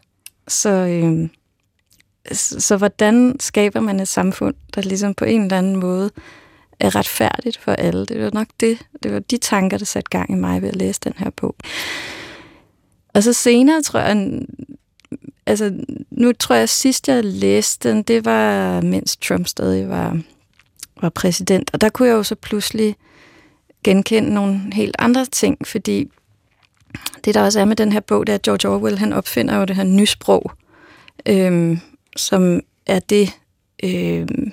Så, 0.48 0.70
øh, 0.70 1.30
så, 2.32 2.60
så 2.60 2.78
hvordan 2.78 3.36
skaber 3.40 3.80
man 3.80 4.00
et 4.00 4.08
samfund, 4.08 4.56
der 4.76 4.82
ligesom 4.82 5.14
på 5.14 5.26
en 5.26 5.42
eller 5.42 5.58
anden 5.58 5.76
måde 5.76 6.12
er 6.80 6.96
retfærdigt 6.96 7.58
for 7.58 7.72
alle. 7.72 8.06
Det 8.06 8.22
var 8.24 8.30
nok 8.34 8.48
det, 8.60 8.78
det 9.04 9.14
var 9.14 9.20
de 9.20 9.38
tanker, 9.38 9.78
der 9.78 9.86
satte 9.86 10.10
gang 10.10 10.32
i 10.32 10.36
mig 10.36 10.62
ved 10.62 10.70
at 10.70 10.76
læse 10.76 11.00
den 11.04 11.14
her 11.18 11.30
bog. 11.30 11.56
Og 13.14 13.24
så 13.24 13.34
senere, 13.34 13.82
tror 13.82 14.00
jeg, 14.00 14.42
altså 15.46 15.74
nu 16.12 16.34
tror 16.34 16.56
jeg, 16.56 16.70
sidst 16.70 17.08
jeg 17.08 17.24
læste 17.24 17.90
den, 17.90 18.04
det 18.04 18.26
var 18.26 18.82
mens 18.82 19.18
Trump 19.18 19.48
stadig 19.48 19.90
var, 19.90 20.22
var 21.02 21.10
præsident. 21.10 21.70
Og 21.74 21.82
der 21.82 21.90
kunne 21.90 22.08
jeg 22.08 22.16
jo 22.16 22.24
så 22.24 22.36
pludselig 22.36 22.96
genkende 23.84 24.34
nogle 24.34 24.62
helt 24.74 24.96
andre 25.00 25.26
ting, 25.26 25.68
fordi 25.68 26.10
det, 27.26 27.34
der 27.34 27.42
også 27.42 27.60
er 27.60 27.66
med 27.66 27.76
den 27.76 27.92
her 27.92 28.00
bog, 28.00 28.28
det 28.28 28.34
er, 28.34 28.36
at 28.36 28.42
George 28.42 28.70
Orwell, 28.70 28.98
han 28.98 29.14
opfinder 29.14 29.58
jo 29.58 29.66
det 29.66 29.76
her 29.76 29.84
nysprog, 29.84 30.52
øhm, 31.26 31.80
som 32.16 32.62
er 32.86 33.00
det, 33.00 33.30
øhm, 33.84 34.52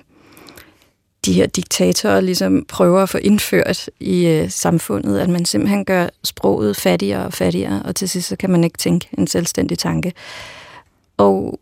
de 1.27 1.33
her 1.33 1.47
diktatorer 1.47 2.21
ligesom 2.21 2.65
prøver 2.69 3.03
at 3.03 3.09
få 3.09 3.19
indført 3.19 3.91
i 4.01 4.27
øh, 4.27 4.51
samfundet, 4.51 5.19
at 5.19 5.29
man 5.29 5.45
simpelthen 5.45 5.85
gør 5.85 6.09
sproget 6.25 6.77
fattigere 6.77 7.25
og 7.25 7.33
fattigere, 7.33 7.83
og 7.85 7.97
til 7.97 8.09
sidst 8.09 8.29
så 8.29 8.37
kan 8.37 8.51
man 8.51 8.65
ikke 8.65 8.79
tænke 8.79 9.09
en 9.19 9.27
selvstændig 9.27 9.79
tanke. 9.79 10.13
Og, 11.17 11.61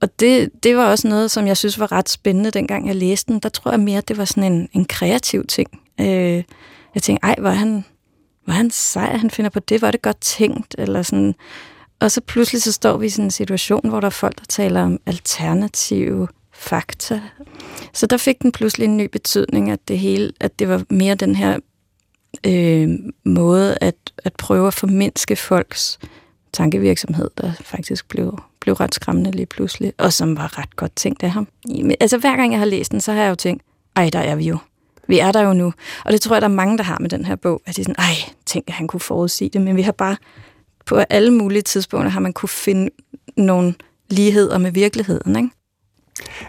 og 0.00 0.20
det, 0.20 0.50
det 0.62 0.76
var 0.76 0.90
også 0.90 1.08
noget, 1.08 1.30
som 1.30 1.46
jeg 1.46 1.56
synes 1.56 1.78
var 1.78 1.92
ret 1.92 2.08
spændende, 2.08 2.50
dengang 2.50 2.86
jeg 2.86 2.96
læste 2.96 3.32
den. 3.32 3.40
Der 3.40 3.48
tror 3.48 3.70
jeg 3.70 3.80
mere, 3.80 3.98
at 3.98 4.08
det 4.08 4.18
var 4.18 4.24
sådan 4.24 4.52
en, 4.52 4.68
en 4.72 4.84
kreativ 4.84 5.46
ting. 5.46 5.68
Øh, 6.00 6.44
jeg 6.94 7.02
tænkte, 7.02 7.24
ej, 7.24 7.34
var 7.38 7.50
han, 7.50 7.84
var 8.46 8.54
han 8.54 8.70
sej, 8.70 9.16
han 9.16 9.30
finder 9.30 9.50
på 9.50 9.60
det, 9.60 9.82
var 9.82 9.90
det 9.90 10.02
godt 10.02 10.20
tænkt, 10.20 10.74
eller 10.78 11.02
sådan. 11.02 11.34
Og 12.00 12.10
så 12.10 12.20
pludselig 12.20 12.62
så 12.62 12.72
står 12.72 12.96
vi 12.96 13.06
i 13.06 13.08
sådan 13.08 13.24
en 13.24 13.30
situation, 13.30 13.88
hvor 13.88 14.00
der 14.00 14.06
er 14.06 14.10
folk, 14.10 14.38
der 14.38 14.44
taler 14.48 14.82
om 14.82 15.00
alternative 15.06 16.28
fakta. 16.52 17.20
Så 17.92 18.06
der 18.06 18.16
fik 18.16 18.42
den 18.42 18.52
pludselig 18.52 18.84
en 18.84 18.96
ny 18.96 19.08
betydning, 19.12 19.70
at 19.70 19.88
det 19.88 19.98
hele, 19.98 20.32
at 20.40 20.58
det 20.58 20.68
var 20.68 20.84
mere 20.90 21.14
den 21.14 21.34
her 21.34 21.58
øh, 22.46 22.88
måde 23.24 23.78
at, 23.80 23.94
at 24.18 24.32
prøve 24.32 24.66
at 24.66 24.74
formindske 24.74 25.36
folks 25.36 25.98
tankevirksomhed, 26.52 27.30
der 27.36 27.52
faktisk 27.60 28.08
blev, 28.08 28.38
blev 28.60 28.74
ret 28.74 28.94
skræmmende 28.94 29.30
lige 29.30 29.46
pludselig, 29.46 29.92
og 29.98 30.12
som 30.12 30.36
var 30.36 30.58
ret 30.58 30.76
godt 30.76 30.96
tænkt 30.96 31.22
af 31.22 31.30
ham. 31.30 31.48
Altså 32.00 32.18
hver 32.18 32.36
gang 32.36 32.52
jeg 32.52 32.58
har 32.58 32.66
læst 32.66 32.92
den, 32.92 33.00
så 33.00 33.12
har 33.12 33.22
jeg 33.22 33.30
jo 33.30 33.34
tænkt, 33.34 33.62
ej, 33.96 34.10
der 34.10 34.18
er 34.18 34.34
vi 34.34 34.44
jo. 34.44 34.58
Vi 35.08 35.18
er 35.18 35.32
der 35.32 35.40
jo 35.40 35.52
nu. 35.52 35.72
Og 36.04 36.12
det 36.12 36.20
tror 36.20 36.34
jeg, 36.34 36.42
der 36.42 36.48
er 36.48 36.52
mange, 36.52 36.78
der 36.78 36.84
har 36.84 36.98
med 37.00 37.08
den 37.08 37.24
her 37.24 37.36
bog, 37.36 37.62
at 37.66 37.76
de 37.76 37.80
er 37.80 37.84
sådan, 37.84 37.94
ej, 37.98 38.14
tænk, 38.46 38.64
at 38.68 38.74
han 38.74 38.86
kunne 38.86 39.00
forudsige 39.00 39.50
det, 39.50 39.60
men 39.60 39.76
vi 39.76 39.82
har 39.82 39.92
bare 39.92 40.16
på 40.86 40.96
alle 40.96 41.30
mulige 41.30 41.62
tidspunkter 41.62 42.10
har 42.10 42.20
man 42.20 42.32
kunne 42.32 42.48
finde 42.48 42.90
nogle 43.36 43.74
ligheder 44.10 44.58
med 44.58 44.72
virkeligheden, 44.72 45.36
ikke? 45.36 45.48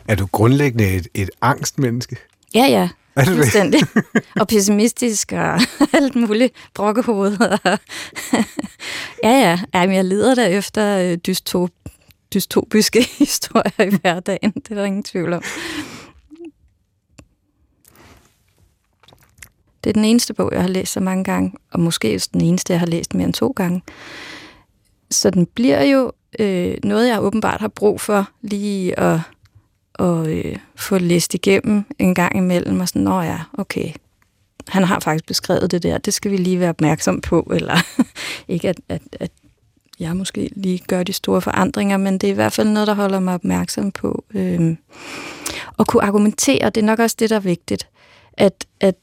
Er 0.08 0.16
du 0.16 0.26
grundlæggende 0.32 0.96
et, 0.96 1.08
et 1.14 1.30
angstmenneske? 1.42 2.16
Ja, 2.54 2.66
ja. 2.66 2.90
Er 3.16 3.26
du 3.26 3.38
det? 3.38 3.88
og 4.42 4.48
pessimistisk 4.48 5.32
og 5.32 5.60
alt 5.98 6.16
muligt 6.16 6.54
brokkehoved. 6.74 7.38
ja, 9.24 9.30
ja. 9.30 9.60
Jamen, 9.74 9.96
jeg 9.96 10.06
leder 10.06 10.36
der 10.36 10.46
efter 10.46 10.98
øh, 10.98 11.18
dystop, 11.18 11.70
dystopiske 12.34 13.04
historier 13.20 13.92
i 13.92 13.98
hverdagen. 14.02 14.52
Det 14.52 14.72
er 14.72 14.76
der 14.76 14.86
ingen 14.86 15.04
tvivl 15.04 15.34
om. 15.34 15.44
Det 19.84 19.90
er 19.90 19.94
den 19.94 20.06
eneste 20.06 20.34
bog, 20.34 20.50
jeg 20.52 20.62
har 20.62 20.70
læst 20.70 20.94
så 20.94 21.00
mange 21.00 21.24
gange, 21.24 21.54
og 21.72 21.80
måske 21.80 22.16
også 22.16 22.30
den 22.34 22.42
eneste, 22.42 22.74
jeg 22.74 22.80
har 22.80 22.88
læst 22.88 23.14
mere 23.14 23.26
end 23.26 23.34
to 23.34 23.54
gange. 23.56 23.82
Så 25.12 25.30
den 25.30 25.46
bliver 25.46 25.84
jo 25.84 26.12
øh, 26.40 26.78
noget, 26.84 27.08
jeg 27.08 27.22
åbenbart 27.22 27.62
har 27.62 27.68
brug 27.68 28.02
for 28.02 28.30
lige 28.42 29.00
at 29.00 29.20
at 30.00 30.28
øh, 30.28 30.58
få 30.76 30.98
læst 30.98 31.34
igennem 31.34 31.84
en 32.00 32.16
gang 32.16 32.38
imellem, 32.38 32.80
og 32.80 32.88
sådan, 32.88 33.02
nå 33.02 33.22
ja, 33.22 33.40
okay, 33.54 33.92
han 34.68 34.84
har 34.84 35.00
faktisk 35.00 35.26
beskrevet 35.26 35.72
det 35.72 35.84
der, 35.84 35.98
det 35.98 36.14
skal 36.14 36.32
vi 36.32 36.38
lige 36.38 36.60
være 36.60 36.70
opmærksom 36.70 37.22
på, 37.22 37.52
eller 37.56 37.78
ikke 38.48 38.70
at, 38.70 38.80
at, 38.90 39.02
at 39.20 39.32
jeg 40.02 40.16
måske 40.16 40.50
lige 40.56 40.84
gør 40.88 41.04
de 41.04 41.14
store 41.14 41.42
forandringer, 41.42 41.98
men 41.98 42.18
det 42.18 42.28
er 42.28 42.32
i 42.32 42.36
hvert 42.36 42.54
fald 42.54 42.70
noget, 42.70 42.88
der 42.88 42.94
holder 42.94 43.20
mig 43.20 43.34
opmærksom 43.34 43.92
på. 43.92 44.24
Øh, 44.34 44.76
og 45.78 45.88
kunne 45.88 46.04
argumentere, 46.04 46.70
det 46.70 46.82
er 46.82 46.86
nok 46.86 47.00
også 47.00 47.16
det, 47.20 47.30
der 47.30 47.36
er 47.36 47.40
vigtigt, 47.40 47.88
at, 48.34 48.66
at 48.80 48.96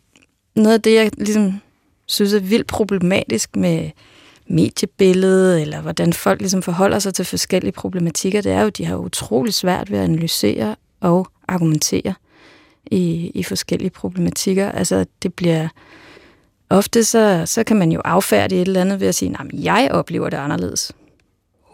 noget 0.55 0.75
af 0.75 0.83
det, 0.83 0.95
jeg 0.95 1.11
ligesom 1.19 1.61
synes 2.07 2.33
er 2.33 2.41
vildt 2.41 2.67
problematisk 2.67 3.57
med 3.57 3.91
mediebilledet, 4.47 5.63
eller 5.63 5.81
hvordan 5.81 6.13
folk 6.13 6.41
ligesom 6.41 6.63
forholder 6.63 6.99
sig 6.99 7.15
til 7.15 7.25
forskellige 7.25 7.73
problematikker, 7.73 8.41
det 8.41 8.53
er 8.53 8.61
jo, 8.61 8.67
at 8.67 8.79
de 8.79 8.85
har 8.85 8.97
utrolig 8.97 9.55
svært 9.55 9.91
ved 9.91 9.99
at 9.99 10.05
analysere 10.05 10.77
og 11.01 11.29
argumentere. 11.49 12.15
i, 12.91 13.31
i 13.35 13.43
forskellige 13.43 13.91
problematikker. 13.91 14.73
Altså, 14.73 15.07
det 15.23 15.35
bliver... 15.35 15.69
Ofte 16.71 17.05
så, 17.05 17.43
så 17.47 17.65
kan 17.65 17.77
man 17.77 17.93
jo 17.93 18.01
affærdige 18.05 18.63
et 18.63 18.67
eller 18.67 18.81
andet 18.81 19.01
ved 19.01 19.09
at 19.09 19.15
sige, 19.15 19.37
at 19.41 19.47
jeg 19.53 19.89
oplever 19.91 20.31
det 20.31 20.37
anderledes. 20.37 20.93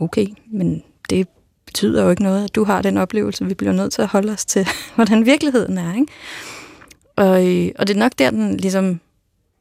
Okay, 0.00 0.26
men 0.52 0.82
det 1.10 1.28
betyder 1.66 2.04
jo 2.04 2.10
ikke 2.10 2.22
noget, 2.22 2.44
at 2.44 2.54
du 2.54 2.64
har 2.64 2.82
den 2.82 2.96
oplevelse. 2.96 3.46
Vi 3.46 3.54
bliver 3.54 3.72
nødt 3.72 3.92
til 3.92 4.02
at 4.02 4.08
holde 4.08 4.32
os 4.32 4.44
til, 4.44 4.68
hvordan 4.94 5.26
virkeligheden 5.26 5.78
er. 5.78 5.94
Ikke? 5.94 6.12
Og, 7.16 7.46
øh, 7.46 7.72
og 7.78 7.86
det 7.88 7.94
er 7.96 7.98
nok 7.98 8.12
der, 8.18 8.30
den 8.30 8.56
ligesom 8.56 9.00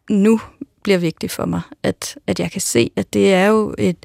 nu 0.09 0.39
bliver 0.83 0.97
vigtig 0.97 1.31
for 1.31 1.45
mig, 1.45 1.61
at, 1.83 2.17
at 2.27 2.39
jeg 2.39 2.51
kan 2.51 2.61
se, 2.61 2.91
at 2.95 3.13
det 3.13 3.33
er 3.33 3.45
jo 3.45 3.75
et 3.77 3.97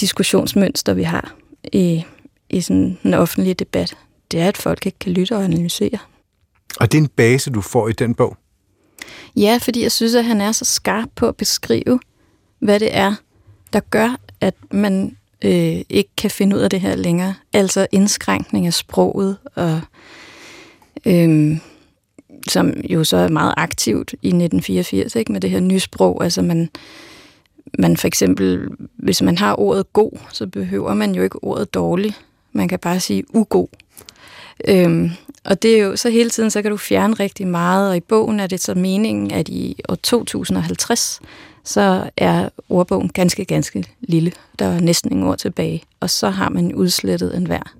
diskussionsmønster, 0.00 0.94
vi 0.94 1.02
har 1.02 1.34
i, 1.72 2.04
i 2.50 2.60
sådan 2.60 2.98
en 3.04 3.14
offentlig 3.14 3.58
debat. 3.58 3.96
Det 4.30 4.40
er, 4.40 4.48
at 4.48 4.56
folk 4.56 4.86
ikke 4.86 4.98
kan 4.98 5.12
lytte 5.12 5.36
og 5.36 5.44
analysere. 5.44 5.98
Og 6.80 6.92
det 6.92 6.98
er 6.98 7.02
en 7.02 7.08
base, 7.08 7.50
du 7.50 7.60
får 7.60 7.88
i 7.88 7.92
den 7.92 8.14
bog? 8.14 8.36
Ja, 9.36 9.58
fordi 9.62 9.82
jeg 9.82 9.92
synes, 9.92 10.14
at 10.14 10.24
han 10.24 10.40
er 10.40 10.52
så 10.52 10.64
skarp 10.64 11.08
på 11.14 11.28
at 11.28 11.36
beskrive, 11.36 12.00
hvad 12.58 12.80
det 12.80 12.96
er, 12.96 13.14
der 13.72 13.80
gør, 13.80 14.16
at 14.40 14.54
man 14.70 15.16
øh, 15.44 15.80
ikke 15.88 16.10
kan 16.16 16.30
finde 16.30 16.56
ud 16.56 16.60
af 16.60 16.70
det 16.70 16.80
her 16.80 16.96
længere. 16.96 17.34
Altså 17.52 17.86
indskrænkning 17.92 18.66
af 18.66 18.74
sproget, 18.74 19.36
og 19.54 19.80
øh, 21.06 21.58
som 22.48 22.70
jo 22.70 23.04
så 23.04 23.16
er 23.16 23.28
meget 23.28 23.54
aktivt 23.56 24.12
i 24.12 24.28
1984 24.28 25.16
ikke, 25.16 25.32
med 25.32 25.40
det 25.40 25.50
her 25.50 25.60
nysprog. 25.60 26.24
Altså 26.24 26.42
man, 26.42 26.70
man 27.78 27.96
for 27.96 28.06
eksempel, 28.06 28.68
hvis 28.96 29.22
man 29.22 29.38
har 29.38 29.60
ordet 29.60 29.92
god, 29.92 30.12
så 30.32 30.46
behøver 30.46 30.94
man 30.94 31.14
jo 31.14 31.22
ikke 31.22 31.44
ordet 31.44 31.74
dårlig. 31.74 32.14
Man 32.52 32.68
kan 32.68 32.78
bare 32.78 33.00
sige 33.00 33.24
ugod. 33.34 33.66
Øhm, 34.68 35.10
og 35.44 35.62
det 35.62 35.74
er 35.74 35.78
jo 35.78 35.96
så 35.96 36.10
hele 36.10 36.30
tiden, 36.30 36.50
så 36.50 36.62
kan 36.62 36.70
du 36.70 36.76
fjerne 36.76 37.14
rigtig 37.14 37.48
meget, 37.48 37.90
og 37.90 37.96
i 37.96 38.00
bogen 38.00 38.40
er 38.40 38.46
det 38.46 38.60
så 38.60 38.74
meningen, 38.74 39.30
at 39.30 39.48
i 39.48 39.80
år 39.88 39.94
2050, 39.94 41.20
så 41.64 42.10
er 42.16 42.48
ordbogen 42.68 43.08
ganske, 43.08 43.44
ganske 43.44 43.84
lille. 44.00 44.32
Der 44.58 44.66
er 44.66 44.80
næsten 44.80 45.12
ingen 45.12 45.26
ord 45.26 45.38
tilbage. 45.38 45.82
Og 46.00 46.10
så 46.10 46.30
har 46.30 46.48
man 46.48 46.74
udslettet 46.74 47.36
enhver 47.36 47.74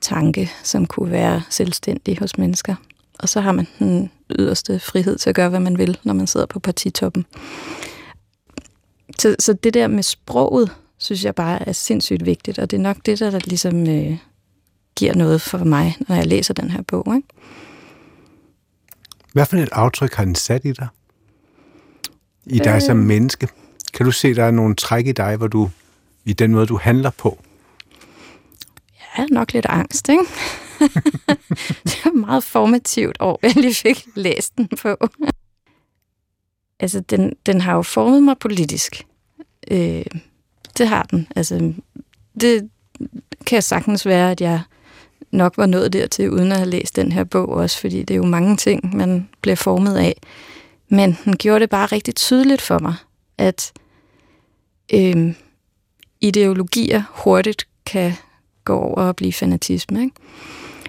tanke, 0.00 0.50
som 0.62 0.86
kunne 0.86 1.10
være 1.10 1.42
selvstændig 1.50 2.18
hos 2.18 2.38
mennesker. 2.38 2.74
Og 3.18 3.28
så 3.28 3.40
har 3.40 3.52
man 3.52 3.66
den 3.78 4.10
yderste 4.38 4.78
frihed 4.78 5.18
til 5.18 5.30
at 5.30 5.36
gøre, 5.36 5.48
hvad 5.48 5.60
man 5.60 5.78
vil, 5.78 5.98
når 6.02 6.14
man 6.14 6.26
sidder 6.26 6.46
på 6.46 6.60
partitoppen. 6.60 7.26
Så, 9.18 9.36
så 9.38 9.52
det 9.52 9.74
der 9.74 9.86
med 9.86 10.02
sproget, 10.02 10.70
synes 10.98 11.24
jeg 11.24 11.34
bare 11.34 11.68
er 11.68 11.72
sindssygt 11.72 12.26
vigtigt, 12.26 12.58
og 12.58 12.70
det 12.70 12.76
er 12.76 12.80
nok 12.82 12.96
det, 13.06 13.18
der, 13.18 13.30
der 13.30 13.40
ligesom 13.44 13.88
øh, 13.88 14.16
giver 14.98 15.14
noget 15.14 15.40
for 15.40 15.58
mig, 15.58 15.96
når 16.08 16.16
jeg 16.16 16.26
læser 16.26 16.54
den 16.54 16.70
her 16.70 16.82
bog. 16.82 17.16
Ikke? 17.16 17.28
Hvad 19.32 19.46
for 19.46 19.56
et 19.56 19.68
aftryk 19.72 20.14
har 20.14 20.24
den 20.24 20.34
sat 20.34 20.64
i 20.64 20.72
dig? 20.72 20.88
I 22.46 22.58
dig 22.58 22.74
øh... 22.74 22.82
som 22.82 22.96
menneske? 22.96 23.48
Kan 23.94 24.06
du 24.06 24.12
se, 24.12 24.34
der 24.34 24.44
er 24.44 24.50
nogle 24.50 24.74
træk 24.74 25.06
i 25.06 25.12
dig, 25.12 25.36
hvor 25.36 25.46
du 25.46 25.70
i 26.24 26.32
den 26.32 26.52
måde, 26.52 26.66
du 26.66 26.78
handler 26.82 27.10
på? 27.10 27.44
Ja, 29.18 29.26
nok 29.26 29.52
lidt 29.52 29.66
angst, 29.66 30.08
ikke? 30.08 30.24
det 31.84 32.00
var 32.04 32.12
meget 32.12 32.44
formativt 32.44 33.16
år, 33.20 33.38
jeg 33.42 33.56
lige 33.56 33.74
fik 33.74 34.06
læst 34.14 34.56
den 34.56 34.68
på. 34.82 34.96
altså, 36.80 37.00
den, 37.00 37.36
den 37.46 37.60
har 37.60 37.74
jo 37.74 37.82
formet 37.82 38.22
mig 38.22 38.38
politisk. 38.38 39.06
Øh, 39.70 40.04
det 40.78 40.88
har 40.88 41.02
den. 41.02 41.28
Altså, 41.36 41.72
det 42.40 42.70
kan 43.46 43.62
sagtens 43.62 44.06
være, 44.06 44.30
at 44.30 44.40
jeg 44.40 44.62
nok 45.30 45.56
var 45.56 45.66
nået 45.66 45.92
dertil, 45.92 46.30
uden 46.30 46.52
at 46.52 46.58
have 46.58 46.70
læst 46.70 46.96
den 46.96 47.12
her 47.12 47.24
bog 47.24 47.48
også, 47.48 47.80
fordi 47.80 48.02
det 48.02 48.14
er 48.14 48.18
jo 48.18 48.26
mange 48.26 48.56
ting, 48.56 48.96
man 48.96 49.28
bliver 49.40 49.56
formet 49.56 49.96
af. 49.96 50.14
Men 50.88 51.18
den 51.24 51.36
gjorde 51.36 51.60
det 51.60 51.70
bare 51.70 51.86
rigtig 51.86 52.14
tydeligt 52.14 52.60
for 52.60 52.78
mig, 52.78 52.94
at 53.38 53.72
øh, 54.94 55.34
ideologier 56.20 57.02
hurtigt 57.10 57.68
kan 57.86 58.12
gå 58.64 58.78
over 58.78 59.02
og 59.02 59.16
blive 59.16 59.32
fanatisme. 59.32 60.00
Ikke? 60.02 60.14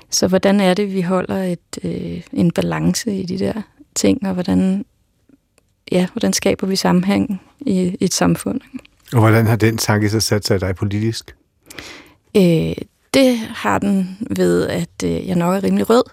Så 0.09 0.27
hvordan 0.27 0.59
er 0.59 0.73
det, 0.73 0.93
vi 0.93 1.01
holder 1.01 1.43
et, 1.43 1.79
øh, 1.83 2.21
en 2.33 2.51
balance 2.51 3.15
i 3.15 3.25
de 3.25 3.39
der 3.39 3.61
ting, 3.95 4.27
og 4.27 4.33
hvordan, 4.33 4.85
ja, 5.91 6.07
hvordan 6.13 6.33
skaber 6.33 6.67
vi 6.67 6.75
sammenhæng 6.75 7.41
i, 7.59 7.97
i 7.99 8.05
et 8.05 8.13
samfund? 8.13 8.61
Og 9.13 9.19
hvordan 9.19 9.47
har 9.47 9.55
den 9.55 9.77
tanke 9.77 10.09
så 10.09 10.19
sat 10.19 10.45
sig 10.45 10.61
dig 10.61 10.75
politisk? 10.75 11.35
Øh, 12.37 12.73
det 13.13 13.37
har 13.37 13.79
den 13.79 14.17
ved, 14.29 14.67
at 14.67 15.03
øh, 15.03 15.27
jeg 15.27 15.35
nok 15.35 15.55
er 15.55 15.63
rimelig 15.63 15.89
rød 15.89 16.03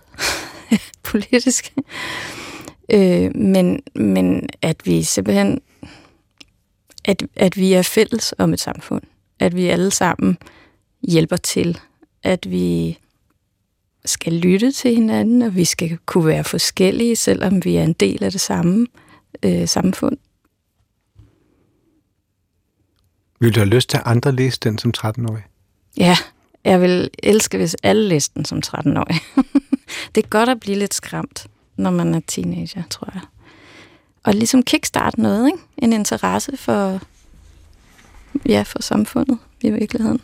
politisk. 1.11 1.75
Øh, 2.93 3.37
men, 3.37 3.83
men 3.95 4.49
at 4.63 4.87
vi 4.87 5.03
simpelthen, 5.03 5.61
at, 7.05 7.23
at 7.37 7.57
vi 7.57 7.73
er 7.73 7.83
fælles 7.83 8.35
om 8.39 8.53
et 8.53 8.61
samfund. 8.61 9.03
At 9.39 9.57
vi 9.57 9.67
alle 9.67 9.91
sammen 9.91 10.39
hjælper 11.03 11.37
til. 11.37 11.79
At 12.23 12.51
vi 12.51 12.99
skal 14.05 14.33
lytte 14.33 14.73
til 14.73 14.95
hinanden, 14.95 15.43
og 15.43 15.55
vi 15.55 15.65
skal 15.65 15.99
kunne 16.07 16.27
være 16.27 16.45
forskellige, 16.45 17.17
selvom 17.17 17.65
vi 17.65 17.77
er 17.77 17.85
en 17.85 17.93
del 17.93 18.25
af 18.25 18.31
det 18.31 18.41
samme 18.41 18.87
øh, 19.43 19.69
samfund. 19.69 20.17
Vil 23.41 23.55
du 23.55 23.61
have 23.61 23.69
lyst 23.69 23.91
til 23.91 23.97
at 23.97 24.03
andre 24.07 24.33
læse 24.33 24.61
den 24.63 24.79
som 24.79 24.93
13-årig? 24.97 25.43
Ja, 25.97 26.17
jeg 26.67 26.81
vil 26.81 27.11
elske, 27.23 27.57
hvis 27.57 27.77
alle 27.83 28.09
læste 28.09 28.35
den 28.35 28.45
som 28.45 28.63
13-årig. 28.67 29.21
det 30.15 30.25
er 30.25 30.29
godt 30.29 30.49
at 30.49 30.61
blive 30.61 30.79
lidt 30.79 30.95
skræmt, 30.95 31.47
når 31.77 31.91
man 31.91 32.15
er 32.15 32.21
teenager, 32.27 32.83
tror 32.91 33.11
jeg. 33.15 33.23
Og 34.25 34.35
ligesom 34.35 34.63
kickstarte 34.63 35.21
noget, 35.21 35.47
ikke? 35.47 35.59
En 35.77 35.93
interesse 35.93 36.57
for, 36.57 37.01
ja, 38.49 38.63
for 38.63 38.83
samfundet 38.83 39.39
i 39.61 39.71
virkeligheden. 39.71 40.21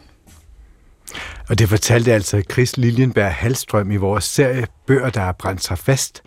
Og 1.48 1.58
det 1.58 1.68
fortalte 1.68 2.12
altså 2.12 2.42
Chris 2.52 2.76
Liljenberg 2.76 3.34
Halstrøm 3.34 3.90
i 3.90 3.96
vores 3.96 4.24
serie 4.24 4.66
Bøger, 4.86 5.10
der 5.10 5.20
har 5.20 5.32
brændt 5.32 5.62
sig 5.64 5.78
fast. 5.78 6.22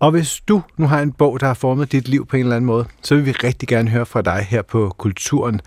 Og 0.00 0.10
hvis 0.10 0.40
du 0.48 0.62
nu 0.76 0.86
har 0.86 1.00
en 1.00 1.12
bog, 1.12 1.40
der 1.40 1.46
har 1.46 1.54
formet 1.54 1.92
dit 1.92 2.08
liv 2.08 2.26
på 2.26 2.36
en 2.36 2.42
eller 2.42 2.56
anden 2.56 2.66
måde, 2.66 2.86
så 3.02 3.14
vil 3.14 3.26
vi 3.26 3.32
rigtig 3.32 3.68
gerne 3.68 3.90
høre 3.90 4.06
fra 4.06 4.22
dig 4.22 4.46
her 4.50 4.62
på 4.62 4.94
Kulturen. 4.98 5.60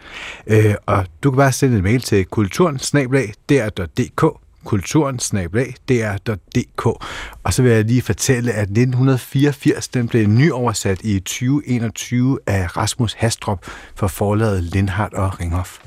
Øh, 0.48 0.76
og 0.86 1.06
du 1.24 1.32
kan 1.32 1.38
bare 1.38 1.52
sende 1.52 1.78
en 1.78 1.84
mail 1.84 2.02
til 2.02 2.26
kulturen 2.26 2.80
kulturen 4.66 5.20
Og 7.44 7.54
så 7.54 7.62
vil 7.62 7.72
jeg 7.72 7.86
lige 7.86 8.02
fortælle, 8.02 8.52
at 8.52 8.62
1984 8.62 9.88
den 9.88 10.08
blev 10.08 10.28
nyoversat 10.28 11.02
i 11.04 11.20
2021 11.20 12.40
af 12.48 12.78
Rasmus 12.78 13.14
Hastrup 13.14 13.66
for 13.96 14.08
forlaget 14.08 14.64
Lindhardt 14.64 15.14
og 15.14 15.40
Ringhof. 15.40 15.80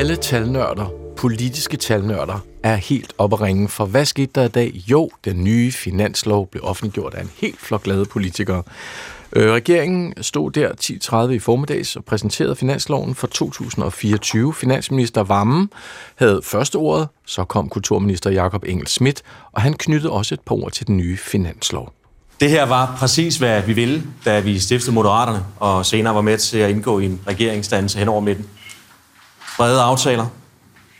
Alle 0.00 0.16
talnørder, 0.16 0.86
politiske 1.16 1.76
talnørder, 1.76 2.38
er 2.62 2.74
helt 2.74 3.12
oppe 3.18 3.36
at 3.36 3.40
ringe, 3.40 3.68
for 3.68 3.84
hvad 3.84 4.04
skete 4.04 4.30
der 4.34 4.44
i 4.44 4.48
dag? 4.48 4.74
Jo, 4.90 5.10
den 5.24 5.44
nye 5.44 5.72
finanslov 5.72 6.48
blev 6.50 6.64
offentliggjort 6.64 7.14
af 7.14 7.22
en 7.22 7.30
helt 7.36 7.60
flok 7.60 7.82
glade 7.82 8.04
politikere. 8.04 8.62
Øh, 9.32 9.52
regeringen 9.52 10.14
stod 10.22 10.50
der 10.50 10.70
10.30 11.26 11.30
i 11.30 11.38
formiddags 11.38 11.96
og 11.96 12.04
præsenterede 12.04 12.56
finansloven 12.56 13.14
for 13.14 13.26
2024. 13.26 14.54
Finansminister 14.54 15.22
Vammen 15.22 15.70
havde 16.16 16.40
første 16.44 16.76
ordet, 16.76 17.08
så 17.26 17.44
kom 17.44 17.68
kulturminister 17.68 18.30
Jakob 18.30 18.64
Engel 18.66 18.86
Schmidt, 18.86 19.22
og 19.52 19.62
han 19.62 19.74
knyttede 19.74 20.12
også 20.12 20.34
et 20.34 20.40
par 20.40 20.54
ord 20.54 20.72
til 20.72 20.86
den 20.86 20.96
nye 20.96 21.16
finanslov. 21.16 21.92
Det 22.40 22.50
her 22.50 22.66
var 22.66 22.96
præcis, 22.98 23.36
hvad 23.36 23.62
vi 23.62 23.72
ville, 23.72 24.02
da 24.24 24.40
vi 24.40 24.58
stiftede 24.58 24.94
Moderaterne, 24.94 25.44
og 25.58 25.86
senere 25.86 26.14
var 26.14 26.20
med 26.20 26.38
til 26.38 26.58
at 26.58 26.70
indgå 26.70 26.98
i 26.98 27.04
en 27.04 27.20
regeringsdannelse 27.26 27.98
hen 27.98 28.08
over 28.08 28.20
midten 28.20 28.46
brede 29.56 29.80
aftaler, 29.80 30.26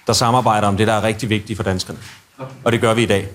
der 0.07 0.13
samarbejder 0.13 0.69
om 0.69 0.77
det, 0.77 0.87
der 0.87 0.93
er 0.93 1.03
rigtig 1.03 1.29
vigtigt 1.29 1.57
for 1.57 1.63
danskerne. 1.65 1.99
Og 2.65 2.73
det 2.73 2.81
gør 2.81 2.95
vi 2.95 3.03
i 3.03 3.07
dag. 3.07 3.29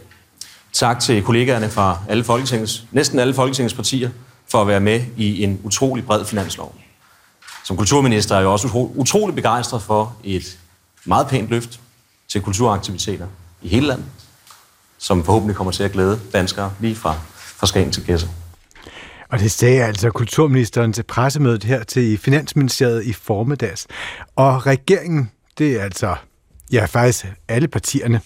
Tak 0.74 1.00
til 1.00 1.24
kollegaerne 1.24 1.70
fra 1.70 2.00
alle 2.10 2.24
Folketingets, 2.24 2.84
næsten 2.92 3.20
alle 3.20 3.34
Folketingets 3.34 3.74
partier 3.74 4.10
for 4.52 4.62
at 4.62 4.68
være 4.68 4.80
med 4.80 5.04
i 5.18 5.44
en 5.44 5.60
utrolig 5.64 6.06
bred 6.06 6.26
finanslov. 6.26 6.76
Som 7.64 7.78
kulturminister 7.78 8.36
er 8.36 8.40
jeg 8.40 8.48
også 8.48 8.68
utrolig 8.96 9.36
begejstret 9.36 9.82
for 9.82 10.16
et 10.24 10.58
meget 11.06 11.28
pænt 11.28 11.50
løft 11.50 11.80
til 12.28 12.42
kulturaktiviteter 12.42 13.28
i 13.62 13.68
hele 13.68 13.88
landet, 13.88 14.06
som 14.98 15.24
forhåbentlig 15.24 15.56
kommer 15.56 15.72
til 15.72 15.84
at 15.84 15.92
glæde 15.92 16.20
danskere 16.34 16.72
lige 16.80 16.96
fra, 16.96 17.16
fra 17.36 17.68
Skagen 17.68 17.92
til 17.92 18.06
Gæsser. 18.06 18.28
Og 19.30 19.40
det 19.40 19.52
sagde 19.52 19.84
altså 19.84 20.10
kulturministeren 20.10 20.94
til 20.94 21.04
pressemødet 21.04 21.64
her 21.64 21.84
til 21.84 22.18
Finansministeriet 22.18 23.06
i 23.06 23.14
formiddags. 23.14 23.88
Og 24.36 24.66
regeringen, 24.66 25.32
det 25.58 25.80
er 25.80 25.84
altså, 25.84 26.16
ja 26.72 26.86
faktisk 26.86 27.26
alle 27.48 27.68
partierne, 27.68 28.22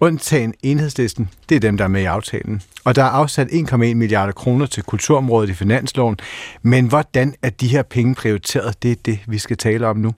undtagen 0.00 0.54
enhedslisten, 0.62 1.30
det 1.48 1.54
er 1.54 1.60
dem, 1.60 1.76
der 1.76 1.84
er 1.84 1.88
med 1.88 2.02
i 2.02 2.04
aftalen. 2.04 2.62
Og 2.84 2.96
der 2.96 3.02
er 3.02 3.08
afsat 3.08 3.48
1,1 3.48 3.76
milliarder 3.76 4.32
kroner 4.32 4.66
til 4.66 4.82
kulturområdet 4.82 5.50
i 5.50 5.54
finansloven. 5.54 6.18
Men 6.62 6.86
hvordan 6.86 7.34
er 7.42 7.50
de 7.50 7.68
her 7.68 7.82
penge 7.82 8.14
prioriteret? 8.14 8.82
Det 8.82 8.90
er 8.92 8.96
det, 9.04 9.18
vi 9.26 9.38
skal 9.38 9.56
tale 9.56 9.86
om 9.86 9.96
nu. 9.96 10.14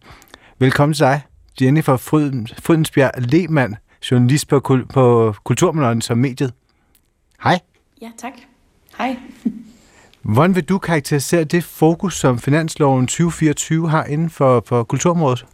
Velkommen 0.58 0.94
til 0.94 1.04
dig, 1.04 1.20
Jennifer 1.60 1.96
Frydensbjerg 1.96 3.10
Lehmann, 3.18 3.76
journalist 4.10 4.48
på, 4.48 4.78
på 4.92 5.34
Kulturmølleren 5.44 6.00
som 6.00 6.18
mediet. 6.18 6.52
Hej. 7.42 7.60
Ja, 8.02 8.10
tak. 8.18 8.32
Hej. 8.98 9.16
Hvordan 10.22 10.54
vil 10.54 10.64
du 10.64 10.78
karakterisere 10.78 11.44
det 11.44 11.64
fokus, 11.64 12.18
som 12.18 12.38
Finansloven 12.38 13.06
2024 13.06 13.90
har 13.90 14.04
inden 14.04 14.30
for, 14.30 14.62
for 14.66 14.82
kulturområdet? 14.82 15.46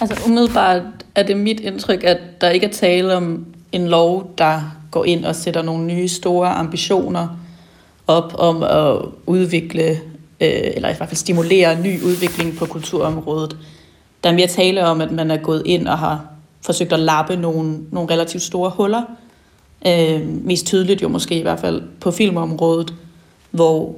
Altså 0.00 0.22
umiddelbart 0.26 0.82
er 1.14 1.22
det 1.22 1.36
mit 1.36 1.60
indtryk, 1.60 2.04
at 2.04 2.18
der 2.40 2.50
ikke 2.50 2.66
er 2.66 2.72
tale 2.72 3.16
om 3.16 3.46
en 3.72 3.88
lov, 3.88 4.34
der 4.38 4.60
går 4.90 5.04
ind 5.04 5.24
og 5.24 5.34
sætter 5.34 5.62
nogle 5.62 5.84
nye 5.84 6.08
store 6.08 6.48
ambitioner 6.48 7.28
op 8.06 8.32
om 8.38 8.62
at 8.62 8.98
udvikle, 9.26 9.90
øh, 10.40 10.50
eller 10.50 10.88
i 10.88 10.94
hvert 10.96 11.08
fald 11.08 11.16
stimulere 11.16 11.80
ny 11.82 12.02
udvikling 12.02 12.56
på 12.58 12.66
kulturområdet. 12.66 13.56
Der 14.24 14.30
er 14.30 14.34
mere 14.34 14.46
tale 14.46 14.86
om, 14.86 15.00
at 15.00 15.10
man 15.10 15.30
er 15.30 15.36
gået 15.36 15.62
ind 15.66 15.88
og 15.88 15.98
har 15.98 16.26
forsøgt 16.62 16.92
at 16.92 17.00
lappe 17.00 17.36
nogle, 17.36 17.78
nogle 17.92 18.10
relativt 18.10 18.42
store 18.42 18.70
huller. 18.70 19.02
Øh, 19.86 20.44
mest 20.44 20.66
tydeligt 20.66 21.02
jo 21.02 21.08
måske 21.08 21.38
i 21.38 21.42
hvert 21.42 21.60
fald 21.60 21.82
på 22.00 22.10
filmområdet, 22.10 22.94
hvor 23.50 23.94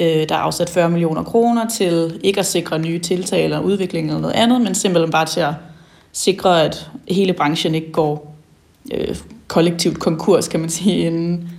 øh, 0.00 0.28
der 0.28 0.34
er 0.34 0.38
afsat 0.38 0.70
40 0.70 0.90
millioner 0.90 1.22
kroner 1.22 1.68
til 1.68 2.20
ikke 2.22 2.40
at 2.40 2.46
sikre 2.46 2.78
nye 2.78 2.98
tiltag 2.98 3.44
eller 3.44 3.60
udvikling 3.60 4.06
eller 4.06 4.20
noget 4.20 4.34
andet, 4.34 4.60
men 4.60 4.74
simpelthen 4.74 5.12
bare 5.12 5.26
til 5.26 5.40
at 5.40 5.52
sikre, 6.12 6.64
at 6.64 6.90
hele 7.08 7.32
branchen 7.32 7.74
ikke 7.74 7.92
går 7.92 8.36
øh, 8.94 9.16
kollektivt 9.48 10.00
konkurs, 10.00 10.48
kan 10.48 10.60
man 10.60 10.70
sige, 10.70 11.06
inden 11.06 11.50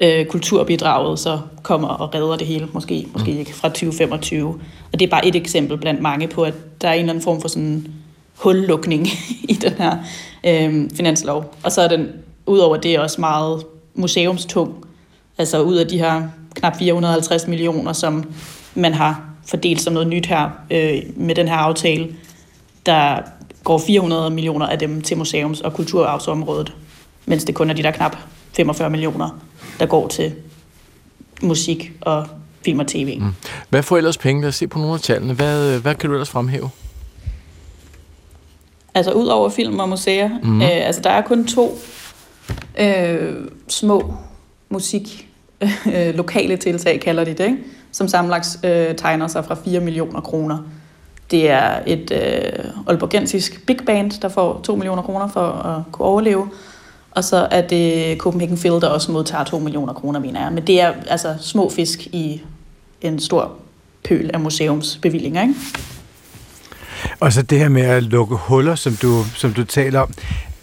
øh, 0.00 0.26
kulturbidraget 0.26 1.18
så 1.18 1.38
kommer 1.62 1.88
og 1.88 2.14
redder 2.14 2.36
det 2.36 2.46
hele, 2.46 2.68
måske, 2.72 3.06
måske 3.12 3.32
mm. 3.32 3.38
ikke, 3.38 3.54
fra 3.54 3.68
2025. 3.68 4.60
Og 4.92 5.00
det 5.00 5.06
er 5.06 5.10
bare 5.10 5.26
et 5.26 5.36
eksempel 5.36 5.78
blandt 5.78 6.02
mange 6.02 6.28
på, 6.28 6.42
at 6.42 6.54
der 6.80 6.88
er 6.88 6.92
en 6.92 7.00
eller 7.00 7.12
anden 7.12 7.24
form 7.24 7.40
for 7.40 7.48
sådan 7.48 7.86
hullukning 8.34 9.06
i 9.52 9.52
den 9.52 9.72
her 9.72 9.96
øh, 10.46 10.90
finanslov. 10.94 11.54
Og 11.62 11.72
så 11.72 11.82
er 11.82 11.88
den 11.88 12.08
udover 12.46 12.76
det 12.76 12.98
også 12.98 13.20
meget 13.20 13.64
museumstung. 13.94 14.84
Altså 15.38 15.62
ud 15.62 15.76
af 15.76 15.88
de 15.88 15.98
her 15.98 16.22
knap 16.54 16.76
450 16.78 17.46
millioner, 17.46 17.92
som 17.92 18.24
man 18.74 18.94
har 18.94 19.22
fordelt 19.46 19.80
som 19.80 19.92
noget 19.92 20.08
nyt 20.08 20.26
her 20.26 20.50
øh, 20.70 21.02
med 21.16 21.34
den 21.34 21.48
her 21.48 21.56
aftale, 21.56 22.16
der 22.86 23.18
går 23.64 23.78
400 23.78 24.30
millioner 24.30 24.66
af 24.66 24.78
dem 24.78 25.02
til 25.02 25.14
museums- 25.14 25.60
og 25.60 25.74
kulturarvsområdet, 25.74 26.72
mens 27.26 27.44
det 27.44 27.54
kun 27.54 27.70
er 27.70 27.74
de 27.74 27.82
der 27.82 27.90
knap 27.90 28.16
45 28.52 28.90
millioner, 28.90 29.40
der 29.80 29.86
går 29.86 30.08
til 30.08 30.32
musik 31.42 31.92
og 32.00 32.26
film 32.64 32.78
og 32.78 32.86
tv. 32.86 33.18
Mm. 33.20 33.34
Hvad 33.68 33.82
får 33.82 33.96
ellers 33.96 34.18
penge? 34.18 34.40
Lad 34.42 34.48
os 34.48 34.54
se 34.54 34.66
på 34.66 34.78
nogle 34.78 34.94
af 34.94 35.00
tallene. 35.00 35.34
Hvad, 35.34 35.78
hvad 35.78 35.94
kan 35.94 36.10
du 36.10 36.14
ellers 36.14 36.30
fremhæve? 36.30 36.70
Altså 38.94 39.12
ud 39.12 39.26
over 39.26 39.48
film 39.48 39.78
og 39.78 39.88
museer. 39.88 40.30
Mm. 40.42 40.62
Øh, 40.62 40.68
altså 40.70 41.00
der 41.02 41.10
er 41.10 41.20
kun 41.20 41.46
to 41.46 41.78
øh, 42.78 43.34
små 43.68 44.14
musik, 44.68 45.28
øh, 45.94 46.14
lokale 46.14 46.56
tiltag 46.56 47.00
kalder 47.00 47.24
de 47.24 47.30
det, 47.30 47.44
ikke? 47.44 47.58
som 47.92 48.08
sammenlagt 48.08 48.58
øh, 48.64 48.96
tegner 48.96 49.28
sig 49.28 49.44
fra 49.44 49.56
4 49.64 49.80
millioner 49.80 50.20
kroner. 50.20 50.58
Det 51.30 51.50
er 51.50 51.78
et 51.86 52.10
øh, 52.10 52.64
olborgensisk 52.86 53.66
big 53.66 53.78
band, 53.86 54.10
der 54.22 54.28
får 54.28 54.60
2 54.64 54.76
millioner 54.76 55.02
kroner 55.02 55.28
for 55.28 55.46
at 55.46 55.92
kunne 55.92 56.06
overleve. 56.06 56.48
Og 57.10 57.24
så 57.24 57.48
er 57.50 57.60
det 57.60 58.18
Copenhagen 58.18 58.58
Phil, 58.58 58.72
der 58.72 58.88
også 58.88 59.12
modtager 59.12 59.44
2 59.44 59.58
millioner 59.58 59.92
kroner, 59.92 60.20
mener 60.20 60.42
jeg. 60.42 60.52
Men 60.52 60.66
det 60.66 60.80
er 60.80 60.92
altså 61.06 61.34
små 61.40 61.70
fisk 61.70 62.06
i 62.06 62.42
en 63.00 63.18
stor 63.18 63.52
pøl 64.08 64.30
af 64.34 64.40
museumsbevillinger, 64.40 65.42
ikke? 65.42 65.54
Og 67.20 67.32
så 67.32 67.42
det 67.42 67.58
her 67.58 67.68
med 67.68 67.82
at 67.82 68.02
lukke 68.02 68.36
huller, 68.36 68.74
som 68.74 68.96
du, 69.02 69.24
som 69.34 69.52
du 69.52 69.64
taler 69.64 70.00
om. 70.00 70.14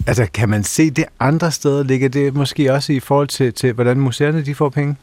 Altså, 0.07 0.27
kan 0.33 0.49
man 0.49 0.63
se 0.63 0.89
det 0.89 1.05
andre 1.19 1.51
steder? 1.51 1.83
Ligger 1.83 2.09
det 2.09 2.35
måske 2.35 2.73
også 2.73 2.93
i 2.93 2.99
forhold 2.99 3.27
til, 3.27 3.53
til 3.53 3.73
hvordan 3.73 3.99
museerne 3.99 4.45
de 4.45 4.55
får 4.55 4.69
penge? 4.69 4.95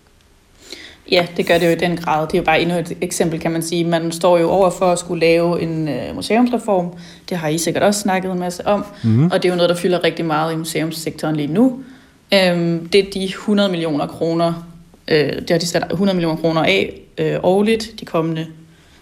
Ja, 1.11 1.27
det 1.37 1.47
gør 1.47 1.59
det 1.59 1.67
jo 1.67 1.71
i 1.71 1.75
den 1.75 1.97
grad. 1.97 2.27
Det 2.27 2.35
er 2.35 2.39
jo 2.39 2.45
bare 2.45 2.61
endnu 2.61 2.77
et 2.77 2.97
eksempel, 3.01 3.41
kan 3.41 3.51
man 3.51 3.63
sige. 3.63 3.85
Man 3.85 4.13
står 4.13 4.39
jo 4.39 4.51
over 4.51 4.71
for 4.71 4.87
at 4.87 4.99
skulle 4.99 5.21
lave 5.21 5.63
en 5.63 5.89
uh, 5.89 6.17
museumsreform. 6.17 6.93
Det 7.29 7.37
har 7.37 7.49
I 7.49 7.59
sikkert 7.59 7.83
også 7.83 8.01
snakket 8.01 8.33
en 8.33 8.39
masse 8.39 8.67
om. 8.67 8.85
Mm. 9.05 9.25
Og 9.25 9.43
det 9.43 9.49
er 9.49 9.53
jo 9.53 9.57
noget, 9.57 9.71
der 9.71 9.77
fylder 9.77 10.05
rigtig 10.05 10.25
meget 10.25 10.53
i 10.53 10.57
museumssektoren 10.57 11.37
lige 11.37 11.53
nu. 11.53 11.65
Um, 11.65 12.89
det 12.89 12.95
er 12.95 13.11
de 13.15 13.25
100 13.25 13.69
millioner 13.69 14.07
kroner, 14.07 14.69
uh, 15.11 15.17
det 15.17 15.51
har 15.51 15.59
de 15.59 15.67
sat 15.67 15.85
100 15.91 16.17
millioner 16.17 16.37
kroner 16.37 16.63
af 16.63 17.01
uh, 17.21 17.27
årligt 17.43 18.01
de 18.01 18.05
kommende 18.05 18.47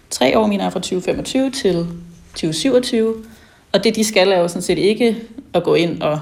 tre 0.09 0.37
år, 0.37 0.47
mener 0.47 0.63
jeg, 0.63 0.73
fra 0.73 0.79
2025 0.79 1.51
til 1.51 1.73
2027. 2.33 3.15
Og 3.71 3.83
det, 3.83 3.95
de 3.95 4.03
skal, 4.03 4.31
er 4.31 4.39
jo 4.39 4.47
sådan 4.47 4.61
set 4.61 4.77
ikke 4.77 5.15
at 5.53 5.63
gå 5.63 5.75
ind 5.75 6.01
og 6.01 6.19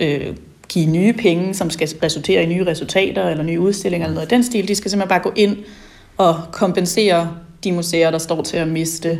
øh, 0.00 0.36
give 0.68 0.86
nye 0.86 1.12
penge, 1.12 1.54
som 1.54 1.70
skal 1.70 1.88
resultere 2.02 2.42
i 2.42 2.46
nye 2.46 2.66
resultater 2.66 3.28
eller 3.28 3.44
nye 3.44 3.60
udstillinger 3.60 4.06
eller 4.06 4.14
noget 4.14 4.26
af 4.26 4.36
den 4.36 4.44
stil. 4.44 4.68
De 4.68 4.74
skal 4.74 4.90
simpelthen 4.90 5.08
bare 5.08 5.22
gå 5.22 5.32
ind 5.36 5.56
og 6.16 6.36
kompensere 6.52 7.36
de 7.64 7.72
museer, 7.72 8.10
der 8.10 8.18
står 8.18 8.42
til 8.42 8.56
at 8.56 8.68
miste 8.68 9.18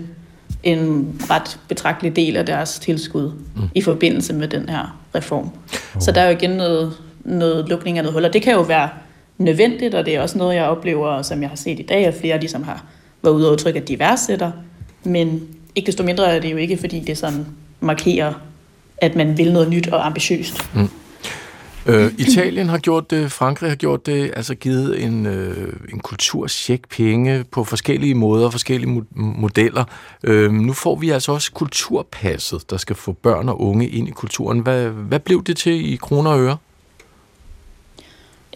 en 0.63 1.17
ret 1.31 1.59
betragtelig 1.69 2.17
del 2.17 2.37
af 2.37 2.47
deres 2.47 2.79
tilskud 2.79 3.33
mm. 3.57 3.63
i 3.75 3.81
forbindelse 3.81 4.33
med 4.33 4.49
den 4.49 4.69
her 4.69 5.01
reform. 5.15 5.45
Oh. 5.45 6.01
Så 6.01 6.13
der 6.13 6.21
er 6.21 6.31
jo 6.31 6.37
igen 6.37 6.51
noget, 6.51 6.93
noget 7.25 7.69
lukning 7.69 7.99
af 7.99 8.05
noget 8.05 8.13
huller. 8.13 8.29
Det 8.29 8.43
kan 8.43 8.53
jo 8.53 8.61
være 8.61 8.89
nødvendigt, 9.39 9.95
og 9.95 10.07
det 10.07 10.17
er 10.17 10.21
også 10.21 10.39
noget, 10.39 10.55
jeg 10.55 10.65
oplever, 10.65 11.23
som 11.23 11.43
jeg 11.43 11.49
har 11.49 11.57
set 11.57 11.81
i 11.81 11.83
dag, 11.83 12.07
at 12.07 12.15
flere 12.15 12.41
ligesom 12.41 12.63
har 12.63 12.85
været 13.23 13.35
ude 13.35 13.47
og 13.47 13.53
udtrykke, 13.53 13.81
at 13.81 13.89
de 13.89 13.99
værdsætter. 13.99 14.51
Men 15.05 15.49
ikke 15.75 15.87
desto 15.87 16.03
mindre 16.03 16.37
er 16.37 16.41
det 16.41 16.53
jo 16.53 16.57
ikke, 16.57 16.77
fordi 16.77 17.01
det 17.01 17.19
sådan 17.19 17.47
markerer, 17.81 18.33
at 19.01 19.17
man 19.17 19.39
vil 19.39 19.53
noget 19.53 19.71
nyt 19.71 19.89
og 19.89 20.07
ambitiøst. 20.07 20.75
Mm. 20.75 20.89
Øh, 21.87 22.13
Italien 22.19 22.69
har 22.69 22.79
gjort 22.79 23.11
det, 23.11 23.33
Frankrig 23.33 23.71
har 23.71 23.77
gjort 23.77 24.07
det, 24.07 24.33
altså 24.37 24.55
givet 24.55 25.05
en, 25.05 25.27
øh, 25.27 25.73
en 25.93 26.01
kulturcheck 26.01 26.89
penge 26.89 27.45
på 27.45 27.65
forskellige 27.65 28.15
måder, 28.15 28.51
forskellige 28.51 28.97
mo- 28.97 29.05
modeller. 29.15 29.85
Øh, 30.25 30.53
nu 30.53 30.73
får 30.73 30.97
vi 30.97 31.11
altså 31.11 31.33
også 31.33 31.53
kulturpasset, 31.53 32.71
der 32.71 32.77
skal 32.77 32.97
få 32.97 33.13
børn 33.13 33.49
og 33.49 33.61
unge 33.61 33.89
ind 33.89 34.09
i 34.09 34.11
kulturen. 34.11 34.59
Hvad, 34.59 34.89
hvad 34.89 35.21
blev 35.21 35.45
det 35.45 35.57
til 35.57 35.93
i 35.93 35.97
kroner 35.97 36.31
og 36.31 36.41
øre? 36.41 36.57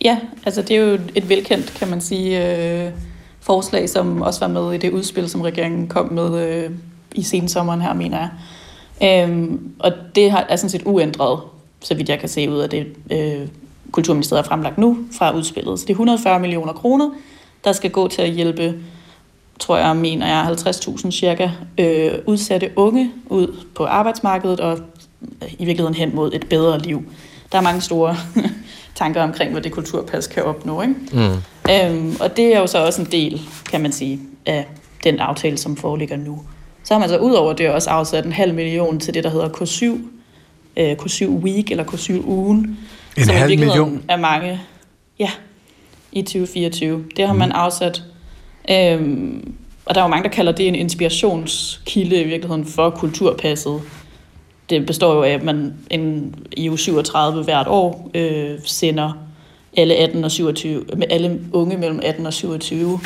Ja, 0.05 0.19
altså 0.47 0.63
det 0.63 0.77
er 0.77 0.81
jo 0.81 0.99
et 1.15 1.29
velkendt, 1.29 1.75
kan 1.79 1.89
man 1.89 2.01
sige, 2.01 2.57
øh, 2.87 2.93
forslag, 3.41 3.89
som 3.89 4.23
også 4.23 4.41
var 4.41 4.49
med 4.49 4.75
i 4.75 4.79
det 4.79 4.93
udspil, 4.93 5.29
som 5.29 5.41
regeringen 5.41 5.89
kom 5.89 6.13
med 6.13 6.49
øh, 6.49 6.71
i 7.15 7.23
sensommeren 7.23 7.81
her, 7.81 7.95
mener 7.95 8.19
jeg. 8.19 8.29
Øhm, 9.03 9.75
og 9.79 9.93
det 10.15 10.31
har, 10.31 10.47
er 10.49 10.57
sådan 10.57 10.71
set 10.71 10.83
uændret, 10.85 11.41
så 11.81 11.95
vidt 11.95 12.09
jeg 12.09 12.19
kan 12.19 12.29
se 12.29 12.51
ud 12.51 12.59
af 12.59 12.71
det, 12.71 12.87
øh, 13.13 13.49
Kulturministeriet 13.91 14.45
har 14.45 14.49
fremlagt 14.49 14.79
nu 14.79 14.99
fra 15.19 15.37
udspillet. 15.37 15.79
Så 15.79 15.85
det 15.85 15.91
er 15.91 15.95
140 15.95 16.41
millioner 16.41 16.73
kroner, 16.73 17.11
der 17.65 17.73
skal 17.73 17.91
gå 17.91 18.09
til 18.09 18.23
at 18.23 18.31
hjælpe, 18.31 18.75
tror 19.59 19.77
jeg, 19.77 19.97
mener 19.97 20.27
jeg, 20.27 20.57
50.000 20.59 21.11
cirka 21.11 21.51
øh, 21.79 22.13
udsatte 22.27 22.71
unge 22.77 23.11
ud 23.27 23.57
på 23.75 23.85
arbejdsmarkedet 23.85 24.61
og 24.61 24.79
i 25.59 25.65
virkeligheden 25.65 25.95
hen 25.95 26.17
mod 26.17 26.33
et 26.33 26.49
bedre 26.49 26.79
liv. 26.79 27.03
Der 27.53 27.59
er 27.59 27.63
mange 27.63 27.81
store 27.81 28.17
tanker 28.95 29.23
omkring, 29.23 29.53
hvad 29.53 29.63
det 29.63 29.73
kulturpas 29.73 30.27
kan 30.27 30.43
opnå. 30.43 30.83
Ikke? 30.83 30.95
Mm. 31.13 31.71
Øhm, 31.71 32.17
og 32.21 32.37
det 32.37 32.55
er 32.55 32.59
jo 32.59 32.67
så 32.67 32.87
også 32.87 33.03
en 33.03 33.09
del, 33.13 33.41
kan 33.71 33.81
man 33.81 33.93
sige, 33.93 34.21
af 34.47 34.67
den 35.05 35.19
aftale, 35.19 35.59
som 35.59 35.77
foreligger 35.77 36.17
nu. 36.17 36.41
Så 36.85 36.95
har 36.95 36.99
man 36.99 37.09
så 37.09 37.19
ud 37.19 37.33
over 37.33 37.53
det 37.53 37.71
også 37.71 37.91
afsat 37.91 38.27
en 38.27 38.33
halv 38.33 38.55
million 38.55 39.01
til 39.01 39.15
det, 39.15 39.25
der 39.25 39.31
hedder 39.31 39.49
K7, 39.49 39.85
øh, 40.77 40.93
K7 40.93 41.29
Week 41.29 41.71
eller 41.71 41.85
K7 41.85 42.27
Ugen. 42.27 42.79
En 43.17 43.25
som 43.25 43.35
halv 43.35 43.59
million? 43.59 44.03
er 44.09 44.17
mange, 44.17 44.61
ja, 45.19 45.31
i 46.13 46.23
2024. 46.23 47.05
Det 47.17 47.27
har 47.27 47.33
mm. 47.33 47.39
man 47.39 47.53
afsat. 47.53 48.03
Øhm, 48.71 49.55
og 49.87 49.95
der 49.95 50.01
er 50.01 50.05
jo 50.05 50.09
mange, 50.09 50.25
der 50.25 50.35
kalder 50.35 50.53
det 50.53 50.69
en 50.69 50.75
inspirationskilde 50.75 52.21
i 52.21 52.25
virkeligheden 52.25 52.67
for 52.67 52.91
kulturpasset. 52.91 53.81
Det 54.71 54.87
består 54.87 55.15
jo 55.15 55.23
af, 55.23 55.31
at 55.31 55.43
man 55.43 55.75
en, 55.91 56.35
i 56.53 56.69
uge 56.69 56.79
37 56.79 57.45
hvert 57.45 57.67
år 57.67 58.11
øh, 58.15 58.59
sender 58.65 59.13
alle, 59.77 59.95
18 59.95 60.25
og 60.25 60.31
27, 60.31 60.85
med 60.97 61.07
alle 61.11 61.41
unge 61.53 61.77
mellem 61.77 62.01
18 62.03 62.27
og 62.27 62.33
27 62.33 63.01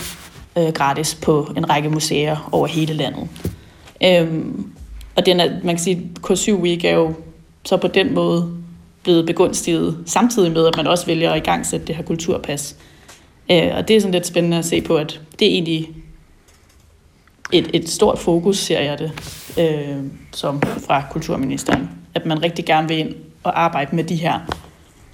øh, 0.59 0.68
gratis 0.68 1.14
på 1.14 1.53
en 1.57 1.70
række 1.70 1.89
museer 1.89 2.49
over 2.53 2.66
hele 2.66 2.95
landet. 2.95 3.29
Øhm, 4.05 4.73
og 5.17 5.27
den 5.27 5.41
er, 5.41 5.51
man 5.65 5.77
kan 5.77 5.79
sige, 5.79 6.11
K7 6.27 6.53
Week 6.53 6.85
er 6.85 6.95
jo 6.95 7.15
så 7.65 7.77
på 7.77 7.89
den 7.89 8.15
måde 8.15 8.55
blevet 9.03 9.27
begunstiget, 9.27 9.99
samtidig 10.07 10.53
med, 10.53 10.67
at 10.67 10.77
man 10.77 10.87
også 10.87 11.07
vælger 11.07 11.31
at 11.31 11.37
i 11.37 11.45
gang 11.45 11.67
sætte 11.67 11.87
det 11.87 11.97
her 11.97 12.03
kulturpas. 12.03 12.77
Øh, 13.51 13.71
og 13.75 13.89
det 13.89 13.97
er 13.97 14.01
sådan 14.01 14.13
lidt 14.13 14.27
spændende 14.27 14.59
at 14.59 14.65
se 14.65 14.81
på, 14.81 14.97
at 14.97 15.21
det 15.39 15.49
er 15.49 15.53
egentlig 15.53 15.91
et, 17.53 17.71
et 17.75 17.89
stort 17.89 18.19
fokus, 18.19 18.59
ser 18.59 18.81
jeg 18.81 18.99
det, 18.99 19.13
øh, 19.59 20.05
som 20.33 20.63
fra 20.63 21.03
kulturministeren. 21.11 21.91
At 22.15 22.27
man 22.27 22.43
rigtig 22.43 22.65
gerne 22.65 22.89
vil 22.89 22.99
ind 22.99 23.15
og 23.43 23.63
arbejde 23.63 23.97
med 23.97 24.05
de 24.05 24.15
her 24.15 24.41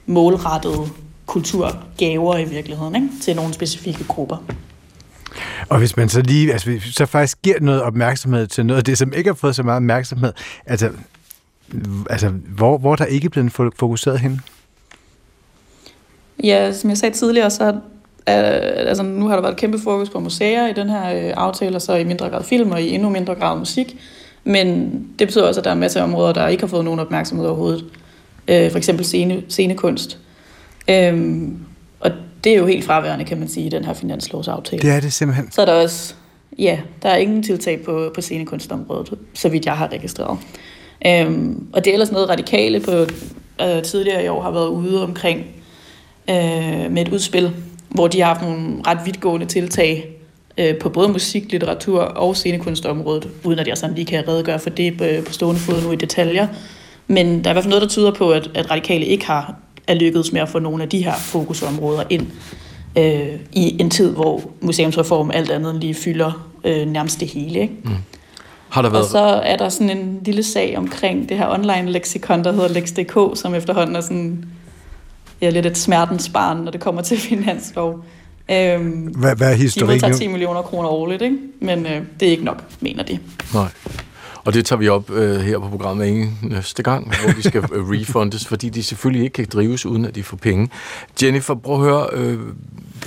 målrettede 0.07 0.89
kulturgaver 1.27 2.37
i 2.37 2.45
virkeligheden, 2.45 2.95
ikke? 2.95 3.09
til 3.23 3.37
nogle 3.37 3.55
specifikke 3.55 4.05
grupper. 4.05 4.37
Og 5.69 5.79
hvis 5.79 5.97
man 5.97 6.09
så 6.09 6.23
lige, 6.23 6.53
altså 6.53 6.71
så 6.93 7.07
faktisk 7.07 7.43
giver 7.43 7.61
noget 7.61 7.83
opmærksomhed 7.83 8.47
til 8.47 8.67
noget 8.67 8.79
af 8.79 8.85
det, 8.85 8.99
som 8.99 9.13
ikke 9.13 9.29
har 9.31 9.35
fået 9.35 9.57
så 9.57 9.63
meget 9.63 9.77
opmærksomhed, 9.77 10.33
altså, 10.67 10.91
altså 12.11 12.29
hvor, 12.29 12.79
hvor 12.79 12.97
der 12.97 13.05
ikke 13.05 13.25
er 13.25 13.29
blevet 13.29 13.53
fokuseret 13.53 14.21
hen? 14.21 14.41
Ja, 16.45 16.73
som 16.73 16.91
jeg 16.91 16.99
sagde 16.99 17.15
tidligere, 17.15 17.51
så 17.51 17.75
er, 18.27 18.43
altså, 18.89 19.03
nu 19.03 19.29
har 19.29 19.35
der 19.35 19.43
været 19.43 19.53
et 19.53 19.59
kæmpe 19.59 19.79
fokus 19.79 20.11
på 20.11 20.21
museer 20.21 20.69
i 20.69 20.73
den 20.73 20.89
her 20.89 21.15
øh, 21.15 21.33
aftale, 21.37 21.77
og 21.77 21.83
så 21.83 21.95
i 21.95 22.05
mindre 22.05 22.29
grad 22.29 22.45
film 22.45 22.73
og 22.73 22.83
i 22.83 22.95
endnu 22.95 23.11
mindre 23.11 23.35
grad 23.35 23.59
musik. 23.59 23.97
Men 24.45 24.91
det 25.19 25.29
betyder 25.29 25.47
også, 25.47 25.61
at 25.61 25.65
der 25.65 25.71
er 25.71 25.75
masser 25.75 26.01
af 26.01 26.05
områder, 26.05 26.33
der 26.33 26.49
ikke 26.49 26.63
har 26.63 26.69
fået 26.69 26.85
nogen 26.85 27.01
opmærksomhed 27.01 27.47
overhovedet. 27.47 27.85
Øh, 28.49 28.71
for 28.71 28.79
eksempel 28.79 29.05
scene, 29.05 29.43
scenekunst. 29.49 30.19
Øhm, 30.89 31.59
det 32.45 32.53
er 32.53 32.57
jo 32.57 32.67
helt 32.67 32.85
fraværende, 32.85 33.25
kan 33.25 33.39
man 33.39 33.49
sige, 33.49 33.67
i 33.67 33.69
den 33.69 33.85
her 33.85 33.95
finanslovsaftale. 33.95 34.83
Det 34.83 34.91
er 34.91 35.01
det 35.01 35.13
simpelthen. 35.13 35.53
Så 35.53 35.61
er 35.61 35.67
der 35.67 35.73
også, 35.73 36.15
ja, 36.59 36.79
der 37.03 37.09
er 37.09 37.17
ingen 37.17 37.43
tiltag 37.43 37.83
på, 37.85 38.13
på 38.15 38.21
scenekunstområdet, 38.21 39.19
så 39.35 39.49
vidt 39.49 39.67
jeg 39.67 39.77
har 39.77 39.93
registreret. 39.93 40.39
Øhm, 41.07 41.67
og 41.73 41.85
det 41.85 41.91
er 41.91 41.95
ellers 41.95 42.13
noget 42.13 42.29
radikale 42.29 42.81
på 42.81 43.07
øh, 43.63 43.83
tidligere 43.83 44.25
i 44.25 44.29
år 44.29 44.43
har 44.43 44.51
været 44.51 44.69
ude 44.69 45.03
omkring 45.03 45.41
øh, 46.31 46.91
med 46.91 46.99
et 46.99 47.13
udspil, 47.13 47.51
hvor 47.89 48.09
de 48.09 48.21
har 48.21 48.27
haft 48.27 48.43
nogle 48.43 48.77
ret 48.87 48.99
vidtgående 49.05 49.47
tiltag 49.47 50.09
øh, 50.59 50.79
på 50.79 50.89
både 50.89 51.09
musik, 51.09 51.53
litteratur 51.53 52.01
og 52.01 52.37
scenekunstområdet, 52.37 53.29
uden 53.45 53.59
at 53.59 53.69
jeg 53.69 53.79
sådan 53.79 53.97
lige 53.97 54.07
kan 54.07 54.29
redegøre 54.29 54.59
for 54.59 54.71
det 54.71 54.99
på, 54.99 55.05
på 55.27 55.33
stående 55.33 55.61
fod 55.61 55.83
nu 55.83 55.93
i 55.93 55.97
detaljer. 55.97 56.49
Men 57.07 57.27
der 57.27 57.51
er 57.51 57.53
i 57.53 57.55
hvert 57.55 57.65
fald 57.65 57.71
noget, 57.71 57.83
der 57.83 57.89
tyder 57.89 58.13
på, 58.13 58.31
at, 58.33 58.51
at 58.55 58.71
radikale 58.71 59.07
ikke 59.07 59.27
har 59.27 59.55
er 59.87 59.95
lykkedes 59.95 60.33
med 60.33 60.41
at 60.41 60.49
få 60.49 60.59
nogle 60.59 60.83
af 60.83 60.89
de 60.89 61.05
her 61.05 61.15
fokusområder 61.15 62.03
ind 62.11 62.27
øh, 62.99 63.39
i 63.53 63.81
en 63.81 63.91
tid, 63.91 64.13
hvor 64.13 64.43
museumsreform 64.61 65.31
alt 65.31 65.51
andet 65.51 65.75
lige 65.75 65.95
fylder 65.95 66.51
øh, 66.65 66.87
nærmest 66.87 67.21
det 67.21 67.29
hele. 67.29 67.61
Ikke? 67.61 67.75
Mm. 67.85 67.91
Har 68.69 68.83
der 68.83 68.91
været... 68.91 69.05
Og 69.05 69.11
så 69.11 69.19
er 69.19 69.57
der 69.57 69.69
sådan 69.69 69.99
en 69.99 70.21
lille 70.25 70.43
sag 70.43 70.79
omkring 70.79 71.29
det 71.29 71.39
her 71.39 71.49
online 71.49 71.93
leksikon, 71.93 72.45
der 72.45 72.53
hedder 72.53 72.69
Lex.dk, 72.69 73.39
som 73.39 73.55
efterhånden 73.55 73.97
er 73.97 74.01
sådan 74.01 74.45
ja, 75.41 75.51
lidt 75.51 75.67
et 75.67 75.79
smertens 75.79 76.29
barn, 76.29 76.57
når 76.57 76.71
det 76.71 76.81
kommer 76.81 77.03
til 77.03 77.19
finanslov. 77.31 78.05
Øhm, 78.51 78.91
hvad, 78.91 79.37
hvad 79.37 79.51
er 79.51 79.55
historikken? 79.55 80.01
De 80.01 80.07
modtager 80.07 80.27
10 80.27 80.29
millioner 80.29 80.63
kroner 80.63 80.89
årligt, 80.89 81.23
ikke? 81.23 81.37
men 81.61 81.87
øh, 81.87 82.03
det 82.21 82.29
er 82.29 82.31
ikke 82.31 82.45
nok, 82.45 82.65
mener 82.81 83.03
de. 83.03 83.19
Nej. 83.55 83.69
Og 84.45 84.55
det 84.55 84.67
tager 84.67 84.81
vi 84.81 84.89
op 84.89 85.11
øh, 85.11 85.41
her 85.41 85.59
på 85.59 85.69
programmet 85.69 86.09
en 86.09 86.39
næste 86.43 86.83
gang, 86.83 87.07
hvor 87.07 87.33
de 87.33 87.43
skal 87.43 87.65
øh, 87.73 87.91
refundes, 87.91 88.47
fordi 88.47 88.69
de 88.69 88.83
selvfølgelig 88.83 89.25
ikke 89.25 89.35
kan 89.35 89.47
drives, 89.53 89.87
uden 89.87 90.05
at 90.05 90.15
de 90.15 90.23
får 90.23 90.37
penge. 90.37 90.69
Jennifer, 91.23 91.55
prøv 91.55 91.75
at 91.75 91.81
høre, 91.81 92.07
øh, 92.13 92.39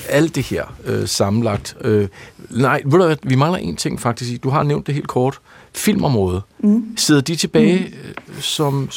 alt 0.10 0.36
det 0.36 0.44
her 0.44 0.76
øh, 0.86 1.08
sammenlagt. 1.08 1.78
Øh, 1.82 2.08
nej, 2.50 2.82
ved 2.86 2.92
du 2.92 3.06
hvad, 3.06 3.16
vi 3.24 3.36
mangler 3.36 3.60
en 3.60 3.76
ting 3.76 4.02
faktisk. 4.02 4.44
Du 4.44 4.50
har 4.50 4.64
nævnt 4.64 4.88
det 4.88 4.96
helt 4.96 5.08
kort. 5.08 5.40
Filmområdet. 5.74 6.42
Mm. 6.60 6.98
Sidder 6.98 7.22
de 7.22 7.36
tilbage 7.36 7.94
mm. 8.28 8.42
som 8.42 8.90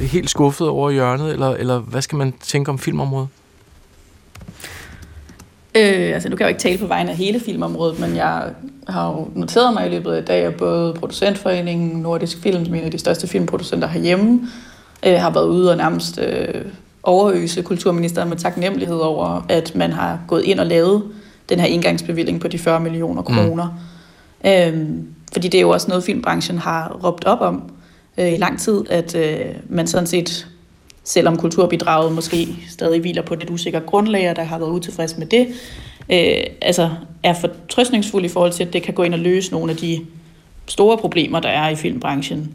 helt 0.00 0.30
skuffet 0.30 0.68
over 0.68 0.90
hjørnet, 0.90 1.32
eller, 1.32 1.48
eller 1.50 1.78
hvad 1.78 2.02
skal 2.02 2.18
man 2.18 2.34
tænke 2.42 2.70
om 2.70 2.78
filmområdet? 2.78 3.28
Øh, 5.76 6.14
altså 6.14 6.28
nu 6.28 6.36
kan 6.36 6.44
jeg 6.44 6.50
jo 6.50 6.54
ikke 6.54 6.62
tale 6.62 6.78
på 6.78 6.86
vegne 6.86 7.10
af 7.10 7.16
hele 7.16 7.40
filmområdet, 7.40 8.00
men 8.00 8.16
jeg 8.16 8.42
har 8.88 9.10
jo 9.10 9.28
noteret 9.34 9.74
mig 9.74 9.86
i 9.86 9.90
løbet 9.90 10.12
af 10.12 10.20
i 10.20 10.24
dag, 10.24 10.44
at 10.44 10.54
både 10.54 10.94
Producentforeningen, 10.94 12.02
Nordisk 12.02 12.42
Film, 12.42 12.64
som 12.64 12.74
er 12.74 12.78
en 12.78 12.84
af 12.84 12.90
de 12.90 12.98
største 12.98 13.26
filmproducenter 13.26 13.88
herhjemme, 13.88 14.48
øh, 15.06 15.14
har 15.14 15.30
været 15.30 15.48
ude 15.48 15.70
og 15.70 15.76
nærmest 15.76 16.18
øh, 16.18 16.64
overøse 17.02 17.62
kulturministeren 17.62 18.28
med 18.28 18.36
taknemmelighed 18.36 18.96
over, 18.96 19.46
at 19.48 19.74
man 19.74 19.92
har 19.92 20.18
gået 20.28 20.44
ind 20.44 20.60
og 20.60 20.66
lavet 20.66 21.02
den 21.48 21.60
her 21.60 21.66
indgangsbevilling 21.66 22.40
på 22.40 22.48
de 22.48 22.58
40 22.58 22.80
millioner 22.80 23.22
mm. 23.22 23.26
kroner. 23.26 23.78
Mm. 24.44 24.50
Øh, 24.50 24.88
fordi 25.32 25.48
det 25.48 25.58
er 25.58 25.62
jo 25.62 25.70
også 25.70 25.88
noget, 25.88 26.04
filmbranchen 26.04 26.58
har 26.58 27.00
råbt 27.04 27.24
op 27.24 27.40
om 27.40 27.62
øh, 28.18 28.32
i 28.32 28.36
lang 28.36 28.60
tid, 28.60 28.84
at 28.90 29.14
øh, 29.14 29.54
man 29.68 29.86
sådan 29.86 30.06
set 30.06 30.46
selvom 31.06 31.36
kulturbidraget 31.36 32.12
måske 32.12 32.48
stadig 32.68 33.00
hviler 33.00 33.22
på 33.22 33.34
et 33.34 33.50
usikkert 33.50 33.86
grundlag, 33.86 34.30
og 34.30 34.36
der 34.36 34.42
har 34.42 34.58
været 34.58 34.70
utilfreds 34.70 35.18
med 35.18 35.26
det, 35.26 35.46
øh, 36.10 36.44
altså 36.60 36.90
er 37.22 37.34
fortrøstningsfuld 37.34 38.24
i 38.24 38.28
forhold 38.28 38.52
til, 38.52 38.64
at 38.64 38.72
det 38.72 38.82
kan 38.82 38.94
gå 38.94 39.02
ind 39.02 39.14
og 39.14 39.20
løse 39.20 39.52
nogle 39.52 39.70
af 39.70 39.76
de 39.76 40.00
store 40.66 40.98
problemer, 40.98 41.40
der 41.40 41.48
er 41.48 41.68
i 41.68 41.74
filmbranchen 41.74 42.54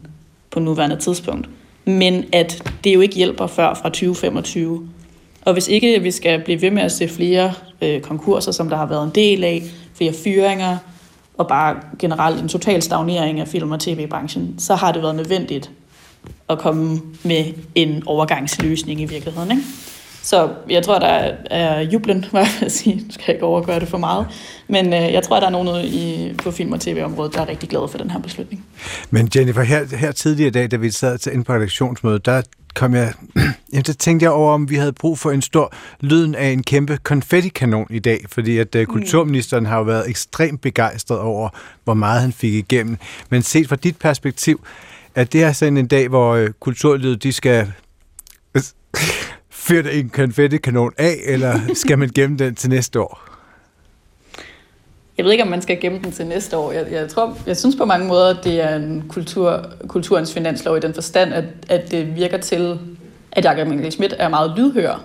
på 0.50 0.60
nuværende 0.60 0.96
tidspunkt. 0.96 1.48
Men 1.84 2.24
at 2.32 2.72
det 2.84 2.94
jo 2.94 3.00
ikke 3.00 3.14
hjælper 3.14 3.46
før 3.46 3.74
fra 3.74 3.88
2025. 3.88 4.88
Og 5.44 5.52
hvis 5.52 5.68
ikke 5.68 6.02
vi 6.02 6.10
skal 6.10 6.44
blive 6.44 6.62
ved 6.62 6.70
med 6.70 6.82
at 6.82 6.92
se 6.92 7.08
flere 7.08 7.52
øh, 7.82 8.00
konkurser, 8.00 8.52
som 8.52 8.68
der 8.68 8.76
har 8.76 8.86
været 8.86 9.04
en 9.04 9.10
del 9.14 9.44
af, 9.44 9.62
flere 9.94 10.12
fyringer, 10.24 10.76
og 11.38 11.48
bare 11.48 11.76
generelt 11.98 12.40
en 12.40 12.48
total 12.48 12.82
stagnering 12.82 13.40
af 13.40 13.48
film- 13.48 13.72
og 13.72 13.80
tv-branchen, 13.80 14.54
så 14.58 14.74
har 14.74 14.92
det 14.92 15.02
været 15.02 15.14
nødvendigt 15.14 15.70
at 16.48 16.58
komme 16.58 17.00
med 17.24 17.44
en 17.74 18.02
overgangsløsning 18.06 19.00
i 19.00 19.04
virkeligheden. 19.04 19.50
Ikke? 19.50 19.62
Så 20.22 20.48
jeg 20.70 20.82
tror, 20.82 20.98
der 20.98 21.30
er 21.50 21.80
jublen, 21.80 22.24
hvad 22.30 22.46
jeg 22.60 22.70
sige. 22.78 22.96
Nu 22.96 23.04
skal 23.10 23.24
jeg 23.26 23.34
ikke 23.34 23.46
overgøre 23.46 23.80
det 23.80 23.88
for 23.88 23.98
meget. 23.98 24.26
Men 24.68 24.86
øh, 24.86 25.12
jeg 25.12 25.22
tror, 25.22 25.40
der 25.40 25.46
er 25.46 25.50
nogen 25.50 25.84
i, 25.84 26.32
på 26.42 26.50
film- 26.50 26.72
og 26.72 26.80
tv-området, 26.80 27.34
der 27.34 27.40
er 27.40 27.48
rigtig 27.48 27.68
glade 27.68 27.88
for 27.88 27.98
den 27.98 28.10
her 28.10 28.20
beslutning. 28.20 28.64
Men 29.10 29.30
Jennifer, 29.36 29.62
her, 29.62 29.96
her 29.96 30.12
tidligere 30.12 30.48
i 30.48 30.52
dag, 30.52 30.70
da 30.70 30.76
vi 30.76 30.90
sad 30.90 31.18
til 31.18 31.32
ind 31.32 31.44
på 31.44 31.52
redaktionsmødet, 31.52 32.26
der 32.26 32.42
kom 32.74 32.94
jeg, 32.94 33.12
jamen, 33.72 33.84
der 33.86 33.92
tænkte 33.92 34.24
jeg 34.24 34.32
over, 34.32 34.52
om 34.52 34.70
vi 34.70 34.76
havde 34.76 34.92
brug 34.92 35.18
for 35.18 35.30
en 35.30 35.42
stor 35.42 35.74
lyden 36.00 36.34
af 36.34 36.46
en 36.48 36.62
kæmpe 36.62 36.98
konfettikanon 37.02 37.86
i 37.90 37.98
dag, 37.98 38.24
fordi 38.28 38.58
at 38.58 38.74
uh, 38.74 38.84
kulturministeren 38.84 39.66
har 39.66 39.78
jo 39.78 39.82
været 39.82 40.08
ekstremt 40.08 40.60
begejstret 40.60 41.18
over, 41.18 41.48
hvor 41.84 41.94
meget 41.94 42.20
han 42.20 42.32
fik 42.32 42.54
igennem. 42.54 42.96
Men 43.30 43.42
set 43.42 43.68
fra 43.68 43.76
dit 43.76 43.96
perspektiv, 43.96 44.60
er 45.14 45.24
det 45.24 45.40
her 45.40 45.52
sådan 45.52 45.76
en 45.76 45.86
dag, 45.86 46.08
hvor 46.08 46.34
øh, 46.34 46.50
kulturlivet 46.60 47.22
de 47.22 47.32
skal 47.32 47.72
fyre 49.50 49.92
en 49.92 50.08
konfettikanon 50.08 50.92
af, 50.98 51.14
eller 51.24 51.60
skal 51.74 51.98
man 51.98 52.10
gemme 52.14 52.36
den 52.36 52.54
til 52.54 52.70
næste 52.70 53.00
år? 53.00 53.32
Jeg 55.16 55.24
ved 55.24 55.32
ikke, 55.32 55.44
om 55.44 55.50
man 55.50 55.62
skal 55.62 55.80
gemme 55.80 55.98
den 56.04 56.12
til 56.12 56.26
næste 56.26 56.56
år. 56.56 56.72
Jeg, 56.72 56.86
jeg, 56.92 57.08
tror, 57.08 57.38
jeg 57.46 57.56
synes 57.56 57.76
på 57.76 57.84
mange 57.84 58.06
måder, 58.06 58.38
at 58.38 58.44
det 58.44 58.60
er 58.60 58.76
en 58.76 59.04
kultur, 59.08 59.66
kulturens 59.88 60.34
finanslov 60.34 60.76
i 60.76 60.80
den 60.80 60.94
forstand, 60.94 61.34
at, 61.34 61.44
at 61.68 61.90
det 61.90 62.16
virker 62.16 62.38
til, 62.38 62.78
at 63.32 63.44
Jakob 63.44 63.68
Engel 63.68 63.92
Schmidt 63.92 64.14
er 64.18 64.28
meget 64.28 64.52
lydhør 64.56 65.04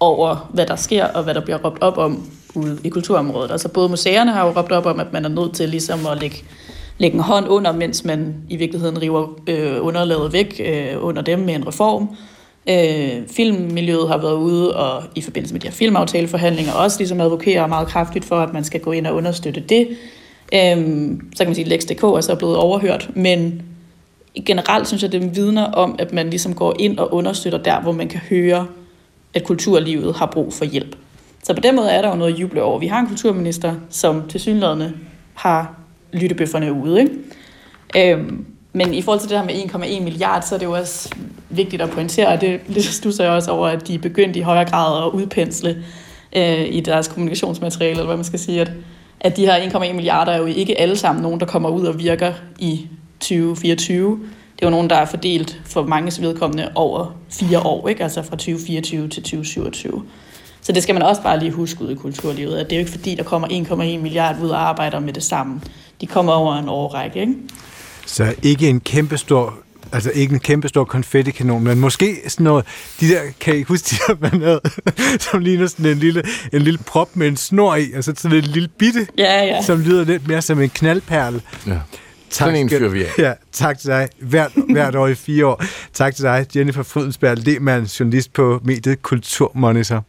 over, 0.00 0.50
hvad 0.54 0.66
der 0.66 0.76
sker, 0.76 1.04
og 1.04 1.24
hvad 1.24 1.34
der 1.34 1.40
bliver 1.40 1.58
råbt 1.58 1.82
op 1.82 1.98
om 1.98 2.30
ude 2.54 2.78
i 2.84 2.88
kulturområdet. 2.88 3.50
Altså 3.50 3.68
både 3.68 3.88
museerne 3.88 4.32
har 4.32 4.46
jo 4.46 4.52
råbt 4.56 4.72
op 4.72 4.86
om, 4.86 5.00
at 5.00 5.12
man 5.12 5.24
er 5.24 5.28
nødt 5.28 5.54
til 5.54 5.68
ligesom 5.68 6.06
at 6.06 6.20
lægge 6.20 6.44
lægge 6.98 7.14
en 7.14 7.22
hånd 7.22 7.48
under, 7.48 7.72
mens 7.72 8.04
man 8.04 8.34
i 8.48 8.56
virkeligheden 8.56 9.02
river 9.02 9.40
øh, 9.46 9.86
underlaget 9.86 10.32
væk 10.32 10.60
øh, 10.64 11.04
under 11.04 11.22
dem 11.22 11.38
med 11.38 11.54
en 11.54 11.68
reform. 11.68 12.08
Øh, 12.68 13.28
filmmiljøet 13.30 14.08
har 14.08 14.18
været 14.18 14.34
ude 14.34 14.76
og 14.76 15.02
i 15.14 15.20
forbindelse 15.20 15.54
med 15.54 15.60
de 15.60 15.66
her 15.66 15.74
filmaftaleforhandlinger 15.74 16.72
også 16.72 16.98
ligesom 16.98 17.20
advokerer 17.20 17.66
meget 17.66 17.88
kraftigt 17.88 18.24
for, 18.24 18.36
at 18.36 18.52
man 18.52 18.64
skal 18.64 18.80
gå 18.80 18.92
ind 18.92 19.06
og 19.06 19.14
understøtte 19.14 19.60
det. 19.60 19.88
Øh, 20.54 20.76
så 21.34 21.38
kan 21.38 21.46
man 21.46 21.54
sige, 21.54 21.64
at 21.64 21.68
Lex.dk 21.68 22.02
er 22.02 22.20
så 22.20 22.34
blevet 22.34 22.56
overhørt, 22.56 23.10
men 23.14 23.62
generelt 24.46 24.88
synes 24.88 25.02
jeg, 25.02 25.12
det 25.12 25.36
vidner 25.36 25.64
om, 25.64 25.96
at 25.98 26.12
man 26.12 26.30
ligesom 26.30 26.54
går 26.54 26.76
ind 26.78 26.98
og 26.98 27.14
understøtter 27.14 27.58
der, 27.58 27.80
hvor 27.80 27.92
man 27.92 28.08
kan 28.08 28.20
høre, 28.20 28.66
at 29.34 29.44
kulturlivet 29.44 30.16
har 30.16 30.26
brug 30.26 30.52
for 30.52 30.64
hjælp. 30.64 30.96
Så 31.42 31.54
på 31.54 31.60
den 31.60 31.76
måde 31.76 31.90
er 31.90 32.02
der 32.02 32.08
jo 32.08 32.16
noget 32.16 32.32
at 32.32 32.40
juble 32.40 32.62
over. 32.62 32.78
Vi 32.78 32.86
har 32.86 33.00
en 33.00 33.06
kulturminister, 33.06 33.74
som 33.90 34.28
til 34.28 34.40
synlædende 34.40 34.92
har 35.34 35.83
lyttebøfferne 36.14 36.72
ude. 36.72 37.00
Ikke? 37.00 38.12
Øhm, 38.12 38.46
men 38.72 38.94
i 38.94 39.02
forhold 39.02 39.20
til 39.20 39.28
det 39.30 39.38
her 39.38 39.44
med 39.44 39.54
1,1 39.54 40.02
milliard, 40.02 40.42
så 40.42 40.54
er 40.54 40.58
det 40.58 40.66
jo 40.66 40.72
også 40.72 41.14
vigtigt 41.50 41.82
at 41.82 41.90
pointere, 41.90 42.28
og 42.28 42.40
det, 42.40 42.60
det 42.74 42.84
stusser 42.84 43.24
jeg 43.24 43.32
også 43.32 43.50
over, 43.50 43.68
at 43.68 43.88
de 43.88 43.94
er 43.94 43.98
begyndt 43.98 44.36
i 44.36 44.40
højere 44.40 44.70
grad 44.70 45.06
at 45.06 45.10
udpensle 45.10 45.84
øh, 46.36 46.74
i 46.74 46.80
deres 46.80 47.08
kommunikationsmateriale, 47.08 47.90
eller 47.90 48.06
hvad 48.06 48.16
man 48.16 48.24
skal 48.24 48.38
sige, 48.38 48.60
at, 48.60 48.72
at 49.20 49.36
de 49.36 49.46
her 49.46 49.70
1,1 49.70 49.92
milliarder 49.92 50.32
er 50.32 50.38
jo 50.38 50.46
ikke 50.46 50.80
alle 50.80 50.96
sammen 50.96 51.22
nogen, 51.22 51.40
der 51.40 51.46
kommer 51.46 51.68
ud 51.68 51.86
og 51.86 51.98
virker 51.98 52.32
i 52.58 52.88
2024. 53.20 54.20
Det 54.56 54.62
er 54.62 54.66
jo 54.66 54.70
nogen, 54.70 54.90
der 54.90 54.96
er 54.96 55.04
fordelt 55.04 55.60
for 55.64 55.82
mange 55.82 56.22
vedkommende 56.22 56.72
over 56.74 57.16
fire 57.30 57.60
år, 57.60 57.88
ikke? 57.88 58.02
altså 58.02 58.22
fra 58.22 58.36
2024 58.36 59.08
til 59.08 59.22
2027. 59.22 60.02
Så 60.60 60.72
det 60.72 60.82
skal 60.82 60.94
man 60.94 61.02
også 61.02 61.22
bare 61.22 61.38
lige 61.38 61.50
huske 61.50 61.84
ud 61.84 61.90
i 61.90 61.94
kulturlivet, 61.94 62.56
at 62.56 62.70
det 62.70 62.72
er 62.72 62.76
jo 62.76 62.80
ikke 62.80 62.90
fordi, 62.90 63.14
der 63.14 63.22
kommer 63.22 63.48
1,1 63.48 63.74
milliard 64.02 64.36
ud 64.42 64.48
og 64.48 64.68
arbejder 64.68 65.00
med 65.00 65.12
det 65.12 65.22
samme 65.22 65.60
de 66.00 66.06
kommer 66.06 66.32
over 66.32 66.54
en 66.58 66.68
årrække. 66.68 67.20
Ikke? 67.20 67.34
Så 68.06 68.34
ikke 68.42 68.68
en 68.68 68.80
kæmpe 68.80 69.16
stor 69.16 69.54
altså 69.92 70.10
ikke 70.14 70.32
en 70.32 70.40
kæmpe 70.40 70.68
stor 70.68 70.84
konfettikanon, 70.84 71.64
men 71.64 71.80
måske 71.80 72.16
sådan 72.28 72.44
noget, 72.44 72.64
de 73.00 73.08
der, 73.08 73.20
kan 73.40 73.56
I 73.58 73.62
huske 73.62 73.86
de 73.90 73.96
der, 74.06 74.16
man 74.20 74.42
havde, 74.42 74.60
som 75.30 75.40
ligner 75.40 75.66
sådan 75.66 75.86
en 75.86 75.98
lille, 75.98 76.22
en 76.52 76.62
lille 76.62 76.78
prop 76.86 77.16
med 77.16 77.28
en 77.28 77.36
snor 77.36 77.74
i, 77.74 77.92
altså 77.94 78.12
sådan 78.16 78.38
en 78.38 78.44
lille 78.44 78.68
bitte, 78.78 79.06
ja, 79.18 79.44
ja. 79.44 79.62
som 79.62 79.80
lyder 79.80 80.04
lidt 80.04 80.28
mere 80.28 80.42
som 80.42 80.60
en 80.60 80.70
knaldperle. 80.70 81.42
Ja. 81.66 81.72
Tak, 81.72 81.80
sådan 82.30 82.56
en 82.56 82.70
fyrer 82.70 82.88
vi 82.88 83.04
af. 83.04 83.10
Ja, 83.18 83.32
tak 83.52 83.78
til 83.78 83.88
dig. 83.88 84.08
Hvert, 84.18 84.52
hvert 84.72 84.94
år 84.94 85.06
i 85.06 85.14
fire 85.14 85.46
år. 85.46 85.64
Tak 85.92 86.14
til 86.14 86.24
dig, 86.24 86.46
Jennifer 86.56 86.82
Frydensberg, 86.82 87.38
Lehmann, 87.38 87.84
journalist 87.84 88.32
på 88.32 88.60
mediet 88.64 89.02
Kulturmonitor. 89.02 90.04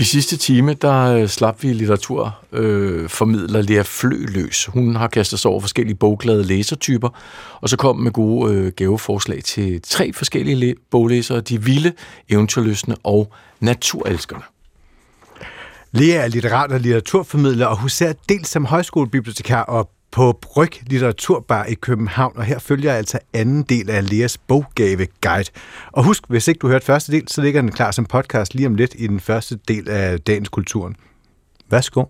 I 0.00 0.04
sidste 0.04 0.36
time, 0.36 0.74
der 0.74 1.02
øh, 1.02 1.28
slap 1.28 1.62
vi 1.62 1.72
litteraturformidler 1.72 3.58
øh, 3.58 3.68
Lea 3.68 3.82
Fløløs. 3.82 4.66
Hun 4.66 4.96
har 4.96 5.08
kastet 5.08 5.38
sig 5.38 5.50
over 5.50 5.60
forskellige 5.60 5.94
bogglade 5.94 6.44
læsertyper, 6.44 7.08
og 7.60 7.68
så 7.68 7.76
kom 7.76 7.96
med 7.96 8.12
gode 8.12 8.54
øh, 8.54 8.72
gaveforslag 8.76 9.44
til 9.44 9.82
tre 9.82 10.12
forskellige 10.12 10.74
boglæsere. 10.90 11.40
De 11.40 11.62
vilde, 11.62 11.92
eventyrløsne 12.28 12.96
og 13.04 13.32
naturelskerne. 13.60 14.42
Lea 15.92 16.24
er 16.24 16.28
litterat 16.28 16.72
og 16.72 16.80
litteraturformidler, 16.80 17.66
og 17.66 17.80
hun 17.80 17.88
ser 17.88 18.12
dels 18.28 18.48
som 18.48 18.64
højskolebibliotekar 18.64 19.62
og 19.62 19.90
på 20.10 20.38
Bryg 20.42 20.70
Litteraturbar 20.86 21.64
i 21.64 21.74
København, 21.74 22.32
og 22.36 22.44
her 22.44 22.58
følger 22.58 22.90
jeg 22.90 22.98
altså 22.98 23.18
anden 23.32 23.62
del 23.62 23.90
af 23.90 24.10
Leas 24.10 24.38
boggave 24.38 25.06
guide. 25.20 25.50
Og 25.92 26.04
husk, 26.04 26.22
hvis 26.28 26.48
ikke 26.48 26.58
du 26.58 26.68
hørte 26.68 26.84
første 26.84 27.12
del, 27.12 27.28
så 27.28 27.42
ligger 27.42 27.60
den 27.60 27.72
klar 27.72 27.90
som 27.90 28.04
podcast 28.04 28.54
lige 28.54 28.66
om 28.66 28.74
lidt 28.74 28.94
i 28.98 29.06
den 29.06 29.20
første 29.20 29.58
del 29.68 29.88
af 29.88 30.20
dagens 30.20 30.48
kulturen. 30.48 30.96
Værsgo. 31.70 32.04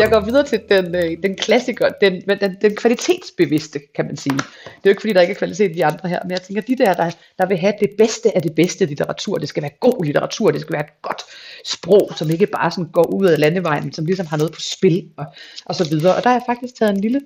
Jeg 0.00 0.10
går 0.10 0.20
videre 0.20 0.44
til 0.44 0.60
den, 0.68 0.94
øh, 0.94 1.22
den 1.22 1.36
klassiker, 1.36 1.88
den, 2.00 2.22
den, 2.40 2.56
den 2.62 2.76
kvalitetsbevidste, 2.76 3.80
kan 3.94 4.06
man 4.06 4.16
sige. 4.16 4.34
Det 4.34 4.66
er 4.66 4.80
jo 4.84 4.90
ikke, 4.90 5.00
fordi 5.00 5.12
der 5.12 5.20
ikke 5.20 5.32
er 5.32 5.38
kvalitet 5.38 5.70
i 5.70 5.74
de 5.74 5.84
andre 5.84 6.08
her, 6.08 6.20
men 6.22 6.30
jeg 6.30 6.42
tænker, 6.42 6.62
de 6.62 6.76
der, 6.76 6.94
der, 6.94 7.10
der 7.38 7.46
vil 7.46 7.56
have 7.56 7.74
det 7.80 7.90
bedste 7.98 8.36
af 8.36 8.42
det 8.42 8.54
bedste 8.54 8.84
litteratur, 8.84 9.38
det 9.38 9.48
skal 9.48 9.62
være 9.62 9.72
god 9.80 10.04
litteratur, 10.04 10.50
det 10.50 10.60
skal 10.60 10.72
være 10.72 10.84
et 10.84 11.02
godt 11.02 11.22
sprog, 11.64 12.10
som 12.16 12.30
ikke 12.30 12.46
bare 12.46 12.70
sådan 12.70 12.90
går 12.92 13.14
ud 13.14 13.26
af 13.26 13.38
landevejen, 13.38 13.92
som 13.92 14.04
ligesom 14.04 14.26
har 14.26 14.36
noget 14.36 14.52
på 14.52 14.60
spil 14.60 15.08
og, 15.16 15.26
og 15.64 15.74
så 15.74 15.88
videre. 15.88 16.16
Og 16.16 16.22
der 16.22 16.28
har 16.28 16.36
jeg 16.36 16.42
faktisk 16.46 16.74
taget 16.74 16.94
en 16.94 17.00
lille, 17.00 17.20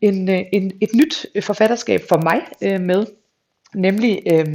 en, 0.00 0.28
øh, 0.28 0.42
en, 0.52 0.72
et 0.80 0.90
nyt 0.94 1.26
forfatterskab 1.40 2.00
for 2.08 2.22
mig 2.22 2.40
øh, 2.62 2.80
med, 2.80 3.06
nemlig 3.74 4.22
øh, 4.32 4.46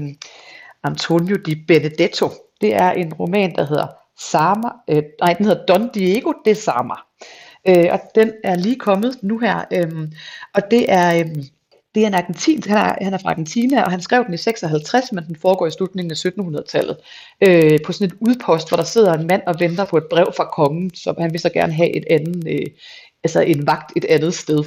Antonio 0.84 1.36
Di 1.36 1.56
Benedetto. 1.68 2.30
Det 2.62 2.76
er 2.76 2.92
en 2.92 3.14
roman, 3.14 3.56
der 3.56 3.66
hedder 3.66 3.88
Sama, 4.20 4.70
øh, 4.90 5.04
nej, 5.22 5.34
den 5.34 5.46
hedder 5.46 5.66
Don 5.66 5.90
Diego 5.94 6.32
de 6.46 6.56
Sama. 6.56 7.11
Øh, 7.68 7.88
og 7.92 8.00
den 8.16 8.32
er 8.44 8.56
lige 8.56 8.76
kommet 8.76 9.18
nu 9.22 9.40
her. 9.40 9.66
Øh, 9.74 10.08
og 10.54 10.62
det 10.72 10.92
er, 10.92 11.20
øh, 11.20 11.44
det 11.96 12.04
er 12.04 12.08
en 12.08 12.14
argentin, 12.14 12.64
han 12.68 12.78
er, 12.78 13.04
han 13.04 13.14
er 13.14 13.18
fra 13.18 13.30
Argentina, 13.30 13.84
og 13.84 13.92
han 13.92 14.02
skrev 14.02 14.26
den 14.26 14.34
i 14.34 14.38
56, 14.38 15.12
men 15.12 15.24
den 15.28 15.36
foregår 15.36 15.68
i 15.68 15.72
slutningen 15.72 16.12
af 16.12 16.16
1700-tallet. 16.16 16.98
Øh, 17.48 17.80
på 17.86 17.92
sådan 17.92 18.08
et 18.08 18.18
udpost, 18.20 18.70
hvor 18.70 18.78
der 18.78 18.84
sidder 18.84 19.14
en 19.14 19.28
mand 19.28 19.42
og 19.48 19.56
venter 19.60 19.86
på 19.86 19.98
et 19.98 20.08
brev 20.10 20.34
fra 20.38 20.46
kongen, 20.46 20.96
som 20.96 21.16
han 21.20 21.32
vil 21.32 21.40
så 21.40 21.50
gerne 21.50 21.74
have 21.74 21.96
et 21.96 22.06
anden, 22.10 22.48
øh, 22.48 22.66
altså 23.24 23.42
en 23.42 23.68
vagt 23.68 23.92
et 23.96 24.06
andet 24.06 24.34
sted. 24.34 24.64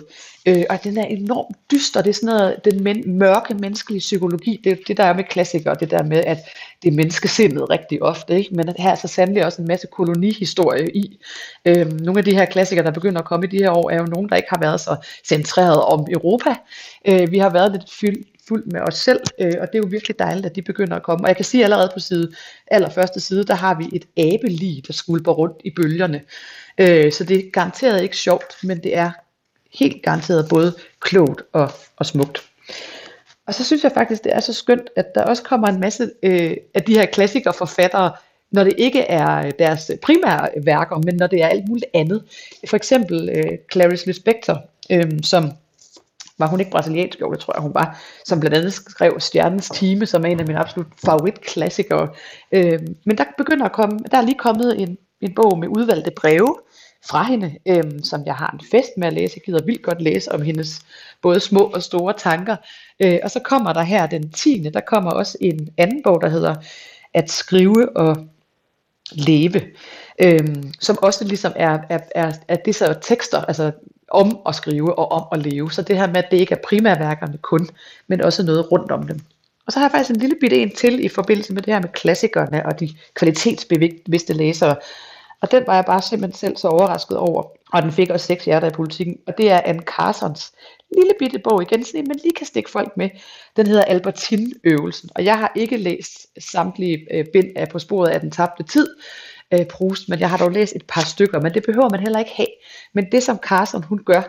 Øh, 0.49 0.65
og 0.71 0.85
den 0.85 0.99
er 0.99 1.05
enormt 1.05 1.57
dyster, 1.73 2.03
det 2.03 2.11
er 2.11 2.15
sådan 2.15 2.27
noget, 2.27 2.65
den 2.65 2.83
men, 2.83 3.19
mørke 3.19 3.55
menneskelige 3.55 3.99
psykologi, 3.99 4.61
det 4.65 4.79
det 4.89 4.97
der 4.97 5.05
er 5.05 5.15
med 5.15 5.25
klassikere, 5.25 5.77
det 5.81 5.91
der 5.91 6.03
med, 6.03 6.25
at 6.27 6.39
det 6.83 6.89
er 6.89 6.95
menneskesindet 6.95 7.71
rigtig 7.71 8.03
ofte, 8.03 8.39
ikke? 8.39 8.55
men 8.55 8.75
her 8.79 8.91
er 8.91 8.95
så 8.95 9.09
sandelig 9.09 9.45
også 9.45 9.63
en 9.63 9.69
masse 9.69 9.87
kolonihistorie 9.93 10.97
i. 10.97 11.19
Øh, 11.65 11.93
nogle 11.93 12.19
af 12.19 12.25
de 12.25 12.35
her 12.35 12.45
klassikere, 12.45 12.85
der 12.85 12.93
begynder 12.93 13.21
at 13.21 13.27
komme 13.27 13.47
i 13.47 13.51
de 13.51 13.59
her 13.59 13.71
år, 13.71 13.91
er 13.91 13.97
jo 13.97 14.07
nogen, 14.07 14.29
der 14.29 14.37
ikke 14.37 14.49
har 14.51 14.61
været 14.61 14.81
så 14.81 14.97
centreret 15.25 15.83
om 15.83 16.07
Europa. 16.11 16.55
Øh, 17.09 17.31
vi 17.31 17.39
har 17.39 17.51
været 17.51 17.73
lidt 17.73 17.93
fyldt 18.01 18.29
fuld 18.49 18.65
med 18.67 18.81
os 18.81 18.95
selv, 18.95 19.21
øh, 19.39 19.53
og 19.61 19.67
det 19.67 19.75
er 19.75 19.83
jo 19.85 19.89
virkelig 19.91 20.19
dejligt, 20.19 20.47
at 20.47 20.57
de 20.57 20.63
begynder 20.63 20.97
at 20.97 21.03
komme. 21.03 21.25
Og 21.25 21.29
jeg 21.29 21.37
kan 21.37 21.45
sige 21.45 21.65
allerede 21.65 21.91
på 21.95 22.01
side, 22.01 22.33
allerførste 22.67 23.21
side, 23.21 23.45
der 23.45 23.55
har 23.55 23.75
vi 23.75 23.89
et 23.93 24.05
abelig, 24.17 24.83
der 24.87 24.93
skulper 24.93 25.33
rundt 25.33 25.57
i 25.65 25.71
bølgerne. 25.71 26.21
Øh, 26.79 27.13
så 27.13 27.25
det 27.25 27.37
er 27.37 27.51
garanteret 27.51 28.03
ikke 28.03 28.17
sjovt, 28.17 28.57
men 28.63 28.83
det 28.83 28.97
er 28.97 29.11
helt 29.79 30.03
garanteret 30.03 30.49
både 30.49 30.75
klogt 31.01 31.43
og, 31.53 31.71
og 31.97 32.07
smukt. 32.07 32.43
Og 33.47 33.55
så 33.55 33.65
synes 33.65 33.85
jeg 33.85 33.93
faktisk, 33.93 34.25
det 34.25 34.35
er 34.35 34.41
så 34.41 34.53
skønt, 34.53 34.91
at 34.97 35.15
der 35.15 35.25
også 35.25 35.43
kommer 35.43 35.69
en 35.69 35.81
masse 35.81 36.11
øh, 36.23 36.57
af 36.75 36.83
de 36.83 36.95
her 36.95 37.07
klassikere 37.07 37.55
forfattere, 37.55 38.13
når 38.51 38.65
det 38.65 38.75
ikke 38.79 39.01
er 39.01 39.51
deres 39.51 39.91
primære 40.03 40.49
værker, 40.63 40.97
men 41.05 41.17
når 41.17 41.27
det 41.27 41.43
er 41.43 41.49
alt 41.49 41.69
muligt 41.69 41.87
andet. 41.95 42.25
For 42.69 42.77
eksempel 42.77 43.29
øh, 43.29 43.59
Clarice 43.73 44.07
Lispector, 44.07 44.65
øh, 44.91 45.11
som 45.23 45.53
var 46.39 46.47
hun 46.47 46.61
ikke 46.61 46.73
brasiliansk, 46.73 47.21
jo 47.21 47.33
det 47.33 47.41
tror 47.41 47.55
jeg 47.57 47.63
hun 47.63 47.75
var, 47.75 48.01
som 48.25 48.41
blandt 48.41 48.57
andet 48.57 48.73
skrev 48.73 49.21
Stjernens 49.21 49.71
Time, 49.75 50.07
som 50.07 50.25
er 50.25 50.29
en 50.29 50.41
af 50.41 50.47
mine 50.47 50.59
absolut 50.59 50.87
favoritklassikere. 51.07 52.09
Øh, 52.53 52.81
men 53.07 53.19
der 53.19 53.25
begynder 53.39 53.65
at 53.65 53.73
komme, 53.73 53.99
der 54.11 54.19
er 54.19 54.23
lige 54.23 54.39
kommet 54.39 54.81
en, 54.81 54.99
en 55.21 55.35
bog 55.35 55.59
med 55.59 55.69
udvalgte 55.69 56.11
breve 56.17 56.57
fra 57.07 57.23
hende, 57.23 57.55
øh, 57.67 57.85
som 58.03 58.27
jeg 58.27 58.35
har 58.35 58.51
en 58.61 58.67
fest 58.71 58.91
med 58.97 59.07
at 59.07 59.13
læse. 59.13 59.33
Jeg 59.37 59.43
gider 59.43 59.65
vildt 59.65 59.83
godt 59.83 60.03
læse 60.03 60.33
om 60.33 60.43
hendes 60.43 60.81
både 61.23 61.41
små 61.41 61.61
og 61.61 61.83
store 61.83 62.15
tanker. 62.19 62.57
Øh, 63.01 63.19
og 63.23 63.31
så 63.31 63.41
kommer 63.41 63.73
der 63.73 63.83
her 63.83 64.07
den 64.07 64.31
10. 64.31 64.71
der 64.75 64.81
kommer 64.81 65.11
også 65.11 65.39
en 65.41 65.69
anden 65.79 66.03
bog, 66.03 66.21
der 66.21 66.29
hedder 66.29 66.55
At 67.15 67.31
skrive 67.31 67.97
og 67.97 68.17
leve, 69.13 69.61
øhm, 70.21 70.73
som 70.81 70.99
også 71.03 71.25
ligesom 71.25 71.53
er, 71.57 71.79
er, 71.89 71.99
er, 72.15 72.33
er 72.49 72.57
det 72.57 72.75
så 72.75 72.95
tekster, 73.03 73.45
altså 73.45 73.73
om 74.11 74.39
at 74.47 74.55
skrive 74.55 74.99
og 74.99 75.13
om 75.13 75.25
at 75.33 75.39
leve. 75.53 75.73
Så 75.73 75.83
det 75.83 75.99
her 75.99 76.07
med, 76.07 76.17
at 76.17 76.31
det 76.31 76.37
ikke 76.37 76.55
er 76.55 76.59
primærværkerne 76.69 77.39
kun, 77.39 77.69
men 78.07 78.21
også 78.21 78.43
noget 78.43 78.73
rundt 78.73 78.91
om 78.91 79.07
dem. 79.07 79.21
Og 79.67 79.73
så 79.73 79.79
har 79.79 79.87
jeg 79.87 79.93
faktisk 79.93 80.11
en 80.11 80.21
lille 80.21 80.37
bitte 80.41 80.57
en 80.57 80.71
til 80.71 81.05
i 81.05 81.09
forbindelse 81.09 81.55
med 81.55 81.63
det 81.63 81.75
her 81.75 81.81
med 81.81 81.89
klassikerne 81.89 82.67
og 82.67 82.81
de 82.81 82.89
kvalitetsbevidste 83.15 84.33
læsere. 84.33 84.77
Og 85.41 85.51
den 85.51 85.63
var 85.67 85.75
jeg 85.75 85.85
bare 85.85 86.03
simpelthen 86.03 86.39
selv 86.39 86.57
så 86.57 86.69
overrasket 86.69 87.17
over. 87.17 87.43
Og 87.73 87.83
den 87.83 87.93
fik 87.93 88.11
også 88.11 88.27
seks 88.27 88.45
hjerter 88.45 88.69
i 88.69 88.71
politikken. 88.71 89.17
Og 89.27 89.39
det 89.39 89.51
er 89.51 89.61
Anne 89.65 89.83
Carsons 89.83 90.53
lille 90.97 91.13
bitte 91.19 91.39
bog 91.39 91.63
igen, 91.63 91.85
sådan 91.85 92.01
en, 92.01 92.09
man 92.09 92.19
lige 92.23 92.35
kan 92.35 92.47
stikke 92.47 92.71
folk 92.71 92.97
med. 92.97 93.11
Den 93.57 93.67
hedder 93.67 93.85
Albertin-øvelsen. 93.85 95.11
Og 95.15 95.25
jeg 95.25 95.39
har 95.39 95.53
ikke 95.57 95.77
læst 95.77 96.27
samtlige 96.51 97.07
øh, 97.11 97.25
bind 97.33 97.49
af 97.57 97.69
På 97.69 97.79
sporet 97.79 98.09
af 98.09 98.21
den 98.21 98.31
tabte 98.31 98.63
tid, 98.63 98.89
øh, 99.53 99.67
Proust, 99.67 100.09
men 100.09 100.21
jeg 100.21 100.31
har 100.31 100.37
dog 100.37 100.51
læst 100.51 100.77
et 100.77 100.85
par 100.89 101.05
stykker, 101.05 101.41
men 101.41 101.55
det 101.55 101.63
behøver 101.67 101.91
man 101.91 102.01
heller 102.01 102.19
ikke 102.19 102.33
have. 102.35 102.55
Men 102.95 103.13
det 103.13 103.23
som 103.23 103.39
Carson 103.39 103.83
hun 103.83 104.01
gør, 104.07 104.23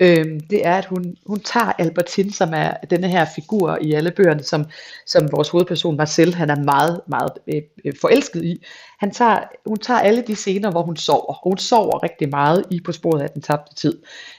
øh, 0.00 0.40
det 0.50 0.66
er, 0.66 0.74
at 0.74 0.84
hun, 0.84 1.16
hun 1.26 1.40
tager 1.40 1.72
Albertine, 1.78 2.32
som 2.32 2.52
er 2.54 2.72
denne 2.90 3.08
her 3.08 3.26
figur 3.34 3.78
i 3.80 3.92
alle 3.92 4.10
bøgerne, 4.10 4.42
som, 4.42 4.64
som 5.06 5.32
vores 5.32 5.48
hovedperson 5.48 5.96
Marcel, 5.96 6.34
han 6.34 6.50
er 6.50 6.64
meget, 6.64 7.00
meget 7.08 7.30
øh, 7.54 7.62
øh, 7.84 7.92
forelsket 8.00 8.44
i. 8.44 8.64
Han 8.98 9.10
tager, 9.10 9.38
hun 9.66 9.78
tager 9.78 10.00
alle 10.00 10.22
de 10.26 10.34
scener, 10.34 10.70
hvor 10.70 10.82
hun 10.82 10.96
sover, 10.96 11.24
og 11.24 11.38
hun 11.44 11.58
sover 11.58 12.02
rigtig 12.02 12.28
meget 12.28 12.64
i 12.70 12.80
På 12.80 12.92
sporet 12.92 13.22
af 13.22 13.30
den 13.30 13.42
tabte 13.42 13.74
tid. 13.74 13.98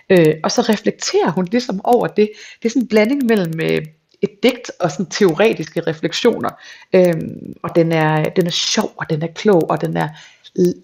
Øh, 0.09 0.35
og 0.43 0.51
så 0.51 0.61
reflekterer 0.61 1.31
hun 1.31 1.45
ligesom 1.45 1.81
over 1.83 2.07
det. 2.07 2.29
Det 2.61 2.65
er 2.65 2.69
sådan 2.69 2.81
en 2.81 2.87
blanding 2.87 3.25
mellem 3.25 3.59
øh, 3.61 3.85
et 4.21 4.43
digt 4.43 4.71
og 4.79 4.91
sådan 4.91 5.05
teoretiske 5.05 5.81
refleksioner. 5.81 6.49
Øhm, 6.93 7.55
og 7.63 7.75
den 7.75 7.91
er, 7.91 8.23
den 8.23 8.47
er 8.47 8.51
sjov, 8.51 8.93
og 8.97 9.09
den 9.09 9.23
er 9.23 9.27
klog, 9.27 9.69
og 9.69 9.81
den 9.81 9.97
er 9.97 10.09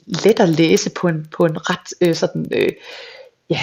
let 0.06 0.40
at 0.40 0.50
læse 0.50 0.90
på 0.90 1.08
en, 1.08 1.28
på 1.38 1.46
en 1.46 1.70
ret 1.70 1.94
øh, 2.02 2.16
sådan, 2.16 2.46
øh, 2.52 2.70
ja, 3.50 3.60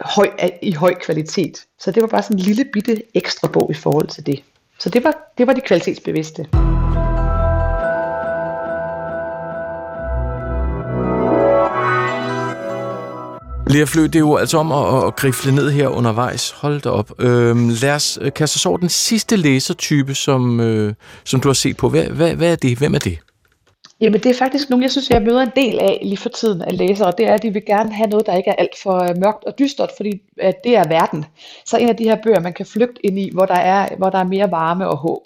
høj, 0.00 0.30
i 0.62 0.72
høj 0.72 0.94
kvalitet. 0.94 1.64
Så 1.78 1.90
det 1.90 2.02
var 2.02 2.08
bare 2.08 2.22
sådan 2.22 2.36
en 2.36 2.42
lille 2.42 2.64
bitte 2.72 3.02
ekstra 3.14 3.48
bog 3.48 3.70
i 3.70 3.74
forhold 3.74 4.08
til 4.08 4.26
det. 4.26 4.42
Så 4.78 4.88
det 4.88 5.04
var, 5.04 5.32
det 5.38 5.46
var 5.46 5.52
de 5.52 5.60
kvalitetsbevidste. 5.60 6.48
Lea 13.70 13.84
Flø, 13.84 14.02
det 14.02 14.14
er 14.14 14.20
jo 14.20 14.36
altså 14.36 14.58
om 14.58 14.72
at, 14.72 15.06
at 15.06 15.16
grifle 15.16 15.54
ned 15.54 15.70
her 15.70 15.88
undervejs. 15.88 16.50
Hold 16.50 16.80
da 16.80 16.88
op. 16.88 17.12
Øhm, 17.18 17.68
lad 17.82 17.94
os 17.94 18.18
øh, 18.22 18.32
kaste 18.32 18.56
os 18.56 18.66
over 18.66 18.78
den 18.78 18.88
sidste 18.88 19.36
læsertype, 19.36 20.14
som, 20.14 20.60
øh, 20.60 20.94
som 21.24 21.40
du 21.40 21.48
har 21.48 21.54
set 21.54 21.76
på. 21.76 21.88
Hvad, 21.88 22.04
hvad, 22.04 22.34
hvad 22.34 22.52
er 22.52 22.56
det? 22.56 22.78
Hvem 22.78 22.94
er 22.94 22.98
det? 22.98 23.18
Jamen 24.00 24.20
det 24.20 24.30
er 24.30 24.34
faktisk 24.38 24.70
nogen, 24.70 24.82
jeg 24.82 24.90
synes, 24.90 25.10
jeg 25.10 25.22
møder 25.22 25.42
en 25.42 25.50
del 25.56 25.78
af 25.78 26.00
lige 26.02 26.16
for 26.16 26.28
tiden 26.28 26.62
af 26.62 26.78
læsere. 26.78 27.12
Det 27.18 27.26
er, 27.26 27.34
at 27.34 27.42
de 27.42 27.52
vil 27.52 27.62
gerne 27.66 27.92
have 27.92 28.08
noget, 28.08 28.26
der 28.26 28.36
ikke 28.36 28.50
er 28.50 28.54
alt 28.54 28.78
for 28.82 29.02
øh, 29.02 29.16
mørkt 29.16 29.44
og 29.44 29.58
dystert, 29.58 29.90
fordi 29.96 30.22
at 30.40 30.54
det 30.64 30.76
er 30.76 30.88
verden. 30.88 31.24
Så 31.66 31.76
en 31.76 31.88
af 31.88 31.96
de 31.96 32.04
her 32.04 32.16
bøger, 32.24 32.40
man 32.40 32.52
kan 32.52 32.66
flygte 32.66 33.06
ind 33.06 33.18
i, 33.18 33.30
hvor 33.32 33.46
der 33.46 33.54
er, 33.54 33.88
hvor 33.98 34.10
der 34.10 34.18
er 34.18 34.24
mere 34.24 34.50
varme 34.50 34.88
og 34.88 34.96
håb. 34.96 35.22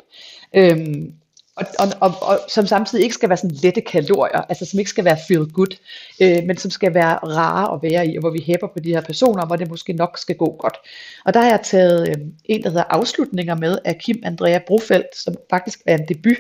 Øhm, 0.55 1.13
og, 1.59 1.67
og, 1.79 1.89
og, 2.01 2.29
og 2.29 2.39
som 2.49 2.67
samtidig 2.67 3.03
ikke 3.05 3.15
skal 3.15 3.29
være 3.29 3.37
sådan 3.37 3.57
lette 3.63 3.81
kalorier, 3.81 4.41
altså 4.49 4.65
som 4.65 4.79
ikke 4.79 4.91
skal 4.91 5.05
være 5.05 5.19
feel 5.29 5.47
good, 5.53 5.77
øh, 6.23 6.45
men 6.47 6.57
som 6.57 6.71
skal 6.71 6.95
være 6.95 7.15
rare 7.15 7.75
at 7.75 7.83
være 7.83 8.07
i, 8.07 8.17
og 8.17 8.21
hvor 8.21 8.31
vi 8.31 8.45
hæpper 8.47 8.67
på 8.67 8.79
de 8.85 8.89
her 8.89 9.01
personer, 9.01 9.47
hvor 9.47 9.57
det 9.57 9.69
måske 9.69 9.93
nok 9.93 10.19
skal 10.19 10.37
gå 10.37 10.57
godt. 10.59 10.77
Og 11.25 11.35
der 11.35 11.41
har 11.41 11.49
jeg 11.49 11.61
taget 11.65 12.09
øh, 12.09 12.15
en, 12.45 12.63
der 12.63 12.69
hedder 12.69 12.85
Afslutninger 12.91 13.55
med 13.55 13.79
af 13.85 13.99
Kim 13.99 14.21
Andrea 14.25 14.59
Brofeldt, 14.67 15.17
som 15.17 15.35
faktisk 15.51 15.81
er 15.87 15.95
en 15.99 16.09
debut, 16.09 16.39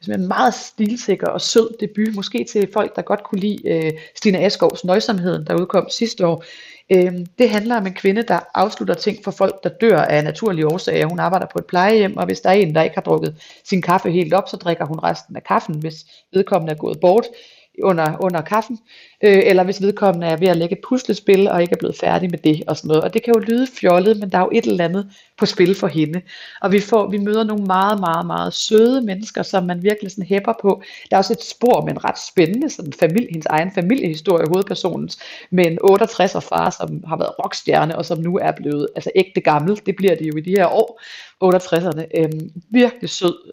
som 0.00 0.12
er 0.12 0.16
en 0.16 0.28
meget 0.28 0.54
stilsikker 0.54 1.26
og 1.26 1.40
sød 1.40 1.76
debut, 1.80 2.14
måske 2.14 2.46
til 2.52 2.68
folk, 2.72 2.96
der 2.96 3.02
godt 3.02 3.24
kunne 3.24 3.40
lide 3.40 3.68
øh, 3.68 3.92
Stine 4.16 4.38
Askovs 4.38 4.84
Nøjsomheden, 4.84 5.46
der 5.46 5.60
udkom 5.60 5.86
sidste 5.90 6.26
år. 6.26 6.44
Øhm, 6.92 7.26
det 7.38 7.50
handler 7.50 7.76
om 7.76 7.86
en 7.86 7.94
kvinde, 7.94 8.22
der 8.22 8.38
afslutter 8.54 8.94
ting 8.94 9.18
for 9.24 9.30
folk, 9.30 9.64
der 9.64 9.70
dør 9.80 9.98
af 9.98 10.24
naturlige 10.24 10.66
årsager. 10.66 11.06
Hun 11.06 11.18
arbejder 11.18 11.46
på 11.46 11.58
et 11.58 11.66
plejehjem, 11.66 12.16
og 12.16 12.24
hvis 12.26 12.40
der 12.40 12.50
er 12.50 12.54
en, 12.54 12.74
der 12.74 12.82
ikke 12.82 12.96
har 12.96 13.02
drukket 13.02 13.36
sin 13.64 13.82
kaffe 13.82 14.10
helt 14.10 14.34
op, 14.34 14.48
så 14.48 14.56
drikker 14.56 14.84
hun 14.84 14.98
resten 14.98 15.36
af 15.36 15.44
kaffen, 15.44 15.74
hvis 15.74 15.94
vedkommende 16.32 16.72
er 16.72 16.78
gået 16.78 17.00
bort 17.00 17.24
under, 17.82 18.16
under 18.24 18.40
kaffen, 18.40 18.78
øh, 19.24 19.42
eller 19.44 19.64
hvis 19.64 19.82
vedkommende 19.82 20.26
er 20.26 20.36
ved 20.36 20.48
at 20.48 20.56
lægge 20.56 20.76
et 20.76 20.82
puslespil 20.88 21.48
og 21.48 21.62
ikke 21.62 21.72
er 21.72 21.78
blevet 21.78 21.96
færdig 21.96 22.30
med 22.30 22.38
det 22.38 22.62
og 22.66 22.76
sådan 22.76 22.88
noget. 22.88 23.04
Og 23.04 23.14
det 23.14 23.22
kan 23.22 23.34
jo 23.34 23.40
lyde 23.40 23.66
fjollet, 23.80 24.20
men 24.20 24.32
der 24.32 24.38
er 24.38 24.42
jo 24.42 24.50
et 24.52 24.64
eller 24.64 24.84
andet 24.84 25.10
på 25.38 25.46
spil 25.46 25.74
for 25.74 25.86
hende. 25.86 26.22
Og 26.60 26.72
vi, 26.72 26.80
får, 26.80 27.10
vi 27.10 27.18
møder 27.18 27.44
nogle 27.44 27.64
meget, 27.64 28.00
meget, 28.00 28.26
meget 28.26 28.54
søde 28.54 29.00
mennesker, 29.02 29.42
som 29.42 29.64
man 29.64 29.82
virkelig 29.82 30.10
sådan 30.10 30.26
hæpper 30.26 30.52
på. 30.62 30.82
Der 31.10 31.16
er 31.16 31.18
også 31.18 31.32
et 31.32 31.44
spor 31.44 31.84
med 31.84 31.92
en 31.92 32.04
ret 32.04 32.18
spændende 32.18 32.70
sådan 32.70 32.92
familie, 32.92 33.28
hendes 33.30 33.46
egen 33.46 33.72
familiehistorie, 33.74 34.46
hovedpersonens, 34.48 35.18
med 35.50 35.66
en 35.66 35.78
68 35.80 36.32
far, 36.32 36.70
som 36.70 37.04
har 37.06 37.16
været 37.16 37.38
rockstjerne, 37.44 37.98
og 37.98 38.04
som 38.04 38.18
nu 38.18 38.38
er 38.38 38.52
blevet 38.52 38.88
altså 38.96 39.10
ægte 39.14 39.40
gammel. 39.40 39.80
Det 39.86 39.96
bliver 39.96 40.14
det 40.14 40.26
jo 40.26 40.36
i 40.36 40.40
de 40.40 40.50
her 40.50 40.66
år, 40.66 41.00
68'erne. 41.44 42.04
Øhm, 42.18 42.50
virkelig 42.70 43.10
sød, 43.10 43.52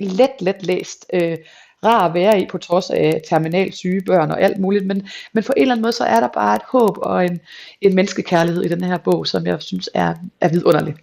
let, 0.00 0.30
let 0.40 0.66
læst, 0.66 1.06
øh, 1.12 1.36
rar 1.84 2.08
at 2.08 2.14
være 2.14 2.40
i, 2.40 2.46
på 2.46 2.58
trods 2.58 2.90
af 2.90 3.22
terminal 3.28 3.72
syge 3.72 4.00
børn 4.00 4.30
og 4.30 4.42
alt 4.42 4.58
muligt, 4.58 4.86
men, 4.86 5.08
men 5.32 5.44
på 5.44 5.52
en 5.56 5.62
eller 5.62 5.74
anden 5.74 5.82
måde, 5.82 5.92
så 5.92 6.04
er 6.04 6.20
der 6.20 6.28
bare 6.34 6.56
et 6.56 6.62
håb 6.68 6.98
og 6.98 7.24
en, 7.24 7.40
en 7.80 7.94
menneskekærlighed 7.94 8.62
i 8.62 8.68
den 8.68 8.84
her 8.84 8.98
bog, 8.98 9.26
som 9.26 9.46
jeg 9.46 9.62
synes 9.62 9.90
er, 9.94 10.14
er 10.40 10.48
vidunderlig. 10.48 10.94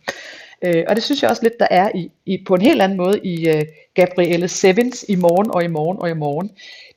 Øh, 0.65 0.83
og 0.87 0.95
det 0.95 1.03
synes 1.03 1.21
jeg 1.21 1.29
også 1.29 1.43
lidt, 1.43 1.59
der 1.59 1.67
er 1.71 1.91
i, 1.95 2.11
i, 2.25 2.43
på 2.47 2.55
en 2.55 2.61
helt 2.61 2.81
anden 2.81 2.97
måde 2.97 3.19
i 3.23 3.49
øh, 3.49 3.63
Gabrielle 3.93 4.47
Sevens 4.47 5.05
i 5.09 5.15
morgen 5.15 5.51
og 5.51 5.63
i 5.63 5.67
morgen 5.67 5.97
og 5.99 6.09
i 6.09 6.13
morgen. 6.13 6.51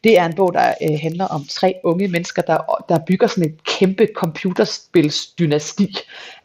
Det 0.04 0.18
er 0.18 0.26
en 0.26 0.34
bog, 0.34 0.54
der 0.54 0.74
øh, 0.82 0.98
handler 1.02 1.24
om 1.24 1.44
tre 1.50 1.74
unge 1.84 2.08
mennesker, 2.08 2.42
der, 2.42 2.84
der 2.88 2.98
bygger 3.06 3.26
sådan 3.26 3.44
et 3.44 3.64
kæmpe 3.64 4.08
computerspilsdynasti 4.16 5.96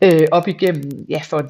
øh, 0.02 0.28
op 0.32 0.48
igennem, 0.48 1.06
ja, 1.10 1.22
for 1.24 1.42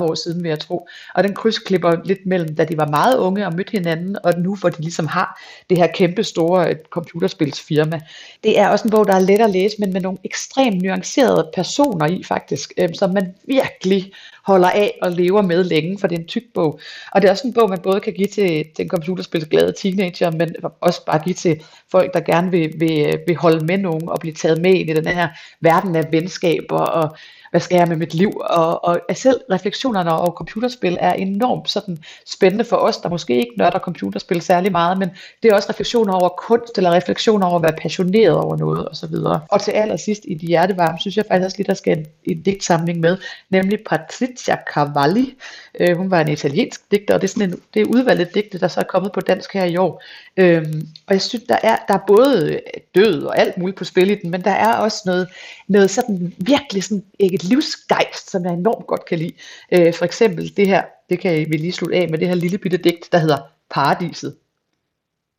20-30 0.00 0.10
år 0.10 0.14
siden, 0.14 0.42
vil 0.42 0.48
jeg 0.48 0.58
tro. 0.58 0.88
Og 1.14 1.24
den 1.24 1.34
krydsklipper 1.34 1.96
lidt 2.04 2.26
mellem, 2.26 2.56
da 2.56 2.64
de 2.64 2.76
var 2.76 2.86
meget 2.86 3.16
unge 3.16 3.46
og 3.46 3.54
mødte 3.54 3.72
hinanden, 3.72 4.16
og 4.24 4.32
nu, 4.38 4.54
hvor 4.54 4.68
de 4.68 4.82
ligesom 4.82 5.06
har 5.06 5.40
det 5.70 5.78
her 5.78 5.86
kæmpe 5.86 6.24
store 6.24 6.70
et 6.70 6.80
computerspilsfirma. 6.90 8.00
Det 8.44 8.58
er 8.58 8.68
også 8.68 8.84
en 8.84 8.90
bog, 8.90 9.06
der 9.06 9.14
er 9.14 9.20
let 9.20 9.40
at 9.40 9.50
læse, 9.50 9.76
men 9.78 9.92
med 9.92 10.00
nogle 10.00 10.18
ekstremt 10.24 10.82
nuancerede 10.82 11.50
personer 11.54 12.06
i, 12.06 12.22
faktisk, 12.22 12.72
øh, 12.78 12.88
som 12.94 13.10
man 13.10 13.34
virkelig 13.46 14.12
holder 14.44 14.70
af 14.70 14.98
og 15.02 15.10
lever 15.12 15.42
med 15.42 15.64
længe, 15.64 15.98
for 15.98 16.06
det 16.06 16.16
er 16.16 16.20
en 16.20 16.26
tyk 16.26 16.42
bog. 16.54 16.80
Og 17.12 17.22
det 17.22 17.28
er 17.28 17.32
også 17.32 17.46
en 17.46 17.54
bog, 17.54 17.70
man 17.70 17.78
både 17.82 18.00
kan 18.00 18.12
give 18.12 18.28
til, 18.28 18.66
den 18.76 18.88
computerspilsglade 18.88 19.72
teenager, 19.72 20.30
men 20.30 20.54
også 20.80 21.04
bare 21.04 21.22
give 21.24 21.34
til 21.44 21.62
folk, 21.90 22.14
der 22.14 22.20
gerne 22.20 22.50
vil, 22.50 22.72
vil, 22.78 23.18
vil 23.26 23.36
holde 23.36 23.66
med 23.66 23.78
nogen 23.78 24.08
og 24.08 24.20
blive 24.20 24.34
taget 24.34 24.60
med 24.60 24.74
ind 24.74 24.90
i 24.90 24.94
den 24.94 25.06
her 25.06 25.28
verden 25.60 25.96
af 25.96 26.12
venskaber 26.12 26.78
og 26.78 27.16
hvad 27.54 27.60
skal 27.60 27.76
jeg 27.76 27.88
med 27.88 27.96
mit 27.96 28.14
liv? 28.14 28.32
Og, 28.40 28.84
og 28.84 29.00
selv 29.12 29.40
refleksionerne 29.50 30.12
over 30.12 30.30
computerspil 30.30 30.96
er 31.00 31.12
enormt 31.12 31.70
sådan 31.70 31.98
spændende 32.26 32.64
for 32.64 32.76
os, 32.76 32.96
der 32.96 33.08
måske 33.08 33.36
ikke 33.36 33.52
nørder 33.58 33.78
computerspil 33.78 34.40
særlig 34.40 34.72
meget, 34.72 34.98
men 34.98 35.10
det 35.42 35.50
er 35.50 35.54
også 35.54 35.68
refleksioner 35.70 36.12
over 36.12 36.28
kunst, 36.28 36.78
eller 36.78 36.90
refleksioner 36.90 37.46
over 37.46 37.56
at 37.56 37.62
være 37.62 37.76
passioneret 37.82 38.36
over 38.36 38.56
noget 38.56 38.88
osv. 38.88 39.14
Og, 39.14 39.40
og 39.50 39.60
til 39.62 39.70
allersidst 39.70 40.22
i 40.28 40.34
de 40.34 40.46
hjertevarme, 40.46 40.98
synes 40.98 41.16
jeg 41.16 41.24
faktisk 41.28 41.44
også 41.44 41.56
lige, 41.56 41.66
der 41.66 41.74
skal 41.74 41.98
en, 41.98 42.06
en 42.24 42.42
digtsamling 42.42 43.00
med, 43.00 43.16
nemlig 43.50 43.78
Patrizia 43.88 44.56
Cavalli. 44.74 45.34
Øh, 45.80 45.96
hun 45.96 46.10
var 46.10 46.20
en 46.20 46.28
italiensk 46.28 46.80
digter, 46.90 47.14
og 47.14 47.20
det 47.20 47.28
er 47.28 47.32
sådan 47.32 47.50
en, 47.50 47.60
det 47.74 47.82
er 47.82 47.86
udvalget 47.86 48.34
digte, 48.34 48.58
der 48.58 48.68
så 48.68 48.80
er 48.80 48.84
kommet 48.84 49.12
på 49.12 49.20
dansk 49.20 49.54
her 49.54 49.64
i 49.64 49.76
år. 49.76 50.02
Øhm, 50.36 50.88
og 51.06 51.12
jeg 51.14 51.22
synes, 51.22 51.44
der 51.48 51.58
er, 51.62 51.76
der 51.88 51.94
er 51.94 52.04
både 52.06 52.60
død 52.94 53.22
og 53.22 53.38
alt 53.38 53.58
muligt 53.58 53.78
på 53.78 53.84
spil 53.84 54.10
i 54.10 54.14
den, 54.14 54.30
men 54.30 54.44
der 54.44 54.50
er 54.50 54.72
også 54.72 55.02
noget, 55.06 55.28
noget 55.68 55.90
sådan 55.90 56.34
virkelig 56.38 56.84
sådan 56.84 57.04
et 57.18 57.43
livsgejst, 57.48 58.30
som 58.30 58.44
jeg 58.44 58.52
enormt 58.52 58.86
godt 58.86 59.04
kan 59.04 59.18
lide. 59.18 59.32
Øh, 59.72 59.94
for 59.94 60.04
eksempel 60.04 60.56
det 60.56 60.66
her, 60.66 60.82
det 61.10 61.20
kan 61.20 61.46
vi 61.50 61.56
lige 61.56 61.72
slutte 61.72 61.96
af 61.96 62.08
med 62.08 62.18
det 62.18 62.28
her 62.28 62.34
lille 62.34 62.58
bitte 62.58 62.76
digt, 62.76 63.12
der 63.12 63.18
hedder 63.18 63.38
Paradiset. 63.70 64.36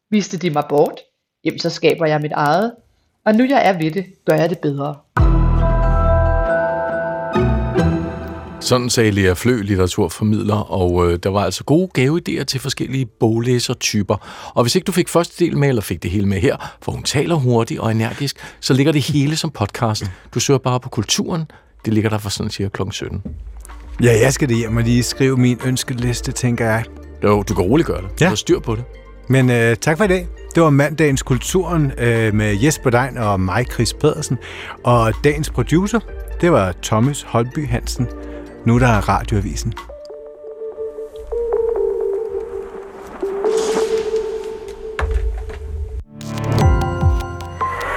Viste 0.10 0.38
de 0.38 0.50
mig 0.50 0.64
bort, 0.70 1.00
jamen 1.44 1.60
så 1.60 1.70
skaber 1.70 2.06
jeg 2.06 2.22
mit 2.22 2.32
eget, 2.32 2.74
og 3.26 3.36
nu 3.36 3.44
jeg 3.44 3.68
er 3.68 3.78
ved 3.78 3.92
det, 3.92 4.06
gør 4.26 4.36
jeg 4.36 4.50
det 4.50 4.60
bedre. 4.60 4.96
Sådan 8.66 8.90
sagde 8.90 9.12
Lea 9.12 9.34
Flø, 9.34 9.62
litteraturformidler, 9.62 10.56
og 10.56 11.12
øh, 11.12 11.20
der 11.24 11.30
var 11.30 11.44
altså 11.44 11.64
gode 11.64 11.90
gaveidéer 11.98 12.44
til 12.44 12.60
forskellige 12.60 13.06
boglæsertyper. 13.06 14.16
Og 14.56 14.64
hvis 14.64 14.76
ikke 14.76 14.86
du 14.86 14.92
fik 14.92 15.10
første 15.10 15.46
del 15.46 15.58
med, 15.58 15.70
eller 15.70 15.82
fik 15.82 16.04
det 16.04 16.12
hele 16.12 16.28
med 16.28 16.38
her, 16.38 16.78
for 16.82 16.92
hun 16.92 17.04
taler 17.04 17.36
hurtigt 17.36 17.80
og 17.80 17.92
energisk, 17.92 18.38
så 18.60 18.74
ligger 18.74 18.92
det 18.92 19.02
hele 19.02 19.36
som 19.36 19.50
podcast. 19.50 20.04
Du 20.34 20.40
søger 20.40 20.58
bare 20.58 20.80
på 20.80 20.90
kulturen. 20.90 21.46
Det 21.86 21.94
ligger 21.94 22.10
der 22.10 22.18
for 22.18 22.30
sådan 22.30 22.50
cirka 22.50 22.84
kl. 22.84 22.92
17. 22.92 23.22
Ja, 24.04 24.20
jeg 24.22 24.34
skal 24.34 24.50
det 24.50 24.58
hjem 24.58 24.78
og 24.78 24.84
lige 24.84 25.04
skrive 25.04 25.38
min 25.38 25.60
ønskeliste, 25.66 26.32
tænker 26.32 26.66
jeg. 26.66 26.84
Jo, 27.24 27.44
du 27.44 27.54
kan 27.54 27.64
roligt 27.64 27.88
gøre 27.88 28.02
det. 28.02 28.08
Ja. 28.22 28.26
Du 28.26 28.30
har 28.30 28.36
styr 28.36 28.60
på 28.60 28.76
det. 28.76 28.84
Men 29.30 29.50
øh, 29.50 29.76
tak 29.76 29.98
for 29.98 30.04
i 30.04 30.08
dag. 30.08 30.28
Det 30.56 30.64
var 30.64 30.70
mandagens 30.70 31.24
Kulturen 31.24 31.92
øh, 31.98 32.34
med 32.34 32.56
Jesper 32.56 32.90
Dein 32.90 33.18
og 33.18 33.40
mig, 33.40 33.66
Chris 33.74 33.94
Pedersen. 33.94 34.38
Og 34.84 35.14
dagens 35.24 35.50
producer, 35.50 36.00
det 36.42 36.52
var 36.52 36.74
Thomas 36.84 37.22
Holby 37.22 37.68
Hansen. 37.68 38.08
Nu 38.66 38.80
der 38.80 38.88
er 38.88 39.10
radioavisen. 39.10 39.74